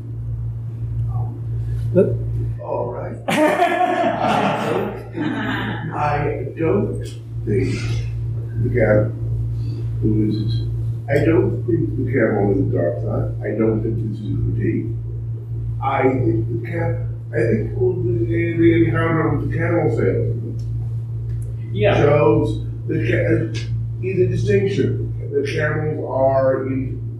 All 2.61 2.91
right. 2.91 3.15
I 5.95 6.51
don't 6.57 7.01
think 7.45 7.72
the 8.65 9.11
who 10.01 10.30
is. 10.30 10.67
I 11.09 11.24
don't 11.24 11.63
think 11.65 11.95
the 11.95 12.11
camel 12.11 12.51
is 12.51 12.59
the 12.70 12.78
dark 12.78 12.95
side. 13.03 13.32
I 13.41 13.57
don't 13.57 13.82
think 13.82 13.95
this 14.11 14.20
is 14.20 14.28
a 14.28 14.38
critique. 14.51 14.88
I 15.82 16.03
think 16.03 16.61
the 16.61 16.67
camel. 16.67 17.07
I 17.32 17.38
think 17.38 17.77
the, 17.77 18.57
the 18.57 18.86
encounter 18.86 19.38
with 19.38 19.51
the 19.51 19.57
camel 19.57 19.89
salesman 19.91 20.49
yeah. 21.71 21.95
shows 21.95 22.65
the 22.88 22.99
is 24.01 24.19
a 24.19 24.27
distinction. 24.27 25.05
The 25.32 25.47
camels 25.47 26.05
are 26.09 26.65
in, 26.65 27.19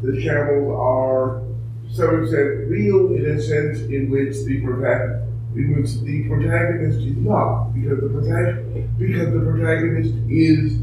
the 0.00 0.22
camels 0.22 0.78
are 0.78 1.42
some 1.90 2.22
extent 2.22 2.70
real 2.70 3.12
in 3.14 3.26
a 3.26 3.42
sense 3.42 3.80
in 3.80 4.10
which 4.10 4.36
the 4.44 4.60
protagonist 4.62 5.28
in 5.54 5.76
which 5.76 6.00
the 6.00 6.26
protagonist 6.28 7.00
is 7.00 7.16
not 7.16 7.72
because 7.74 8.00
the 8.00 8.08
protagonist 8.08 8.98
because 8.98 9.32
the 9.32 9.40
protagonist 9.40 10.14
is 10.30 10.78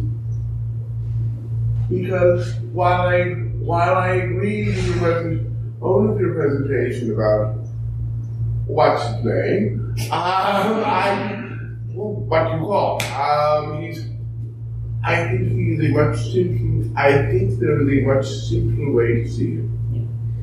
because 1.89 2.53
while 2.71 3.07
I 3.07 3.23
while 3.59 3.95
I 3.95 4.09
agree 4.09 4.67
with 4.99 5.48
your 5.81 5.89
present, 5.91 6.09
own 6.09 6.09
of 6.09 6.19
your 6.19 6.33
presentation 6.33 7.13
about 7.13 7.55
what's 8.67 9.03
his 9.03 9.25
name, 9.25 9.95
um, 10.11 10.83
I 10.85 11.45
what 11.93 12.53
you 12.53 12.59
call 12.59 13.01
um, 13.03 13.81
he's 13.81 14.05
I 15.03 15.27
think 15.27 15.51
he's 15.51 15.79
a 15.79 15.89
much 15.89 16.31
simpler. 16.31 16.99
I 16.99 17.11
think 17.31 17.59
there 17.59 17.81
is 17.81 17.87
a 17.87 18.01
much 18.05 18.27
simpler 18.27 18.91
way 18.91 19.23
to 19.23 19.29
see 19.29 19.53
it. 19.53 19.65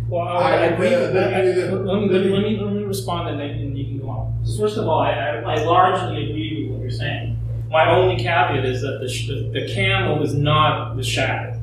Well, 0.09 0.27
I, 0.27 0.53
I 0.53 0.57
agree. 0.67 0.95
Uh, 0.95 1.11
let, 1.11 2.01
me, 2.01 2.09
let, 2.09 2.73
me, 2.73 2.83
respond 2.85 3.29
and 3.29 3.41
then 3.41 3.77
you 3.77 3.85
can 3.85 3.99
go 3.99 4.09
on. 4.09 4.45
First 4.59 4.77
of 4.77 4.87
all, 4.87 5.01
I, 5.01 5.11
I, 5.11 5.65
largely 5.65 6.31
agree 6.31 6.69
with 6.69 6.73
what 6.73 6.81
you're 6.81 6.91
saying. 6.91 7.39
My 7.71 7.91
only 7.91 8.17
caveat 8.17 8.65
is 8.65 8.83
that 8.83 9.01
the, 9.01 9.51
the, 9.53 9.61
the 9.61 9.75
camel 9.75 10.23
is 10.23 10.33
not 10.33 10.97
the 10.97 11.03
shadow. 11.03 11.61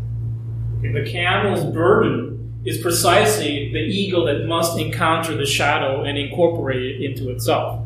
Okay, 0.80 0.91
the 0.91 1.09
camel's 1.09 1.63
burden 1.74 2.33
is 2.66 2.78
precisely 2.78 3.72
the 3.72 3.80
ego 3.80 4.26
that 4.26 4.45
must 4.45 4.78
encounter 4.78 5.36
the 5.36 5.45
shadow 5.45 6.03
and 6.03 6.18
incorporate 6.18 6.82
it 6.82 7.01
into 7.01 7.30
itself. 7.30 7.86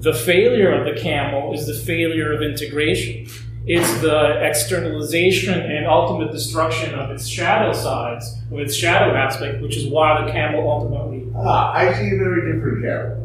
The 0.00 0.14
failure 0.14 0.72
of 0.72 0.92
the 0.92 1.00
camel 1.00 1.52
is 1.52 1.66
the 1.66 1.74
failure 1.74 2.32
of 2.32 2.42
integration. 2.42 3.26
It's 3.66 4.00
the 4.00 4.42
externalization 4.42 5.60
and 5.60 5.86
ultimate 5.86 6.32
destruction 6.32 6.94
of 6.94 7.10
its 7.10 7.28
shadow 7.28 7.72
sides, 7.72 8.34
of 8.50 8.58
its 8.58 8.74
shadow 8.74 9.14
aspect, 9.14 9.60
which 9.60 9.76
is 9.76 9.86
why 9.86 10.24
the 10.24 10.32
camel 10.32 10.68
ultimately. 10.68 11.30
Ah, 11.36 11.72
I 11.72 11.92
see 11.92 12.08
a 12.08 12.18
very 12.18 12.52
different 12.52 12.82
camel. 12.82 13.20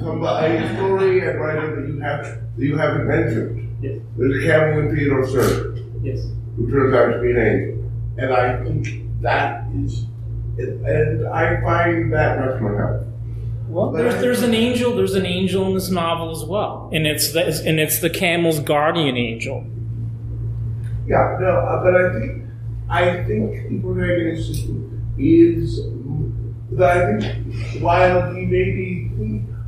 Some 0.00 0.24
a 0.24 0.76
story 0.76 1.28
and 1.28 1.38
writer 1.38 1.76
that 1.76 1.86
you 1.86 2.00
have 2.00 2.22
that 2.56 2.64
you 2.64 2.78
haven't 2.78 3.06
mentioned. 3.06 3.76
Yes. 3.82 4.00
There's 4.16 4.42
a 4.42 4.46
camel 4.46 4.80
in 4.80 4.96
Theodore 4.96 5.28
Stern. 5.28 6.00
Yes. 6.02 6.26
Who 6.56 6.70
turns 6.70 6.94
out 6.94 7.12
to 7.12 7.20
be 7.20 7.32
an 7.32 7.38
angel, 7.38 7.90
and 8.16 8.32
I 8.32 8.64
think 8.64 9.20
that 9.20 9.66
is, 9.74 10.06
and 10.58 11.28
I 11.28 11.60
find 11.60 12.12
that 12.12 12.38
much 12.38 12.60
more 12.60 12.78
helpful. 12.78 13.10
Well, 13.68 13.90
there's, 13.90 14.20
there's 14.20 14.42
an 14.42 14.54
angel. 14.54 14.94
There's 14.94 15.14
an 15.14 15.26
angel 15.26 15.66
in 15.66 15.74
this 15.74 15.90
novel 15.90 16.30
as 16.30 16.44
well, 16.44 16.90
and 16.92 17.06
it's 17.06 17.32
the 17.32 17.44
and 17.66 17.80
it's 17.80 17.98
the 17.98 18.10
camel's 18.10 18.60
guardian 18.60 19.16
angel. 19.16 19.66
Yeah, 21.06 21.38
no, 21.40 21.48
uh, 21.48 21.82
but 21.82 21.94
I 21.96 22.12
think 22.18 22.44
I 22.88 23.24
think 23.24 23.68
the 23.68 23.80
protagonist 23.80 24.68
is 25.18 25.80
that 26.72 26.96
I 26.96 27.18
think 27.18 27.82
while 27.82 28.32
he 28.32 28.46
may 28.46 28.64
be 28.64 29.08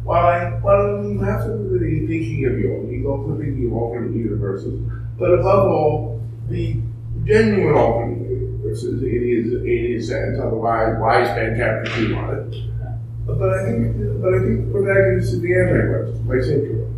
while 0.05 0.27
I 0.27 0.51
while 0.61 1.03
he 1.03 1.19
absolutely 1.19 2.07
thinking 2.07 2.45
of 2.47 2.59
your 2.59 2.85
you, 2.85 2.99
he's 2.99 3.07
also 3.07 3.37
thinking 3.37 3.67
of 3.67 3.73
alternate 3.73 4.15
universes. 4.15 4.81
But 5.19 5.33
above 5.33 5.69
all, 5.69 6.23
the 6.49 6.81
genuine 7.25 7.75
alternate 7.75 8.26
universes 8.67 9.03
in 9.03 9.23
his 9.29 9.53
in 9.55 9.93
his 9.93 10.39
otherwise 10.41 10.97
why 10.99 11.25
spend 11.25 11.57
chapter 11.57 11.91
two 11.95 12.17
on 12.17 12.35
it? 12.35 13.27
But 13.27 13.51
I 13.51 13.65
think 13.65 13.97
but 14.21 14.35
I 14.35 14.39
think 14.41 14.67
the 14.67 14.73
protagonist 14.73 15.33
is 15.35 15.41
the 15.41 15.55
Antichrist 15.55 16.29
by 16.29 16.41
century. 16.41 16.93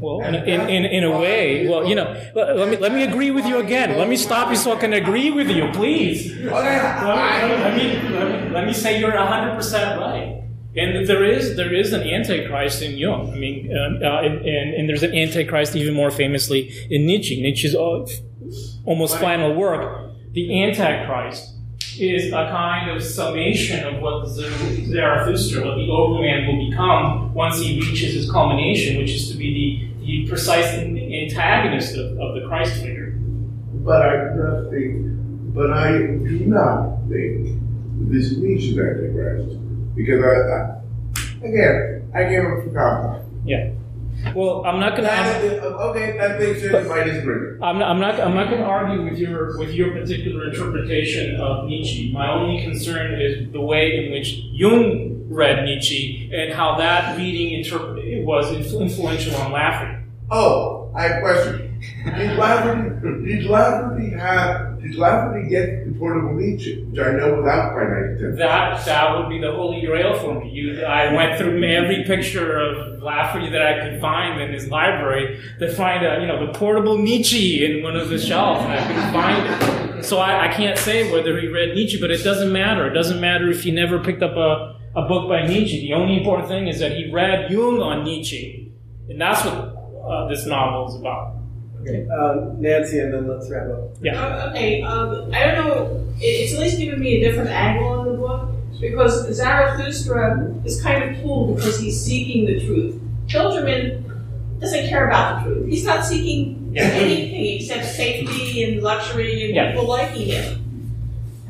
Well, 0.00 0.20
in, 0.22 0.34
in, 0.34 0.84
in, 0.84 1.04
a 1.04 1.16
way, 1.16 1.68
well, 1.68 1.86
you 1.86 1.94
know, 1.94 2.12
let, 2.34 2.56
let, 2.56 2.68
me 2.68 2.76
let 2.76 2.92
me 2.92 3.04
agree 3.04 3.30
with 3.30 3.46
you 3.46 3.58
again. 3.58 3.96
Let 3.96 4.08
me 4.08 4.16
stop 4.16 4.50
you 4.50 4.56
so 4.56 4.72
I 4.72 4.76
can 4.76 4.92
agree 4.94 5.30
with 5.30 5.48
you, 5.48 5.70
please. 5.72 6.34
Let 6.38 6.42
me, 6.42 6.50
let 6.50 7.76
me, 7.76 8.10
let 8.10 8.42
me, 8.42 8.50
let 8.50 8.66
me 8.66 8.72
say 8.72 8.98
you're 8.98 9.16
hundred 9.16 9.54
percent 9.54 10.00
right. 10.00 10.42
And 10.74 11.06
there 11.06 11.24
is 11.24 11.56
there 11.56 11.72
is 11.72 11.92
an 11.92 12.02
antichrist 12.02 12.82
in 12.82 12.96
Jung. 12.98 13.30
I 13.30 13.36
mean, 13.36 13.70
um, 13.76 14.02
uh, 14.02 14.22
and, 14.22 14.74
and 14.74 14.88
there's 14.88 15.04
an 15.04 15.14
antichrist 15.14 15.76
even 15.76 15.94
more 15.94 16.10
famously 16.10 16.72
in 16.90 17.06
Nietzsche. 17.06 17.40
Nietzsche's 17.40 17.76
almost 18.84 19.18
final 19.18 19.54
work, 19.54 20.01
the 20.32 20.62
Antichrist, 20.62 21.52
is 21.98 22.28
a 22.28 22.48
kind 22.50 22.90
of 22.90 23.02
summation 23.02 23.84
of 23.86 24.00
what 24.00 24.26
Zarathustra, 24.26 25.64
what 25.64 25.76
the 25.76 25.88
Overman 25.90 26.46
will 26.46 26.70
become 26.70 27.34
once 27.34 27.58
he 27.58 27.80
reaches 27.80 28.14
his 28.14 28.30
culmination, 28.30 28.98
which 28.98 29.10
is 29.10 29.30
to 29.30 29.36
be 29.36 29.92
the, 30.00 30.06
the 30.06 30.28
precise 30.28 30.66
antagonist 30.66 31.96
of, 31.96 32.18
of 32.18 32.34
the 32.34 32.46
Christ 32.48 32.80
figure. 32.80 33.12
But 33.84 34.02
I 34.02 34.16
do 34.16 34.42
not 34.42 34.70
think, 34.70 35.54
but 35.54 35.70
I 35.70 35.90
do 35.98 36.46
not 36.46 36.98
think 37.08 37.60
this 38.08 38.32
is 38.32 38.38
Nietzsche's 38.38 38.78
Antichrist. 38.78 39.58
Because 39.94 40.24
I, 40.24 40.28
I 40.28 41.46
again, 41.46 42.10
I 42.14 42.22
gave 42.24 42.42
him 42.42 42.62
for 42.62 42.72
compliment. 42.74 43.24
Yeah. 43.44 43.72
Well, 44.34 44.64
I'm 44.64 44.78
not 44.80 44.96
going 44.96 45.08
to. 45.08 45.60
Oh, 45.62 45.90
okay, 45.90 46.16
that 46.16 46.38
makes 46.38 46.60
sense. 46.60 46.88
My 46.88 47.02
disagreement. 47.02 47.62
I'm 47.62 47.78
not. 47.78 47.90
I'm 47.90 48.00
not. 48.00 48.20
I'm 48.20 48.34
not 48.34 48.48
going 48.48 48.60
to 48.60 48.66
argue 48.66 49.04
with 49.04 49.18
your 49.18 49.58
with 49.58 49.72
your 49.72 49.92
particular 49.92 50.48
interpretation 50.48 51.40
of 51.40 51.66
Nietzsche. 51.66 52.12
My 52.12 52.30
only 52.30 52.62
concern 52.62 53.20
is 53.20 53.52
the 53.52 53.60
way 53.60 54.04
in 54.06 54.12
which 54.12 54.34
Jung 54.52 55.26
read 55.28 55.64
Nietzsche 55.64 56.30
and 56.32 56.52
how 56.52 56.76
that 56.78 57.16
reading 57.16 57.58
interpret 57.58 58.24
was 58.24 58.52
influential 58.52 59.34
on 59.36 59.52
Lafferty. 59.52 60.04
Oh, 60.30 60.90
I 60.94 61.02
have 61.02 61.16
a 61.18 61.20
question. 61.20 61.80
Did 62.04 62.38
Lafferty, 62.38 63.26
did 63.26 63.44
Lafferty 63.46 64.10
have, 64.10 64.71
did 64.82 64.96
Lafferty 64.96 65.48
get 65.48 65.86
the 65.86 65.98
portable 65.98 66.34
Nietzsche, 66.34 66.82
which 66.84 66.98
I 66.98 67.12
know 67.12 67.36
without 67.36 67.72
my 67.74 67.84
1910? 67.84 68.36
That, 68.36 68.84
that 68.84 69.16
would 69.16 69.28
be 69.28 69.40
the 69.40 69.52
holy 69.52 69.86
grail 69.86 70.18
for 70.18 70.40
me. 70.40 70.50
You, 70.50 70.84
I 70.84 71.14
went 71.14 71.38
through 71.38 71.62
every 71.64 72.04
picture 72.04 72.58
of 72.58 73.02
Lafferty 73.02 73.48
that 73.50 73.62
I 73.62 73.88
could 73.88 74.00
find 74.00 74.40
in 74.40 74.52
his 74.52 74.68
library 74.68 75.40
to 75.60 75.72
find 75.72 76.04
a, 76.04 76.20
you 76.20 76.26
know, 76.26 76.46
the 76.46 76.58
portable 76.58 76.98
Nietzsche 76.98 77.64
in 77.64 77.82
one 77.82 77.96
of 77.96 78.08
the 78.08 78.18
shelves, 78.18 78.64
and 78.64 78.72
I 78.72 78.86
couldn't 78.86 79.12
find 79.12 79.98
it. 79.98 80.04
So 80.04 80.18
I, 80.18 80.48
I 80.48 80.52
can't 80.52 80.78
say 80.78 81.12
whether 81.12 81.40
he 81.40 81.46
read 81.46 81.74
Nietzsche, 81.74 82.00
but 82.00 82.10
it 82.10 82.24
doesn't 82.24 82.52
matter. 82.52 82.86
It 82.86 82.94
doesn't 82.94 83.20
matter 83.20 83.48
if 83.48 83.62
he 83.62 83.70
never 83.70 83.98
picked 84.00 84.22
up 84.22 84.36
a, 84.36 84.76
a 84.96 85.06
book 85.06 85.28
by 85.28 85.46
Nietzsche. 85.46 85.80
The 85.80 85.94
only 85.94 86.18
important 86.18 86.48
thing 86.48 86.66
is 86.66 86.80
that 86.80 86.92
he 86.92 87.10
read 87.12 87.50
Jung 87.50 87.80
on 87.80 88.04
Nietzsche. 88.04 88.72
And 89.08 89.20
that's 89.20 89.44
what 89.44 89.54
uh, 89.54 90.28
this 90.28 90.44
novel 90.46 90.88
is 90.88 91.00
about. 91.00 91.41
Okay. 91.82 92.06
Um, 92.08 92.60
Nancy, 92.60 92.98
and 93.00 93.12
then 93.12 93.26
let's 93.28 93.50
wrap 93.50 93.68
up. 93.70 93.90
Yeah. 94.00 94.20
Uh, 94.22 94.50
okay. 94.50 94.82
Um, 94.82 95.30
I 95.34 95.46
don't 95.46 95.66
know. 95.68 96.06
It, 96.20 96.24
it's 96.26 96.54
at 96.54 96.60
least 96.60 96.78
given 96.78 97.00
me 97.00 97.16
a 97.22 97.28
different 97.28 97.50
angle 97.50 97.88
on 97.88 98.06
the 98.06 98.14
book. 98.18 98.48
because 98.80 99.34
Zarathustra 99.34 100.54
is 100.64 100.80
kind 100.82 101.02
of 101.04 101.22
cool 101.22 101.54
because 101.54 101.78
he's 101.80 102.00
seeking 102.04 102.46
the 102.46 102.64
truth. 102.64 103.00
Pilgerman 103.26 104.02
doesn't 104.60 104.88
care 104.88 105.08
about 105.08 105.44
the 105.44 105.50
truth. 105.50 105.68
He's 105.68 105.84
not 105.84 106.04
seeking 106.04 106.70
Yeah. 106.72 106.84
anything 106.84 107.56
except 107.60 107.84
safety 107.84 108.62
and 108.64 108.82
luxury 108.82 109.44
and 109.46 109.54
Yeah. 109.54 109.72
people 109.72 109.88
liking 109.88 110.28
him. 110.28 110.58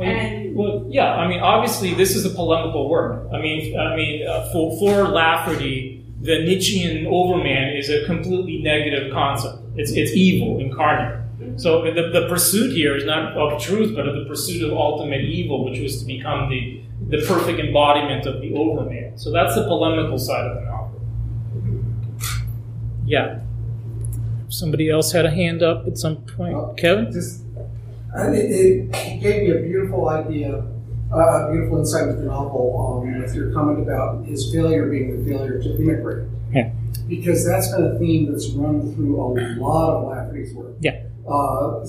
And- 0.01 0.55
well, 0.57 0.85
yeah. 0.89 1.13
I 1.15 1.29
mean, 1.29 1.41
obviously, 1.41 1.95
this 1.95 2.17
is 2.17 2.25
a 2.27 2.31
polemical 2.31 2.89
work. 2.89 3.29
I 3.33 3.41
mean, 3.41 3.79
I 3.79 3.97
mean, 3.97 4.27
uh, 4.27 4.49
for 4.53 4.79
for 4.79 5.09
Lafferty, 5.09 6.05
the 6.21 6.39
Nietzschean 6.45 7.07
overman 7.07 7.77
is 7.77 7.89
a 7.91 8.05
completely 8.07 8.61
negative 8.63 9.13
concept. 9.13 9.59
It's 9.77 9.93
it's 9.93 10.13
evil 10.13 10.59
incarnate. 10.59 11.21
So 11.57 11.83
the, 11.83 12.11
the 12.13 12.27
pursuit 12.29 12.73
here 12.73 12.97
is 12.97 13.05
not 13.05 13.37
of 13.37 13.61
truth, 13.61 13.95
but 13.97 14.07
of 14.07 14.15
the 14.15 14.25
pursuit 14.27 14.63
of 14.63 14.77
ultimate 14.77 15.23
evil, 15.23 15.65
which 15.65 15.81
was 15.81 16.01
to 16.01 16.07
become 16.07 16.49
the 16.51 16.83
the 17.09 17.25
perfect 17.27 17.59
embodiment 17.59 18.27
of 18.27 18.41
the 18.41 18.55
overman. 18.55 19.19
So 19.19 19.33
that's 19.33 19.55
the 19.55 19.65
polemical 19.65 20.19
side 20.19 20.47
of 20.47 20.55
the 20.55 20.61
novel. 20.63 21.01
Yeah. 23.05 23.41
Somebody 24.49 24.91
else 24.91 25.13
had 25.13 25.27
a 25.27 25.31
hand 25.31 25.63
up 25.63 25.87
at 25.87 25.99
some 25.99 26.17
point. 26.17 26.77
Kevin. 26.77 27.11
Just, 27.11 27.43
and 28.15 28.35
it, 28.35 28.51
it, 28.51 28.95
it 28.95 29.21
gave 29.21 29.43
me 29.43 29.51
a 29.51 29.63
beautiful 29.63 30.09
idea, 30.09 30.65
uh, 31.13 31.17
a 31.17 31.51
beautiful 31.51 31.79
insight 31.79 32.07
with 32.07 32.19
the 32.19 32.25
novel 32.25 33.03
um, 33.03 33.21
with 33.21 33.35
your 33.35 33.53
comment 33.53 33.81
about 33.81 34.25
his 34.25 34.53
failure 34.53 34.89
being 34.89 35.25
the 35.25 35.31
failure 35.31 35.61
to 35.61 35.77
integrate. 35.77 36.29
Because 37.17 37.45
that's 37.45 37.71
been 37.75 37.85
a 37.85 37.99
theme 37.99 38.31
that's 38.33 38.49
run 38.51 38.95
through 38.95 39.21
a 39.21 39.27
lot 39.61 39.91
of 39.97 40.09
Lafferty's 40.09 40.55
work. 40.55 40.75
Yeah. 40.81 41.03
Uh, 41.29 41.85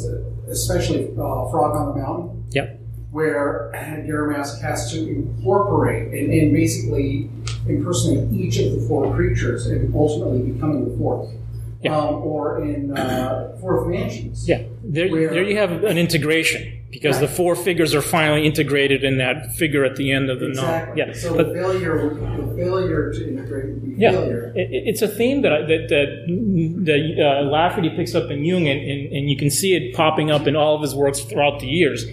especially 0.50 1.06
uh, 1.12 1.50
Frog 1.50 1.76
on 1.76 1.94
the 1.94 2.02
Mountain, 2.04 2.44
Yep. 2.52 2.80
where 3.12 3.72
Garamask 3.74 4.62
has 4.62 4.92
to 4.92 5.00
incorporate 5.10 6.14
and, 6.14 6.32
and 6.34 6.54
basically 6.54 7.30
impersonate 7.68 8.32
each 8.34 8.60
of 8.60 8.74
the 8.74 8.86
four 8.88 9.14
creatures 9.16 9.68
and 9.68 9.94
ultimately 9.96 10.52
becoming 10.52 10.90
the 10.92 10.98
fourth. 10.98 11.34
Yeah. 11.82 11.98
Um, 11.98 12.16
or 12.16 12.64
in 12.64 12.98
uh, 12.98 13.58
Fourth 13.60 13.88
Mansions. 13.88 14.48
Yeah, 14.48 14.64
there, 14.84 15.10
Where- 15.10 15.30
there 15.32 15.44
you 15.44 15.58
have 15.58 15.84
an 15.84 15.98
integration 15.98 16.73
because 16.94 17.20
the 17.20 17.28
four 17.28 17.56
figures 17.56 17.94
are 17.96 18.02
finally 18.02 18.46
integrated 18.46 19.04
in 19.04 19.18
that 19.18 19.54
figure 19.56 19.84
at 19.84 19.96
the 19.96 20.12
end 20.12 20.30
of 20.30 20.40
the 20.40 20.50
Exactly. 20.50 21.02
novel. 21.02 21.14
Yeah, 21.14 21.20
So 21.20 21.36
but 21.36 21.48
the 21.48 21.54
failure, 21.56 22.10
the 22.14 22.56
failure 22.56 23.12
to 23.14 23.28
integrate 23.30 23.74
would 23.74 23.84
be 23.84 24.02
yeah, 24.02 24.12
failure. 24.12 24.54
it, 24.56 24.68
it's 24.72 25.02
a 25.02 25.08
theme 25.08 25.42
that 25.42 25.52
I, 25.52 25.62
that 25.62 25.88
that, 25.90 26.86
that 26.86 27.24
uh, 27.26 27.50
Lafferty 27.50 27.90
picks 27.90 28.14
up 28.16 28.30
in 28.32 28.46
Jung, 28.46 28.68
and, 28.68 28.80
and, 28.80 29.12
and 29.12 29.30
you 29.30 29.36
can 29.38 29.50
see 29.50 29.76
it 29.76 29.96
popping 29.96 30.30
up 30.32 30.48
in 30.48 30.56
all 30.56 30.76
of 30.76 30.82
his 30.82 30.94
works 30.96 31.20
throughout 31.22 31.60
the 31.60 31.68
years. 31.68 32.06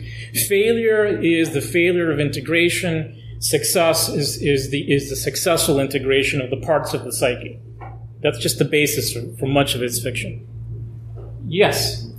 Failure 0.49 1.05
is 1.07 1.51
the 1.53 1.61
failure 1.61 2.11
of 2.11 2.19
integration. 2.19 3.17
Success 3.39 4.09
is, 4.09 4.41
is 4.43 4.71
the 4.71 4.91
is 4.93 5.09
the 5.11 5.17
successful 5.17 5.79
integration 5.81 6.41
of 6.41 6.51
the 6.51 6.57
parts 6.59 6.93
of 6.95 7.05
the 7.05 7.13
psyche. 7.13 7.59
That's 8.23 8.39
just 8.39 8.59
the 8.59 8.65
basis 8.67 9.13
for, 9.13 9.23
for 9.39 9.47
much 9.47 9.75
of 9.75 9.81
his 9.81 10.03
fiction. 10.03 10.47
Yes. 11.47 12.10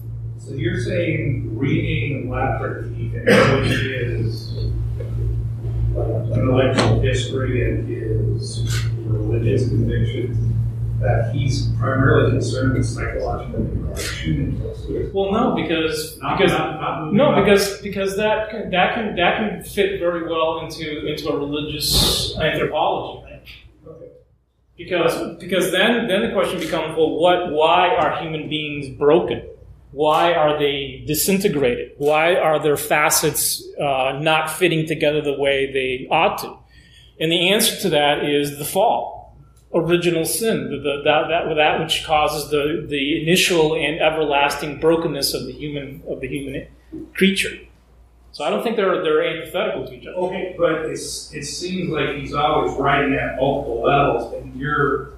So 0.51 0.57
you're 0.57 0.81
saying 0.81 1.57
reading 1.57 2.29
Lafferty 2.29 3.09
knowing 3.13 3.63
his 3.63 4.51
intellectual 5.95 6.99
history 6.99 7.69
and 7.69 7.87
his 7.87 8.83
religious 9.05 9.69
convictions, 9.69 10.37
that 10.99 11.33
he's 11.33 11.67
primarily 11.79 12.31
concerned 12.31 12.73
with 12.73 12.85
psychological 12.85 13.61
integration. 13.61 14.61
Well, 15.13 15.31
no, 15.31 15.55
because 15.55 16.19
Not- 16.19 16.37
because 16.37 16.51
not- 16.51 16.81
not 16.81 17.13
no, 17.13 17.35
because 17.41 17.81
because 17.81 18.17
that 18.17 18.49
can, 18.49 18.69
that 18.71 18.93
can 18.95 19.15
that 19.15 19.37
can 19.37 19.63
fit 19.63 20.01
very 20.01 20.27
well 20.29 20.59
into 20.65 21.05
into 21.07 21.29
a 21.29 21.37
religious 21.37 22.37
anthropology 22.37 23.25
thing. 23.25 23.39
Because 24.77 25.37
because 25.39 25.71
then 25.71 26.09
then 26.09 26.23
the 26.27 26.33
question 26.33 26.59
becomes 26.59 26.97
well 26.97 27.11
what 27.11 27.53
why 27.53 27.95
are 27.95 28.21
human 28.21 28.49
beings 28.49 28.89
broken? 28.97 29.43
Why 29.91 30.33
are 30.33 30.57
they 30.57 31.03
disintegrated? 31.05 31.91
Why 31.97 32.35
are 32.35 32.59
their 32.59 32.77
facets 32.77 33.63
uh, 33.79 34.19
not 34.21 34.49
fitting 34.49 34.87
together 34.87 35.21
the 35.21 35.37
way 35.37 35.71
they 35.71 36.07
ought 36.09 36.37
to? 36.39 36.57
And 37.19 37.31
the 37.31 37.49
answer 37.49 37.79
to 37.81 37.89
that 37.89 38.23
is 38.23 38.57
the 38.57 38.65
fall, 38.65 39.35
original 39.73 40.25
sin, 40.25 40.71
the, 40.71 40.77
the, 40.77 41.01
that, 41.03 41.27
that, 41.27 41.55
that 41.55 41.79
which 41.79 42.05
causes 42.05 42.49
the, 42.49 42.85
the 42.87 43.21
initial 43.21 43.75
and 43.75 43.99
everlasting 43.99 44.79
brokenness 44.79 45.33
of 45.33 45.45
the 45.45 45.51
human 45.51 46.03
of 46.07 46.21
the 46.21 46.27
human 46.27 46.67
creature. 47.13 47.57
So 48.31 48.45
I 48.45 48.49
don't 48.49 48.63
think 48.63 48.77
they're 48.77 49.03
they're 49.03 49.23
antithetical 49.23 49.85
to 49.87 49.93
each 49.93 50.07
other. 50.07 50.15
Okay, 50.17 50.55
but 50.57 50.85
it's, 50.85 51.33
it 51.33 51.43
seems 51.43 51.89
like 51.89 52.15
he's 52.15 52.33
always 52.33 52.73
writing 52.77 53.13
at 53.15 53.35
multiple 53.35 53.81
levels, 53.81 54.33
and 54.33 54.55
you're 54.59 55.13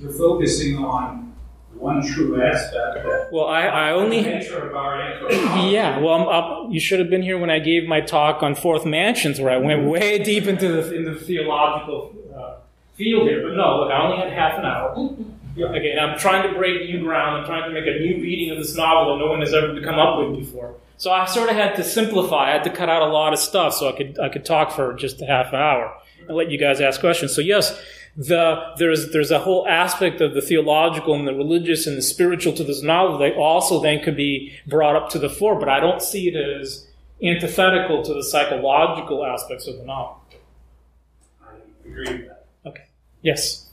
you're 0.00 0.12
focusing 0.12 0.78
on 0.78 1.33
one 1.76 2.06
true 2.06 2.42
aspect. 2.42 3.04
That 3.04 3.28
Well, 3.32 3.46
I, 3.46 3.62
I 3.66 3.90
only 3.92 4.22
the 4.22 4.30
nature 4.30 4.68
of 4.68 4.74
our. 4.74 4.94
Yeah, 5.70 5.98
well, 5.98 6.14
I'm 6.14 6.28
up, 6.28 6.72
you 6.72 6.80
should 6.80 6.98
have 6.98 7.10
been 7.10 7.22
here 7.22 7.38
when 7.38 7.50
I 7.50 7.58
gave 7.58 7.86
my 7.86 8.00
talk 8.00 8.42
on 8.42 8.54
fourth 8.54 8.84
mansions, 8.84 9.40
where 9.40 9.50
I 9.50 9.56
went 9.56 9.84
way 9.84 10.22
deep 10.22 10.44
into 10.46 10.68
the 10.68 10.94
in 10.94 11.04
the 11.04 11.14
theological 11.14 12.14
uh, 12.36 12.54
field 12.94 13.28
here. 13.28 13.42
But 13.42 13.56
no, 13.56 13.80
look, 13.80 13.90
I 13.90 14.02
only 14.04 14.18
had 14.18 14.32
half 14.32 14.58
an 14.58 14.64
hour. 14.64 14.94
Again, 15.76 15.98
I'm 16.00 16.18
trying 16.18 16.50
to 16.50 16.58
break 16.58 16.88
new 16.88 17.00
ground. 17.00 17.38
I'm 17.38 17.46
trying 17.46 17.72
to 17.72 17.80
make 17.80 17.86
a 17.86 17.98
new 18.00 18.20
reading 18.20 18.50
of 18.50 18.58
this 18.58 18.74
novel 18.74 19.14
that 19.14 19.24
no 19.24 19.30
one 19.30 19.40
has 19.40 19.54
ever 19.54 19.80
come 19.82 20.00
up 20.00 20.18
with 20.18 20.38
before. 20.40 20.74
So 20.96 21.12
I 21.12 21.26
sort 21.26 21.48
of 21.48 21.56
had 21.56 21.76
to 21.76 21.84
simplify. 21.84 22.50
I 22.50 22.52
had 22.54 22.64
to 22.64 22.70
cut 22.70 22.88
out 22.88 23.02
a 23.02 23.06
lot 23.12 23.32
of 23.32 23.38
stuff 23.38 23.74
so 23.74 23.88
I 23.88 23.92
could 23.92 24.18
I 24.18 24.28
could 24.28 24.44
talk 24.44 24.72
for 24.72 24.94
just 24.94 25.20
a 25.22 25.26
half 25.26 25.52
an 25.52 25.60
hour 25.60 25.96
and 26.26 26.36
let 26.36 26.50
you 26.50 26.58
guys 26.58 26.80
ask 26.80 27.00
questions. 27.00 27.34
So 27.34 27.40
yes, 27.40 27.80
the 28.16 28.74
there's 28.78 29.10
there's 29.10 29.30
a 29.30 29.40
whole 29.40 29.66
aspect 29.66 30.20
of 30.20 30.34
the 30.34 30.40
theological 30.40 31.14
and 31.14 31.26
the 31.26 31.34
religious 31.34 31.86
and 31.86 31.96
the 31.98 32.02
spiritual 32.02 32.52
to 32.52 32.62
this 32.62 32.82
novel 32.82 33.18
that 33.18 33.34
also 33.34 33.80
then 33.80 34.02
could 34.02 34.16
be 34.16 34.52
brought 34.66 34.94
up 34.94 35.10
to 35.10 35.18
the 35.18 35.28
fore. 35.28 35.58
But 35.58 35.68
I 35.68 35.80
don't 35.80 36.00
see 36.00 36.28
it 36.28 36.36
as 36.36 36.86
antithetical 37.22 38.04
to 38.04 38.14
the 38.14 38.22
psychological 38.22 39.24
aspects 39.24 39.66
of 39.66 39.78
the 39.78 39.84
novel. 39.84 40.22
I 41.42 41.54
agree 41.84 42.12
with 42.12 42.28
that. 42.28 42.46
Okay. 42.66 42.84
Yes. 43.22 43.70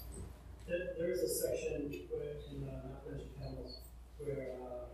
There, 0.68 0.78
there 0.98 1.12
is 1.12 1.20
a 1.22 1.30
section 1.30 1.92
where 2.10 2.32
in 2.50 2.68
uh, 2.68 2.72
Not 2.72 3.12
Mentioned 3.12 3.30
Camels 3.40 3.78
where 4.18 4.56
um, 4.62 4.90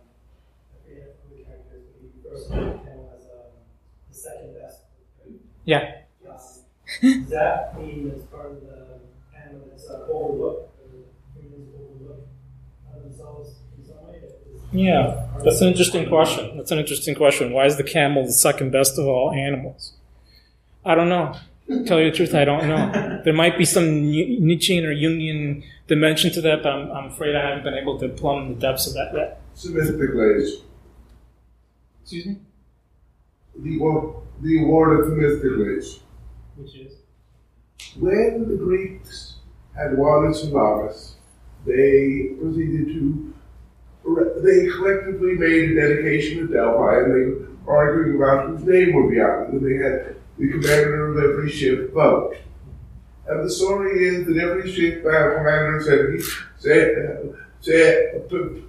I 0.74 0.88
forget 0.88 1.16
who 1.22 1.36
the 1.36 1.44
character 1.44 1.76
is, 1.76 1.84
but 1.86 2.00
he 2.02 2.08
refers 2.22 2.44
to 2.44 2.50
the 2.50 2.84
camel 2.84 3.12
as 3.16 3.24
um, 3.24 3.52
the 4.10 4.14
second 4.14 4.54
best. 4.60 4.80
Yeah. 5.64 5.92
Um, 6.28 6.36
does 7.02 7.30
that 7.30 7.78
mean 7.78 8.12
as 8.14 8.22
part 8.24 8.46
of 8.46 8.60
the 8.60 8.66
camel 8.66 8.77
that's 9.78 9.90
uh, 9.90 10.06
overlooked, 10.10 10.70
humans 11.36 11.74
overlook 11.74 12.26
themselves 13.02 13.50
in 13.78 13.84
some 13.86 14.06
way? 14.06 14.20
Yeah, 14.72 15.26
that's 15.44 15.60
an 15.60 15.68
interesting 15.68 16.08
question. 16.08 16.56
That's 16.56 16.70
an 16.70 16.78
interesting 16.78 17.14
question. 17.14 17.52
Why 17.52 17.66
is 17.66 17.76
the 17.76 17.84
camel 17.84 18.24
the 18.24 18.32
second 18.32 18.70
best 18.72 18.98
of 18.98 19.06
all 19.06 19.32
animals? 19.32 19.92
I 20.84 20.94
don't 20.94 21.08
know. 21.08 21.34
Tell 21.86 22.00
you 22.00 22.10
the 22.10 22.16
truth, 22.16 22.34
I 22.34 22.46
don't 22.46 22.66
know. 22.66 23.20
There 23.24 23.34
might 23.34 23.58
be 23.58 23.66
some 23.66 24.06
Ni- 24.10 24.38
Nietzschean 24.40 24.86
or 24.86 24.94
Jungian 24.94 25.62
dimension 25.86 26.32
to 26.32 26.40
that, 26.40 26.62
but 26.62 26.72
I'm, 26.72 26.90
I'm 26.90 27.04
afraid 27.10 27.36
I 27.36 27.46
haven't 27.46 27.64
been 27.64 27.74
able 27.74 27.98
to 27.98 28.08
plumb 28.08 28.54
the 28.54 28.60
depths 28.60 28.86
of 28.86 28.94
that 28.94 29.12
yet. 29.14 29.40
Excuse 32.02 32.26
me? 32.26 32.36
The 33.58 33.76
award, 33.76 34.14
the 34.40 34.62
award 34.62 35.00
of 35.00 35.06
Themistocles. 35.10 36.00
Which 36.56 36.74
is? 36.74 36.94
When 37.98 38.48
the 38.48 38.56
Greeks 38.56 39.34
had 39.78 39.96
won 39.96 40.34
Salamis, 40.34 41.14
they 41.64 42.34
proceeded 42.40 42.86
to, 42.86 43.34
they 44.42 44.66
collectively 44.68 45.34
made 45.34 45.70
a 45.70 45.74
dedication 45.74 46.44
at 46.44 46.52
Delphi, 46.52 46.98
and 46.98 47.14
they 47.14 47.30
were 47.64 47.76
arguing 47.76 48.16
about 48.16 48.48
whose 48.48 48.64
name 48.64 48.94
would 48.94 49.10
be 49.10 49.20
on 49.20 49.44
it. 49.44 49.48
And 49.50 49.64
they 49.64 49.82
had 49.82 50.16
the 50.38 50.48
commander 50.50 51.08
of 51.12 51.30
every 51.30 51.50
ship 51.50 51.92
vote. 51.92 52.36
And 53.28 53.44
the 53.44 53.50
story 53.50 54.06
is 54.06 54.26
that 54.26 54.38
every 54.38 54.72
ship 54.72 55.04
battle 55.04 55.36
commander 55.38 55.82
said, 55.84 56.14
he 56.14 56.22
said, 56.58 57.34
said, 57.60 58.28
p- 58.30 58.64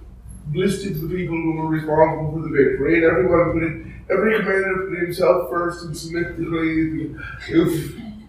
listed 0.52 1.00
the 1.00 1.08
people 1.08 1.36
who 1.36 1.52
were 1.54 1.68
responsible 1.68 2.32
for 2.32 2.48
the 2.48 2.54
victory, 2.54 2.96
and 2.96 3.04
everyone 3.04 3.52
put 3.52 3.62
it, 3.62 3.86
every 4.10 4.38
commander 4.38 4.88
put 4.90 4.98
himself 4.98 5.48
first 5.48 5.84
and 5.84 5.96
submissively, 5.96 7.14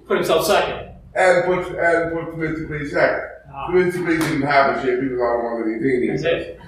Put 0.08 0.18
himself 0.18 0.46
second. 0.46 0.91
And 1.16 1.45
put 1.45 1.68
and 1.78 2.12
put 2.14 2.32
Themistocles 2.36 2.91
second. 2.91 3.22
Ah. 3.53 3.68
Themistocles 3.72 4.20
didn't 4.20 4.41
have 4.43 4.78
a 4.78 4.82
ship; 4.82 5.01
he 5.01 5.07
was 5.09 5.20
on 5.20 5.43
one 5.43 5.62
of 5.62 5.68
the 5.68 5.76
Athenians. 5.76 6.22
That's 6.24 6.45
it. 6.45 6.59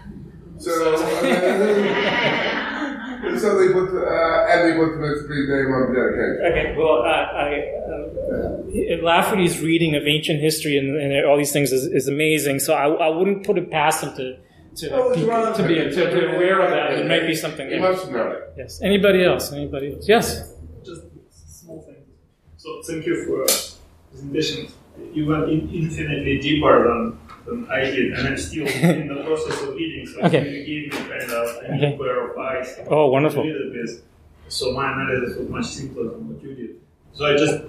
So, 0.60 0.72
uh, 0.94 0.98
so 3.40 3.58
they 3.60 3.70
put 3.74 3.90
uh, 3.96 4.48
and 4.50 4.60
they 4.70 4.74
put 4.78 4.92
Themistocles' 5.00 5.48
name 5.50 5.70
on 5.74 5.80
the 5.88 5.94
dedication. 6.00 6.38
Okay, 6.52 6.68
well, 6.78 6.98
I, 7.04 7.08
I, 7.46 7.48
uh, 7.90 9.02
Lafferty's 9.04 9.60
reading 9.62 9.96
of 9.96 10.06
ancient 10.08 10.40
history 10.42 10.78
and, 10.78 10.96
and 10.96 11.26
all 11.26 11.38
these 11.38 11.52
things 11.52 11.72
is, 11.72 11.86
is 11.86 12.08
amazing. 12.08 12.60
So 12.60 12.74
I, 12.74 12.88
I 12.88 13.10
wouldn't 13.10 13.46
put 13.46 13.58
it 13.58 13.70
past 13.72 14.04
him 14.04 14.14
to 14.16 14.38
to, 14.76 14.90
Oh, 14.92 15.12
it's 15.12 15.22
be, 15.22 15.28
wrong. 15.28 15.54
to 15.56 15.68
be 15.68 15.76
to 15.76 15.90
be 15.90 16.26
aware 16.36 16.60
of 16.62 16.72
that. 16.72 16.94
It 17.00 17.08
might 17.08 17.28
be 17.28 17.36
something. 17.36 17.70
You 17.70 17.80
there. 17.80 17.92
must 17.92 18.10
know. 18.12 18.42
Yes. 18.58 18.82
Anybody 18.82 19.24
else? 19.24 19.52
Anybody 19.52 19.94
else? 19.94 20.08
Yes. 20.08 20.52
Just 20.84 21.02
small 21.62 21.82
things. 21.84 22.08
So 22.58 22.82
thank 22.88 23.06
you 23.06 23.24
for 23.26 23.46
presentation. 24.14 24.68
You 25.14 25.26
went 25.28 25.50
in 25.50 25.70
infinitely 25.74 26.40
deeper 26.40 26.88
than, 26.88 27.20
than 27.46 27.72
I 27.72 27.82
did, 27.82 28.14
and 28.14 28.28
I'm 28.28 28.38
still 28.38 28.68
in 28.68 29.08
the 29.08 29.24
process 29.24 29.62
of 29.64 29.76
reading. 29.76 30.06
So 30.08 30.22
Okay. 30.22 30.44
you 30.50 30.66
gave 30.66 30.94
me 30.94 31.10
kind 31.10 31.32
of 31.32 31.32
a 31.32 31.76
Okay. 31.76 31.98
pair 32.00 32.30
of 32.32 32.38
eyes. 32.38 32.80
Oh, 32.88 33.08
wonderful. 33.08 33.44
To 33.44 33.50
read 33.50 33.62
it 33.76 33.82
with. 33.82 34.04
So 34.50 34.72
my 34.74 34.92
analysis 34.94 35.38
was 35.40 35.50
much 35.50 35.66
simpler 35.66 36.04
than 36.12 36.30
what 36.34 36.44
you 36.44 36.54
did. 36.54 36.76
So 37.14 37.26
I 37.26 37.36
just 37.38 37.64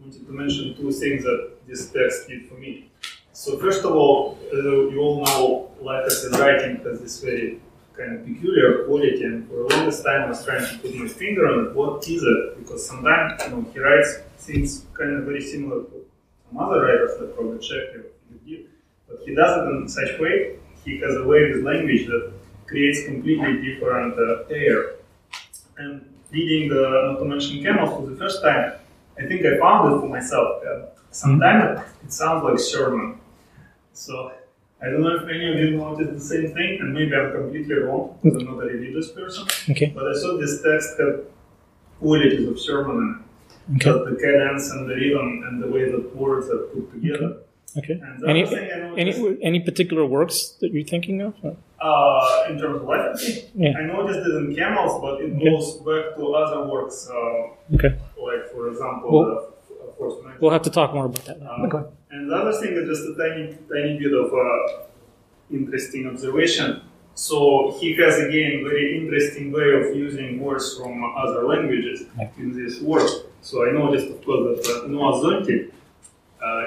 wanted 0.00 0.26
to 0.26 0.32
mention 0.32 0.74
two 0.76 0.90
things 0.90 1.24
that 1.24 1.50
this 1.66 1.90
text 1.90 2.28
did 2.28 2.48
for 2.48 2.54
me. 2.54 2.90
So 3.32 3.58
first 3.58 3.84
of 3.84 3.92
all, 3.94 4.38
uh, 4.52 4.56
you 4.56 4.98
all 5.00 5.24
know 5.24 5.70
letters 5.80 6.24
and 6.24 6.38
writing 6.38 6.76
has 6.84 7.00
this 7.00 7.20
very 7.22 7.60
kind 7.96 8.18
of 8.18 8.26
peculiar 8.26 8.84
quality, 8.84 9.22
and 9.24 9.48
for 9.48 9.54
the 9.68 9.76
longest 9.76 10.04
time 10.04 10.22
I 10.22 10.28
was 10.28 10.44
trying 10.44 10.66
to 10.66 10.78
put 10.78 10.94
my 10.94 11.08
finger 11.08 11.46
on 11.46 11.66
it. 11.66 11.74
What 11.74 12.06
is 12.08 12.22
it? 12.22 12.58
Because 12.58 12.86
sometimes 12.86 13.42
you 13.44 13.50
know 13.50 13.66
he 13.72 13.78
writes 13.80 14.18
things 14.38 14.86
kind 14.94 15.16
of 15.16 15.24
very 15.24 15.40
similar 15.40 15.82
to 15.82 16.04
some 16.48 16.58
other 16.58 16.82
writers 16.82 17.20
like 17.20 17.36
Robert 17.38 17.62
Sheffield, 17.62 18.06
but 19.08 19.18
he 19.24 19.34
does 19.34 19.58
it 19.58 19.70
in 19.70 19.88
such 19.88 20.18
way. 20.20 20.56
He 20.84 20.98
has 20.98 21.16
a 21.16 21.24
way 21.24 21.52
with 21.52 21.64
language 21.64 22.06
that 22.06 22.32
creates 22.66 23.04
completely 23.04 23.62
different 23.62 24.14
uh, 24.18 24.44
air. 24.50 24.94
And 25.76 26.04
reading 26.30 26.68
the 26.70 26.82
Not 27.12 27.18
to 27.18 27.24
Mention 27.24 27.62
Camels 27.62 27.90
for 27.94 28.10
the 28.10 28.16
first 28.16 28.42
time, 28.42 28.72
I 29.18 29.26
think 29.26 29.44
I 29.44 29.58
found 29.58 29.94
it 29.94 30.00
for 30.00 30.08
myself. 30.08 30.62
Uh, 30.64 30.86
sometimes 31.10 31.80
it 32.02 32.12
sounds 32.12 32.44
like 32.44 32.58
sermon. 32.58 33.20
So 33.92 34.32
I 34.82 34.90
don't 34.90 35.02
know 35.02 35.14
if 35.16 35.22
any 35.28 35.46
of 35.52 35.56
you 35.58 35.76
noticed 35.76 36.12
the 36.14 36.20
same 36.20 36.54
thing, 36.54 36.78
and 36.80 36.92
maybe 36.92 37.14
I'm 37.14 37.32
completely 37.32 37.74
wrong 37.76 38.18
because 38.22 38.40
I'm 38.42 38.46
not 38.46 38.64
a 38.64 38.66
religious 38.66 39.12
person. 39.12 39.46
Okay. 39.70 39.92
But 39.94 40.08
I 40.08 40.14
saw 40.14 40.36
this 40.38 40.60
text 40.62 40.98
had 40.98 41.20
qualities 42.00 42.48
of 42.48 42.58
sermon. 42.60 43.22
Okay. 43.76 43.90
The 43.92 44.16
cadence 44.20 44.70
and 44.72 44.90
the 44.90 44.94
rhythm 44.94 45.44
and 45.46 45.62
the 45.62 45.68
way 45.68 45.90
that 45.90 46.16
words 46.16 46.48
are 46.50 46.62
put 46.74 46.90
together. 46.92 47.36
Okay. 47.78 48.00
Any 48.28 48.42
other 48.44 48.56
thing 48.56 48.70
I 48.72 48.78
noticed, 48.88 49.18
any 49.20 49.38
any 49.42 49.60
particular 49.60 50.04
works 50.04 50.56
that 50.60 50.72
you're 50.72 50.84
thinking 50.94 51.22
of? 51.22 51.32
uh, 51.44 52.46
in 52.50 52.58
terms 52.58 52.76
of 52.82 52.88
literacy, 52.88 53.44
Yeah. 53.54 53.78
I 53.78 53.82
noticed 53.86 54.20
it 54.28 54.34
in 54.40 54.54
camels, 54.54 55.00
but 55.00 55.20
it 55.20 55.32
Okay. 55.32 55.44
goes 55.50 55.76
back 55.88 56.16
to 56.16 56.22
other 56.34 56.60
works, 56.74 57.08
uh, 57.10 57.74
Okay. 57.76 57.92
like 58.26 58.44
for 58.52 58.68
example, 58.68 59.10
Well- 59.12 59.48
the 60.10 60.28
F- 60.30 60.40
We'll 60.40 60.50
have 60.50 60.62
to 60.62 60.70
talk 60.70 60.92
more 60.94 61.06
about 61.06 61.24
that. 61.26 61.38
Um, 61.42 61.66
Okay. 61.66 61.88
And 62.10 62.30
the 62.30 62.34
other 62.36 62.52
thing 62.60 62.72
is 62.74 62.86
just 62.92 63.04
a 63.08 63.14
tiny, 63.16 63.56
tiny 63.72 63.98
bit 63.98 64.12
of 64.12 64.32
uh, 64.32 64.84
interesting 65.50 66.06
observation. 66.06 66.82
So 67.14 67.76
he 67.80 67.94
has 67.96 68.18
again 68.18 68.64
very 68.64 68.98
interesting 68.98 69.52
way 69.52 69.68
of 69.80 69.94
using 69.96 70.40
words 70.40 70.76
from 70.76 70.94
other 71.16 71.42
languages 71.44 72.04
in 72.38 72.52
this 72.58 72.80
work. 72.80 73.08
So 73.42 73.66
I 73.66 73.72
noticed, 73.72 74.08
of 74.08 74.24
course, 74.24 74.66
that 74.66 74.84
uh, 74.84 74.88
Noah 74.88 75.12
Zontic, 75.22 75.70
uh, 76.42 76.64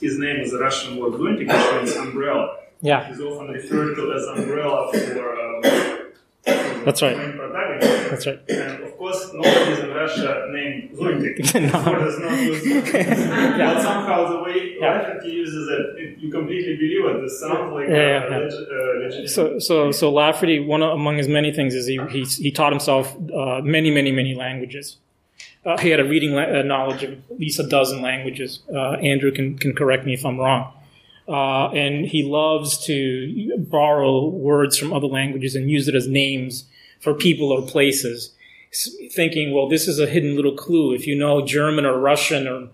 his 0.00 0.18
name 0.18 0.40
is 0.40 0.52
a 0.52 0.58
Russian 0.58 0.96
word 0.98 1.12
Zontic, 1.14 1.46
which 1.48 1.74
means 1.84 1.96
umbrella. 1.96 2.56
Yeah. 2.82 3.06
He's 3.08 3.20
often 3.20 3.48
referred 3.48 3.94
to 3.96 4.12
as 4.12 4.24
umbrella 4.38 4.92
for. 4.92 5.40
Um, 5.40 5.62
That's 6.84 7.02
right. 7.02 7.16
That's 7.80 8.26
right. 8.26 8.40
And 8.48 8.82
of 8.84 8.96
course, 8.98 9.30
nobody 9.32 9.80
in 9.80 9.90
Russia 9.90 10.48
named 10.52 10.90
Zontic. 10.96 11.54
No. 11.72 11.92
Or 11.92 11.98
does 12.04 12.18
not 12.18 12.40
use 12.40 12.62
Zontic. 12.64 13.58
But 13.58 13.82
somehow 13.82 14.28
the 14.36 14.42
way 14.42 14.76
Lafferty 14.80 15.28
uses 15.30 15.68
it, 15.68 16.02
it, 16.02 16.18
you 16.18 16.30
completely 16.30 16.76
believe 16.76 17.04
it. 17.04 17.22
This 17.22 17.40
sounds 17.40 17.72
like 17.72 17.88
Yeah, 17.88 17.94
yeah, 17.96 18.24
a 18.26 18.30
yeah. 18.30 18.36
leg- 18.38 18.52
uh, 18.52 18.98
legitimate. 19.04 19.28
So, 19.30 19.58
so, 19.58 19.92
so 19.92 20.10
Lafferty, 20.12 20.60
one 20.60 20.82
of, 20.82 20.92
among 20.92 21.16
his 21.18 21.28
many 21.28 21.52
things 21.52 21.74
is 21.74 21.86
he, 21.86 21.98
he, 22.10 22.24
he 22.24 22.50
taught 22.50 22.72
himself 22.72 23.16
uh, 23.34 23.60
many, 23.62 23.90
many, 23.90 24.12
many 24.12 24.34
languages. 24.34 24.96
Uh, 25.64 25.76
he 25.78 25.90
had 25.90 26.00
a 26.00 26.04
reading 26.04 26.32
la- 26.32 26.42
uh, 26.60 26.62
knowledge 26.62 27.02
of 27.02 27.12
at 27.12 27.38
least 27.38 27.58
a 27.60 27.66
dozen 27.66 28.00
languages. 28.02 28.60
Uh, 28.72 28.92
Andrew 28.94 29.30
can, 29.30 29.58
can 29.58 29.74
correct 29.74 30.06
me 30.06 30.14
if 30.14 30.24
I'm 30.24 30.38
wrong. 30.38 30.72
Uh, 31.28 31.68
and 31.70 32.06
he 32.06 32.24
loves 32.24 32.84
to 32.86 33.54
borrow 33.58 34.26
words 34.26 34.76
from 34.76 34.92
other 34.92 35.06
languages 35.06 35.54
and 35.54 35.70
use 35.70 35.86
it 35.86 35.94
as 35.94 36.08
names 36.08 36.64
for 37.00 37.14
people 37.14 37.50
or 37.50 37.62
places, 37.62 38.34
thinking, 39.10 39.52
well, 39.52 39.68
this 39.68 39.88
is 39.88 39.98
a 39.98 40.06
hidden 40.06 40.36
little 40.36 40.54
clue. 40.54 40.94
If 40.94 41.06
you 41.06 41.16
know 41.16 41.44
German 41.44 41.84
or 41.84 41.98
Russian 41.98 42.46
or 42.46 42.68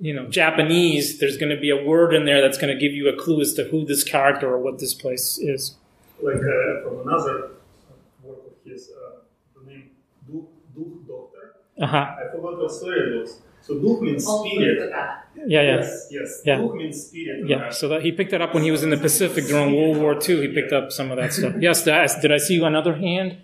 you 0.00 0.12
know 0.12 0.26
Japanese, 0.26 1.18
there's 1.20 1.36
going 1.36 1.54
to 1.54 1.60
be 1.60 1.70
a 1.70 1.82
word 1.82 2.12
in 2.14 2.24
there 2.24 2.40
that's 2.40 2.58
going 2.58 2.74
to 2.74 2.80
give 2.80 2.92
you 2.92 3.08
a 3.08 3.16
clue 3.16 3.40
as 3.40 3.52
to 3.54 3.64
who 3.64 3.84
this 3.84 4.02
character 4.02 4.48
or 4.48 4.58
what 4.58 4.78
this 4.78 4.94
place 4.94 5.38
is. 5.38 5.76
like 6.20 6.36
uh, 6.36 6.82
from 6.82 7.06
another 7.06 7.50
work 8.22 8.38
of 8.46 8.70
his, 8.70 8.90
uh, 8.90 9.20
the 9.54 9.70
name 9.70 9.90
Duch, 10.28 10.44
Duch 10.74 11.06
Doctor. 11.06 11.54
Uh-huh. 11.80 11.96
I 11.96 12.30
forgot 12.32 12.58
what 12.58 12.72
story 12.72 12.98
it 12.98 13.20
was. 13.20 13.40
So 13.60 13.74
Duch 13.74 14.00
means 14.00 14.24
spirit. 14.24 14.90
Yeah, 14.90 15.16
yeah. 15.46 15.62
Yes, 15.62 16.08
yes. 16.10 16.42
Yeah. 16.44 16.56
Duch 16.58 16.74
means 16.74 17.06
spirit. 17.06 17.48
Yeah, 17.48 17.70
so 17.70 17.88
that 17.88 18.02
he 18.02 18.12
picked 18.12 18.32
that 18.32 18.40
up 18.40 18.54
when 18.54 18.64
he 18.64 18.70
was 18.72 18.82
in 18.82 18.90
the 18.90 18.96
Pacific 18.96 19.46
during 19.46 19.74
World 19.74 19.98
War 19.98 20.14
II. 20.14 20.48
He 20.48 20.48
picked 20.48 20.72
up 20.72 20.90
some 20.90 21.10
of 21.12 21.16
that 21.18 21.32
stuff. 21.32 21.54
Yes, 21.60 21.84
did 21.84 21.94
I, 21.94 22.20
did 22.20 22.32
I 22.32 22.38
see 22.38 22.62
another 22.62 22.96
hand 22.96 23.38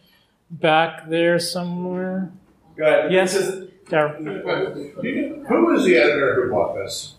back 0.51 1.09
there 1.09 1.39
somewhere? 1.39 2.31
Go 2.77 2.85
ahead. 2.85 3.13
Yes, 3.13 3.37
Darryl. 3.87 4.17
Who 5.47 5.67
was 5.67 5.85
the 5.85 5.97
editor 5.97 6.45
who 6.45 6.51
bought 6.51 6.75
this? 6.77 7.15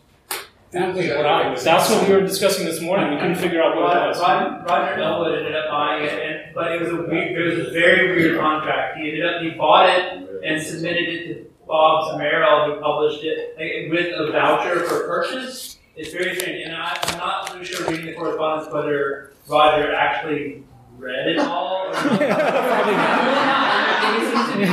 That's 0.72 1.90
what 1.90 2.08
we 2.08 2.14
were 2.16 2.22
discussing 2.22 2.66
this 2.66 2.82
morning. 2.82 3.12
We 3.12 3.18
couldn't 3.18 3.36
figure 3.38 3.64
out 3.64 3.78
what 3.78 3.96
it 3.96 4.08
was. 4.10 4.20
Roger, 4.20 4.66
Roger 4.66 5.02
Elwood 5.02 5.38
ended 5.38 5.56
up 5.56 5.70
buying 5.70 6.04
it, 6.04 6.12
and, 6.12 6.54
but 6.54 6.74
it 6.74 6.82
was 6.82 6.90
a 6.92 6.96
weird, 6.96 7.32
it 7.32 7.58
was 7.58 7.68
a 7.68 7.72
very 7.72 8.16
weird 8.16 8.40
contract. 8.40 8.98
He 8.98 9.08
ended 9.10 9.26
up, 9.26 9.42
he 9.42 9.52
bought 9.52 9.88
it 9.90 10.44
and 10.44 10.62
submitted 10.62 11.08
it 11.08 11.28
to 11.28 11.50
Bobbs-Merrill, 11.66 12.76
who 12.76 12.82
published 12.82 13.24
it, 13.24 13.56
like, 13.58 13.90
with 13.90 14.14
a 14.20 14.32
voucher 14.34 14.82
for 14.82 15.08
purchase. 15.08 15.78
It's 15.96 16.12
very 16.12 16.36
strange, 16.36 16.66
and 16.66 16.76
I, 16.76 16.98
I'm 17.04 17.18
not 17.20 17.54
really 17.54 17.66
sure 17.66 17.90
reading 17.90 18.08
the 18.08 18.14
correspondence 18.14 18.74
whether 18.74 19.32
Roger 19.48 19.94
actually 19.96 20.66
read 21.06 21.28
it 21.28 21.40
all. 21.40 21.92
Probably 21.94 22.28
not. 22.98 24.18
It 24.18 24.34
seems 24.34 24.50
to 24.52 24.58
be, 24.58 24.64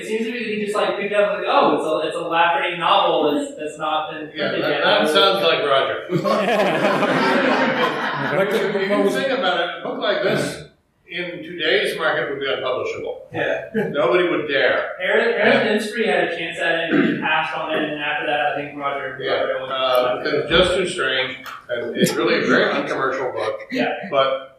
it 0.00 0.04
seems 0.06 0.24
to 0.26 0.32
be 0.32 0.38
that 0.38 0.48
he 0.54 0.64
just 0.64 0.74
like 0.74 0.96
picked 0.98 1.14
up 1.14 1.34
like, 1.38 1.44
oh, 1.46 1.76
it's 1.76 1.86
a, 1.86 2.08
it's 2.08 2.16
a 2.16 2.20
Lafferty 2.28 2.76
novel 2.78 3.32
that's, 3.34 3.54
that's 3.58 3.78
not 3.78 4.10
been 4.10 4.30
Yeah, 4.34 4.48
printed 4.48 4.64
that, 4.64 4.70
yet. 4.70 4.82
that 4.84 5.08
sounds 5.08 5.42
like 5.44 5.62
Roger. 5.64 5.98
but 6.08 6.20
if 8.54 8.90
you 8.90 9.10
think 9.10 9.30
about 9.38 9.60
it, 9.60 9.68
a 9.80 9.82
book 9.84 9.98
like 9.98 10.22
this 10.22 10.64
in 11.06 11.42
today's 11.42 11.98
market 11.98 12.30
would 12.30 12.40
be 12.40 12.46
unpublishable. 12.50 13.26
Yeah. 13.34 13.68
Nobody 13.74 14.28
would 14.30 14.48
dare. 14.48 14.92
Aaron, 14.98 15.34
Aaron 15.34 15.66
Dinsbury 15.66 16.06
had 16.06 16.28
a 16.28 16.36
chance 16.38 16.58
at 16.58 16.84
it 16.84 16.94
and 16.94 17.20
passed 17.20 17.54
on 17.54 17.70
it, 17.76 17.82
and 17.84 18.00
after 18.00 18.24
that, 18.26 18.40
I 18.46 18.54
think 18.56 18.78
Roger. 18.78 19.18
Yeah, 19.20 19.42
Roger 19.42 20.44
uh, 20.44 20.48
just 20.48 20.74
too 20.74 20.88
strange, 20.88 21.36
and 21.68 21.94
it's 21.96 22.14
really 22.14 22.38
a 22.42 22.46
very 22.46 22.72
uncommercial 22.72 23.30
book. 23.32 23.60
Yeah. 23.70 23.92
But 24.10 24.51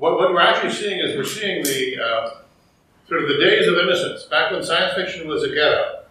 what, 0.00 0.16
what 0.16 0.32
we're 0.32 0.40
actually 0.40 0.72
seeing 0.72 0.98
is 0.98 1.14
we're 1.14 1.24
seeing 1.24 1.62
the 1.62 2.02
uh, 2.02 2.30
sort 3.06 3.22
of 3.22 3.28
the 3.28 3.36
days 3.36 3.68
of 3.68 3.76
innocence, 3.76 4.24
back 4.24 4.50
when 4.50 4.64
science 4.64 4.94
fiction 4.94 5.28
was 5.28 5.42
a 5.44 5.48
ghetto. 5.48 6.04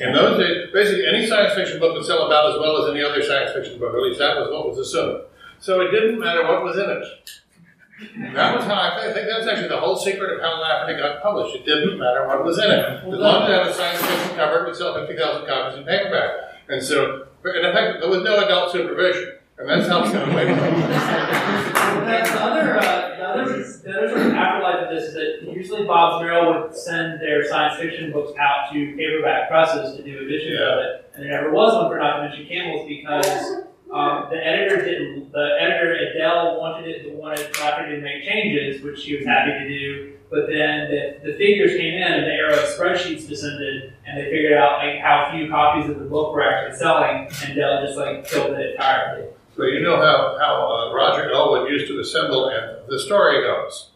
In 0.00 0.12
those 0.14 0.40
days, 0.40 0.70
basically 0.72 1.06
any 1.06 1.26
science 1.26 1.52
fiction 1.54 1.78
book 1.78 1.94
would 1.94 2.06
sell 2.06 2.26
about 2.26 2.54
as 2.54 2.58
well 2.58 2.82
as 2.82 2.90
any 2.90 3.04
other 3.04 3.22
science 3.22 3.52
fiction 3.52 3.78
book, 3.78 3.94
at 3.94 4.00
least 4.00 4.18
that 4.18 4.36
was 4.36 4.50
what 4.50 4.68
was 4.68 4.78
assumed. 4.78 5.22
So 5.60 5.82
it 5.82 5.90
didn't 5.90 6.18
matter 6.18 6.42
what 6.44 6.64
was 6.64 6.76
in 6.76 6.88
it. 6.88 8.34
That 8.34 8.56
was 8.56 8.64
how 8.64 8.74
I 8.74 9.00
think, 9.00 9.10
I 9.10 9.14
think 9.14 9.28
that's 9.28 9.46
actually 9.46 9.68
the 9.68 9.78
whole 9.78 9.96
secret 9.96 10.36
of 10.36 10.40
how 10.40 10.60
Lafferty 10.60 10.98
got 10.98 11.22
published. 11.22 11.54
It 11.54 11.64
didn't 11.66 11.98
matter 11.98 12.26
what 12.26 12.44
was 12.44 12.58
in 12.58 12.70
it. 12.70 12.84
As 12.84 13.04
long 13.06 13.42
as 13.44 13.48
it 13.48 13.52
had 13.52 13.66
a 13.66 13.74
science 13.74 14.00
fiction 14.00 14.36
cover, 14.36 14.64
it 14.64 14.66
would 14.66 14.76
sell 14.76 14.94
50,000 14.94 15.46
copies 15.46 15.78
in 15.78 15.84
paperback. 15.84 16.30
And 16.68 16.82
so, 16.82 17.28
in 17.44 17.64
effect, 17.64 18.00
there 18.00 18.10
was 18.10 18.22
no 18.22 18.44
adult 18.44 18.72
supervision. 18.72 19.34
And 19.56 19.68
that's 19.68 19.86
how 19.86 20.02
away 20.02 20.46
with. 20.46 20.58
The 20.58 22.40
other, 22.42 22.76
uh, 22.76 23.16
the 23.16 23.24
other, 23.24 23.62
the 23.62 23.90
other 23.90 24.34
afterlife 24.34 24.82
of 24.84 24.90
this 24.90 25.08
is 25.08 25.14
that 25.14 25.54
usually 25.54 25.84
Bobbs-Merrill 25.84 26.62
would 26.62 26.76
send 26.76 27.20
their 27.20 27.46
science 27.48 27.80
fiction 27.80 28.10
books 28.10 28.32
out 28.38 28.72
to 28.72 28.96
paperback 28.96 29.48
presses 29.48 29.96
to 29.96 30.02
do 30.02 30.26
editions 30.26 30.60
of 30.60 30.78
it, 30.78 31.10
and 31.14 31.24
there 31.24 31.30
never 31.30 31.52
was 31.52 31.72
one 31.72 31.88
for 31.88 31.98
Not 31.98 32.16
to 32.16 32.28
Mention 32.28 32.46
Camels 32.48 32.88
because 32.88 33.64
um, 33.92 34.26
the 34.30 34.44
editor 34.44 34.84
didn't. 34.84 35.30
The 35.30 35.56
editor 35.60 35.94
Adele 35.94 36.58
wanted 36.58 36.88
it, 36.88 37.14
wanted 37.14 37.56
Lafferty 37.60 37.94
to 37.94 38.02
make 38.02 38.24
changes, 38.24 38.82
which 38.82 39.00
she 39.00 39.16
was 39.16 39.24
happy 39.24 39.52
to 39.52 39.68
do. 39.68 40.12
But 40.30 40.48
then 40.48 40.90
the, 40.90 41.30
the 41.30 41.38
figures 41.38 41.76
came 41.78 41.94
in, 41.94 42.02
and 42.02 42.26
the 42.26 42.34
of 42.52 42.68
spreadsheets 42.70 43.28
descended, 43.28 43.92
and 44.04 44.18
they 44.18 44.24
figured 44.24 44.54
out 44.54 44.78
like 44.78 44.98
how 44.98 45.30
few 45.32 45.48
copies 45.48 45.88
of 45.88 46.00
the 46.00 46.06
book 46.06 46.34
were 46.34 46.42
actually 46.42 46.76
selling, 46.76 47.28
and 47.44 47.54
Dell 47.54 47.86
just 47.86 47.96
like 47.96 48.26
killed 48.26 48.58
it 48.58 48.72
entirely. 48.72 49.28
So 49.56 49.64
you 49.64 49.82
know 49.82 49.96
how, 49.96 50.36
how 50.40 50.90
uh, 50.90 50.94
Roger 50.94 51.30
Elwood 51.30 51.70
used 51.70 51.86
to 51.86 52.00
assemble, 52.00 52.48
and 52.48 52.88
the 52.88 52.98
story 52.98 53.42
goes. 53.42 53.90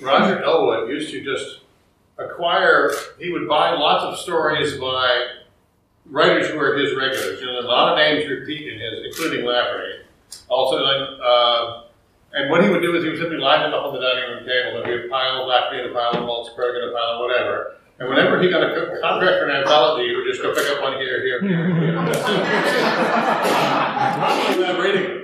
Roger 0.00 0.42
Elwood 0.42 0.88
used 0.88 1.10
to 1.10 1.24
just 1.24 1.60
acquire, 2.18 2.92
he 3.18 3.32
would 3.32 3.48
buy 3.48 3.72
lots 3.72 4.04
of 4.04 4.18
stories 4.18 4.78
by 4.78 5.26
writers 6.06 6.50
who 6.50 6.58
were 6.58 6.76
his 6.76 6.96
regulars. 6.96 7.40
You 7.40 7.46
know, 7.46 7.60
a 7.60 7.62
lot 7.62 7.92
of 7.92 7.98
names 7.98 8.30
repeat 8.30 8.72
in 8.72 8.78
his, 8.78 9.06
including 9.06 9.44
Lafferty. 9.44 10.04
Also, 10.48 10.84
uh, 10.84 11.84
and 12.34 12.50
what 12.50 12.62
he 12.62 12.70
would 12.70 12.82
do 12.82 12.94
is 12.94 13.02
he 13.02 13.10
would 13.10 13.18
simply 13.18 13.38
line 13.38 13.60
them 13.60 13.74
up 13.74 13.84
on 13.84 13.94
the 13.94 14.00
dining 14.00 14.30
room 14.30 14.46
table. 14.46 14.82
There'd 14.82 15.02
be 15.02 15.06
a 15.06 15.10
pile 15.10 15.42
of 15.42 15.72
and 15.72 15.90
a 15.90 15.92
pile 15.92 16.12
of 16.12 16.24
Malzberg 16.24 16.80
and 16.80 16.90
a 16.90 16.92
pile 16.92 17.14
of 17.14 17.20
whatever. 17.20 17.76
And 18.02 18.10
whenever 18.10 18.42
he 18.42 18.50
got 18.50 18.64
a 18.64 18.74
co- 18.74 19.00
contract 19.00 19.38
for 19.38 19.48
an 19.48 19.54
anthology, 19.58 20.08
he 20.08 20.16
would 20.16 20.26
just 20.26 20.42
go 20.42 20.52
pick 20.52 20.68
up 20.70 20.82
one 20.82 20.94
here, 20.94 21.22
here, 21.22 21.40
here. 21.40 21.72
here. 21.72 21.98
I'm 24.66 24.80
reading 24.80 25.02
them. 25.04 25.18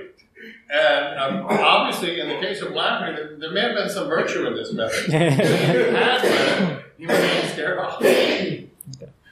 And 0.71 1.19
um, 1.19 1.45
obviously, 1.49 2.21
in 2.21 2.29
the 2.29 2.35
case 2.35 2.61
of 2.61 2.71
Lafferty, 2.71 3.17
there, 3.17 3.35
there 3.37 3.51
may 3.51 3.59
have 3.61 3.75
been 3.75 3.89
some 3.89 4.07
virtue 4.07 4.47
in 4.47 4.53
this 4.55 4.71
method. 4.71 5.13
If 5.13 5.37
he 5.87 5.93
had 5.93 6.23
read 6.23 6.83
he 6.97 7.05
would 7.05 7.15
have 7.17 7.41
been 7.41 7.51
scared 7.51 7.79
off. 7.79 8.01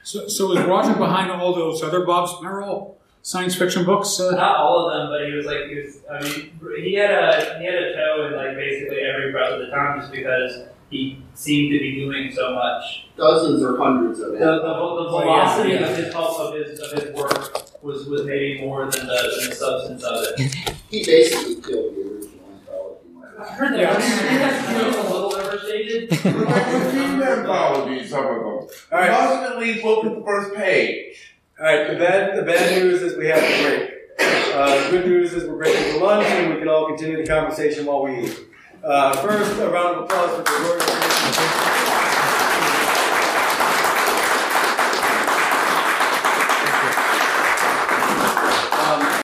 So, 0.02 0.28
so 0.28 0.52
is 0.52 0.62
Roger 0.66 0.92
behind 0.94 1.30
all 1.30 1.54
those 1.54 1.82
other 1.82 2.04
Bob 2.04 2.28
Merrill 2.42 2.98
science 3.22 3.54
fiction 3.54 3.86
books? 3.86 4.20
Uh, 4.20 4.32
Not 4.32 4.56
all 4.56 4.90
of 4.90 4.94
them, 4.94 5.08
but 5.08 5.24
he 5.26 5.32
was 5.32 5.46
like, 5.46 5.68
he 5.70 5.76
was. 5.76 6.00
I 6.10 6.20
mean, 6.22 6.50
he 6.84 6.94
had 6.96 7.10
a 7.12 7.58
he 7.60 7.64
had 7.64 7.74
a 7.76 7.94
toe 7.94 8.26
in 8.26 8.34
like 8.36 8.56
basically 8.56 8.98
every 9.00 9.32
browser 9.32 9.54
at 9.54 9.60
the 9.70 9.74
time, 9.74 10.00
just 10.00 10.12
because 10.12 10.64
he 10.90 11.22
seemed 11.34 11.72
to 11.72 11.78
be 11.78 11.94
doing 11.96 12.32
so 12.32 12.54
much. 12.54 13.06
Dozens 13.16 13.62
or 13.62 13.76
hundreds 13.76 14.20
of 14.20 14.34
it. 14.34 14.38
the, 14.38 14.46
the 14.46 14.74
velocity 15.10 15.74
of 15.74 15.96
his 15.96 16.14
of 16.14 16.54
his 16.54 16.80
of 16.80 16.92
his 17.02 17.14
work 17.14 17.82
was 17.82 18.06
was 18.06 18.24
maybe 18.24 18.60
more 18.60 18.90
than 18.90 19.06
the, 19.06 19.36
than 19.40 19.50
the 19.50 19.54
substance 19.54 20.02
of 20.02 20.24
it. 20.38 20.74
He 20.90 21.04
basically 21.04 21.56
killed 21.56 21.94
the 21.94 22.00
original 22.00 22.40
anthology. 22.54 23.38
I 23.38 23.44
heard 23.52 23.74
that. 23.74 23.96
I 23.96 24.00
think 24.00 24.40
that's 24.40 24.68
a 24.68 25.14
little 25.14 25.34
overstated. 25.34 26.10
Theme 26.10 27.22
anthologies, 27.22 28.10
some 28.10 28.24
of 28.26 28.34
them. 28.36 28.44
All 28.46 28.68
right. 28.92 29.10
Ultimately, 29.10 29.82
look 29.82 30.04
at 30.06 30.14
the 30.14 30.24
first 30.24 30.54
page. 30.54 31.34
All 31.60 31.66
right. 31.66 31.90
The 31.90 31.98
bad, 31.98 32.36
the 32.38 32.42
bad 32.42 32.82
news 32.82 33.02
is 33.02 33.16
we 33.16 33.26
have 33.28 33.40
to 33.40 33.62
break. 33.68 33.94
Uh, 34.20 34.84
the 34.84 34.90
good 34.90 35.06
news 35.06 35.34
is 35.34 35.44
we're 35.48 35.56
breaking 35.56 35.92
for 35.92 36.04
lunch, 36.04 36.26
and 36.26 36.52
we 36.54 36.58
can 36.58 36.68
all 36.68 36.86
continue 36.88 37.18
the 37.18 37.26
conversation 37.26 37.86
while 37.86 38.02
we 38.02 38.24
eat. 38.24 38.47
Uh, 38.82 39.12
first, 39.16 39.58
a 39.60 39.68
round 39.68 39.96
of 39.96 40.04
applause 40.04 40.36
for 40.36 40.42
Gregorio. 40.44 42.07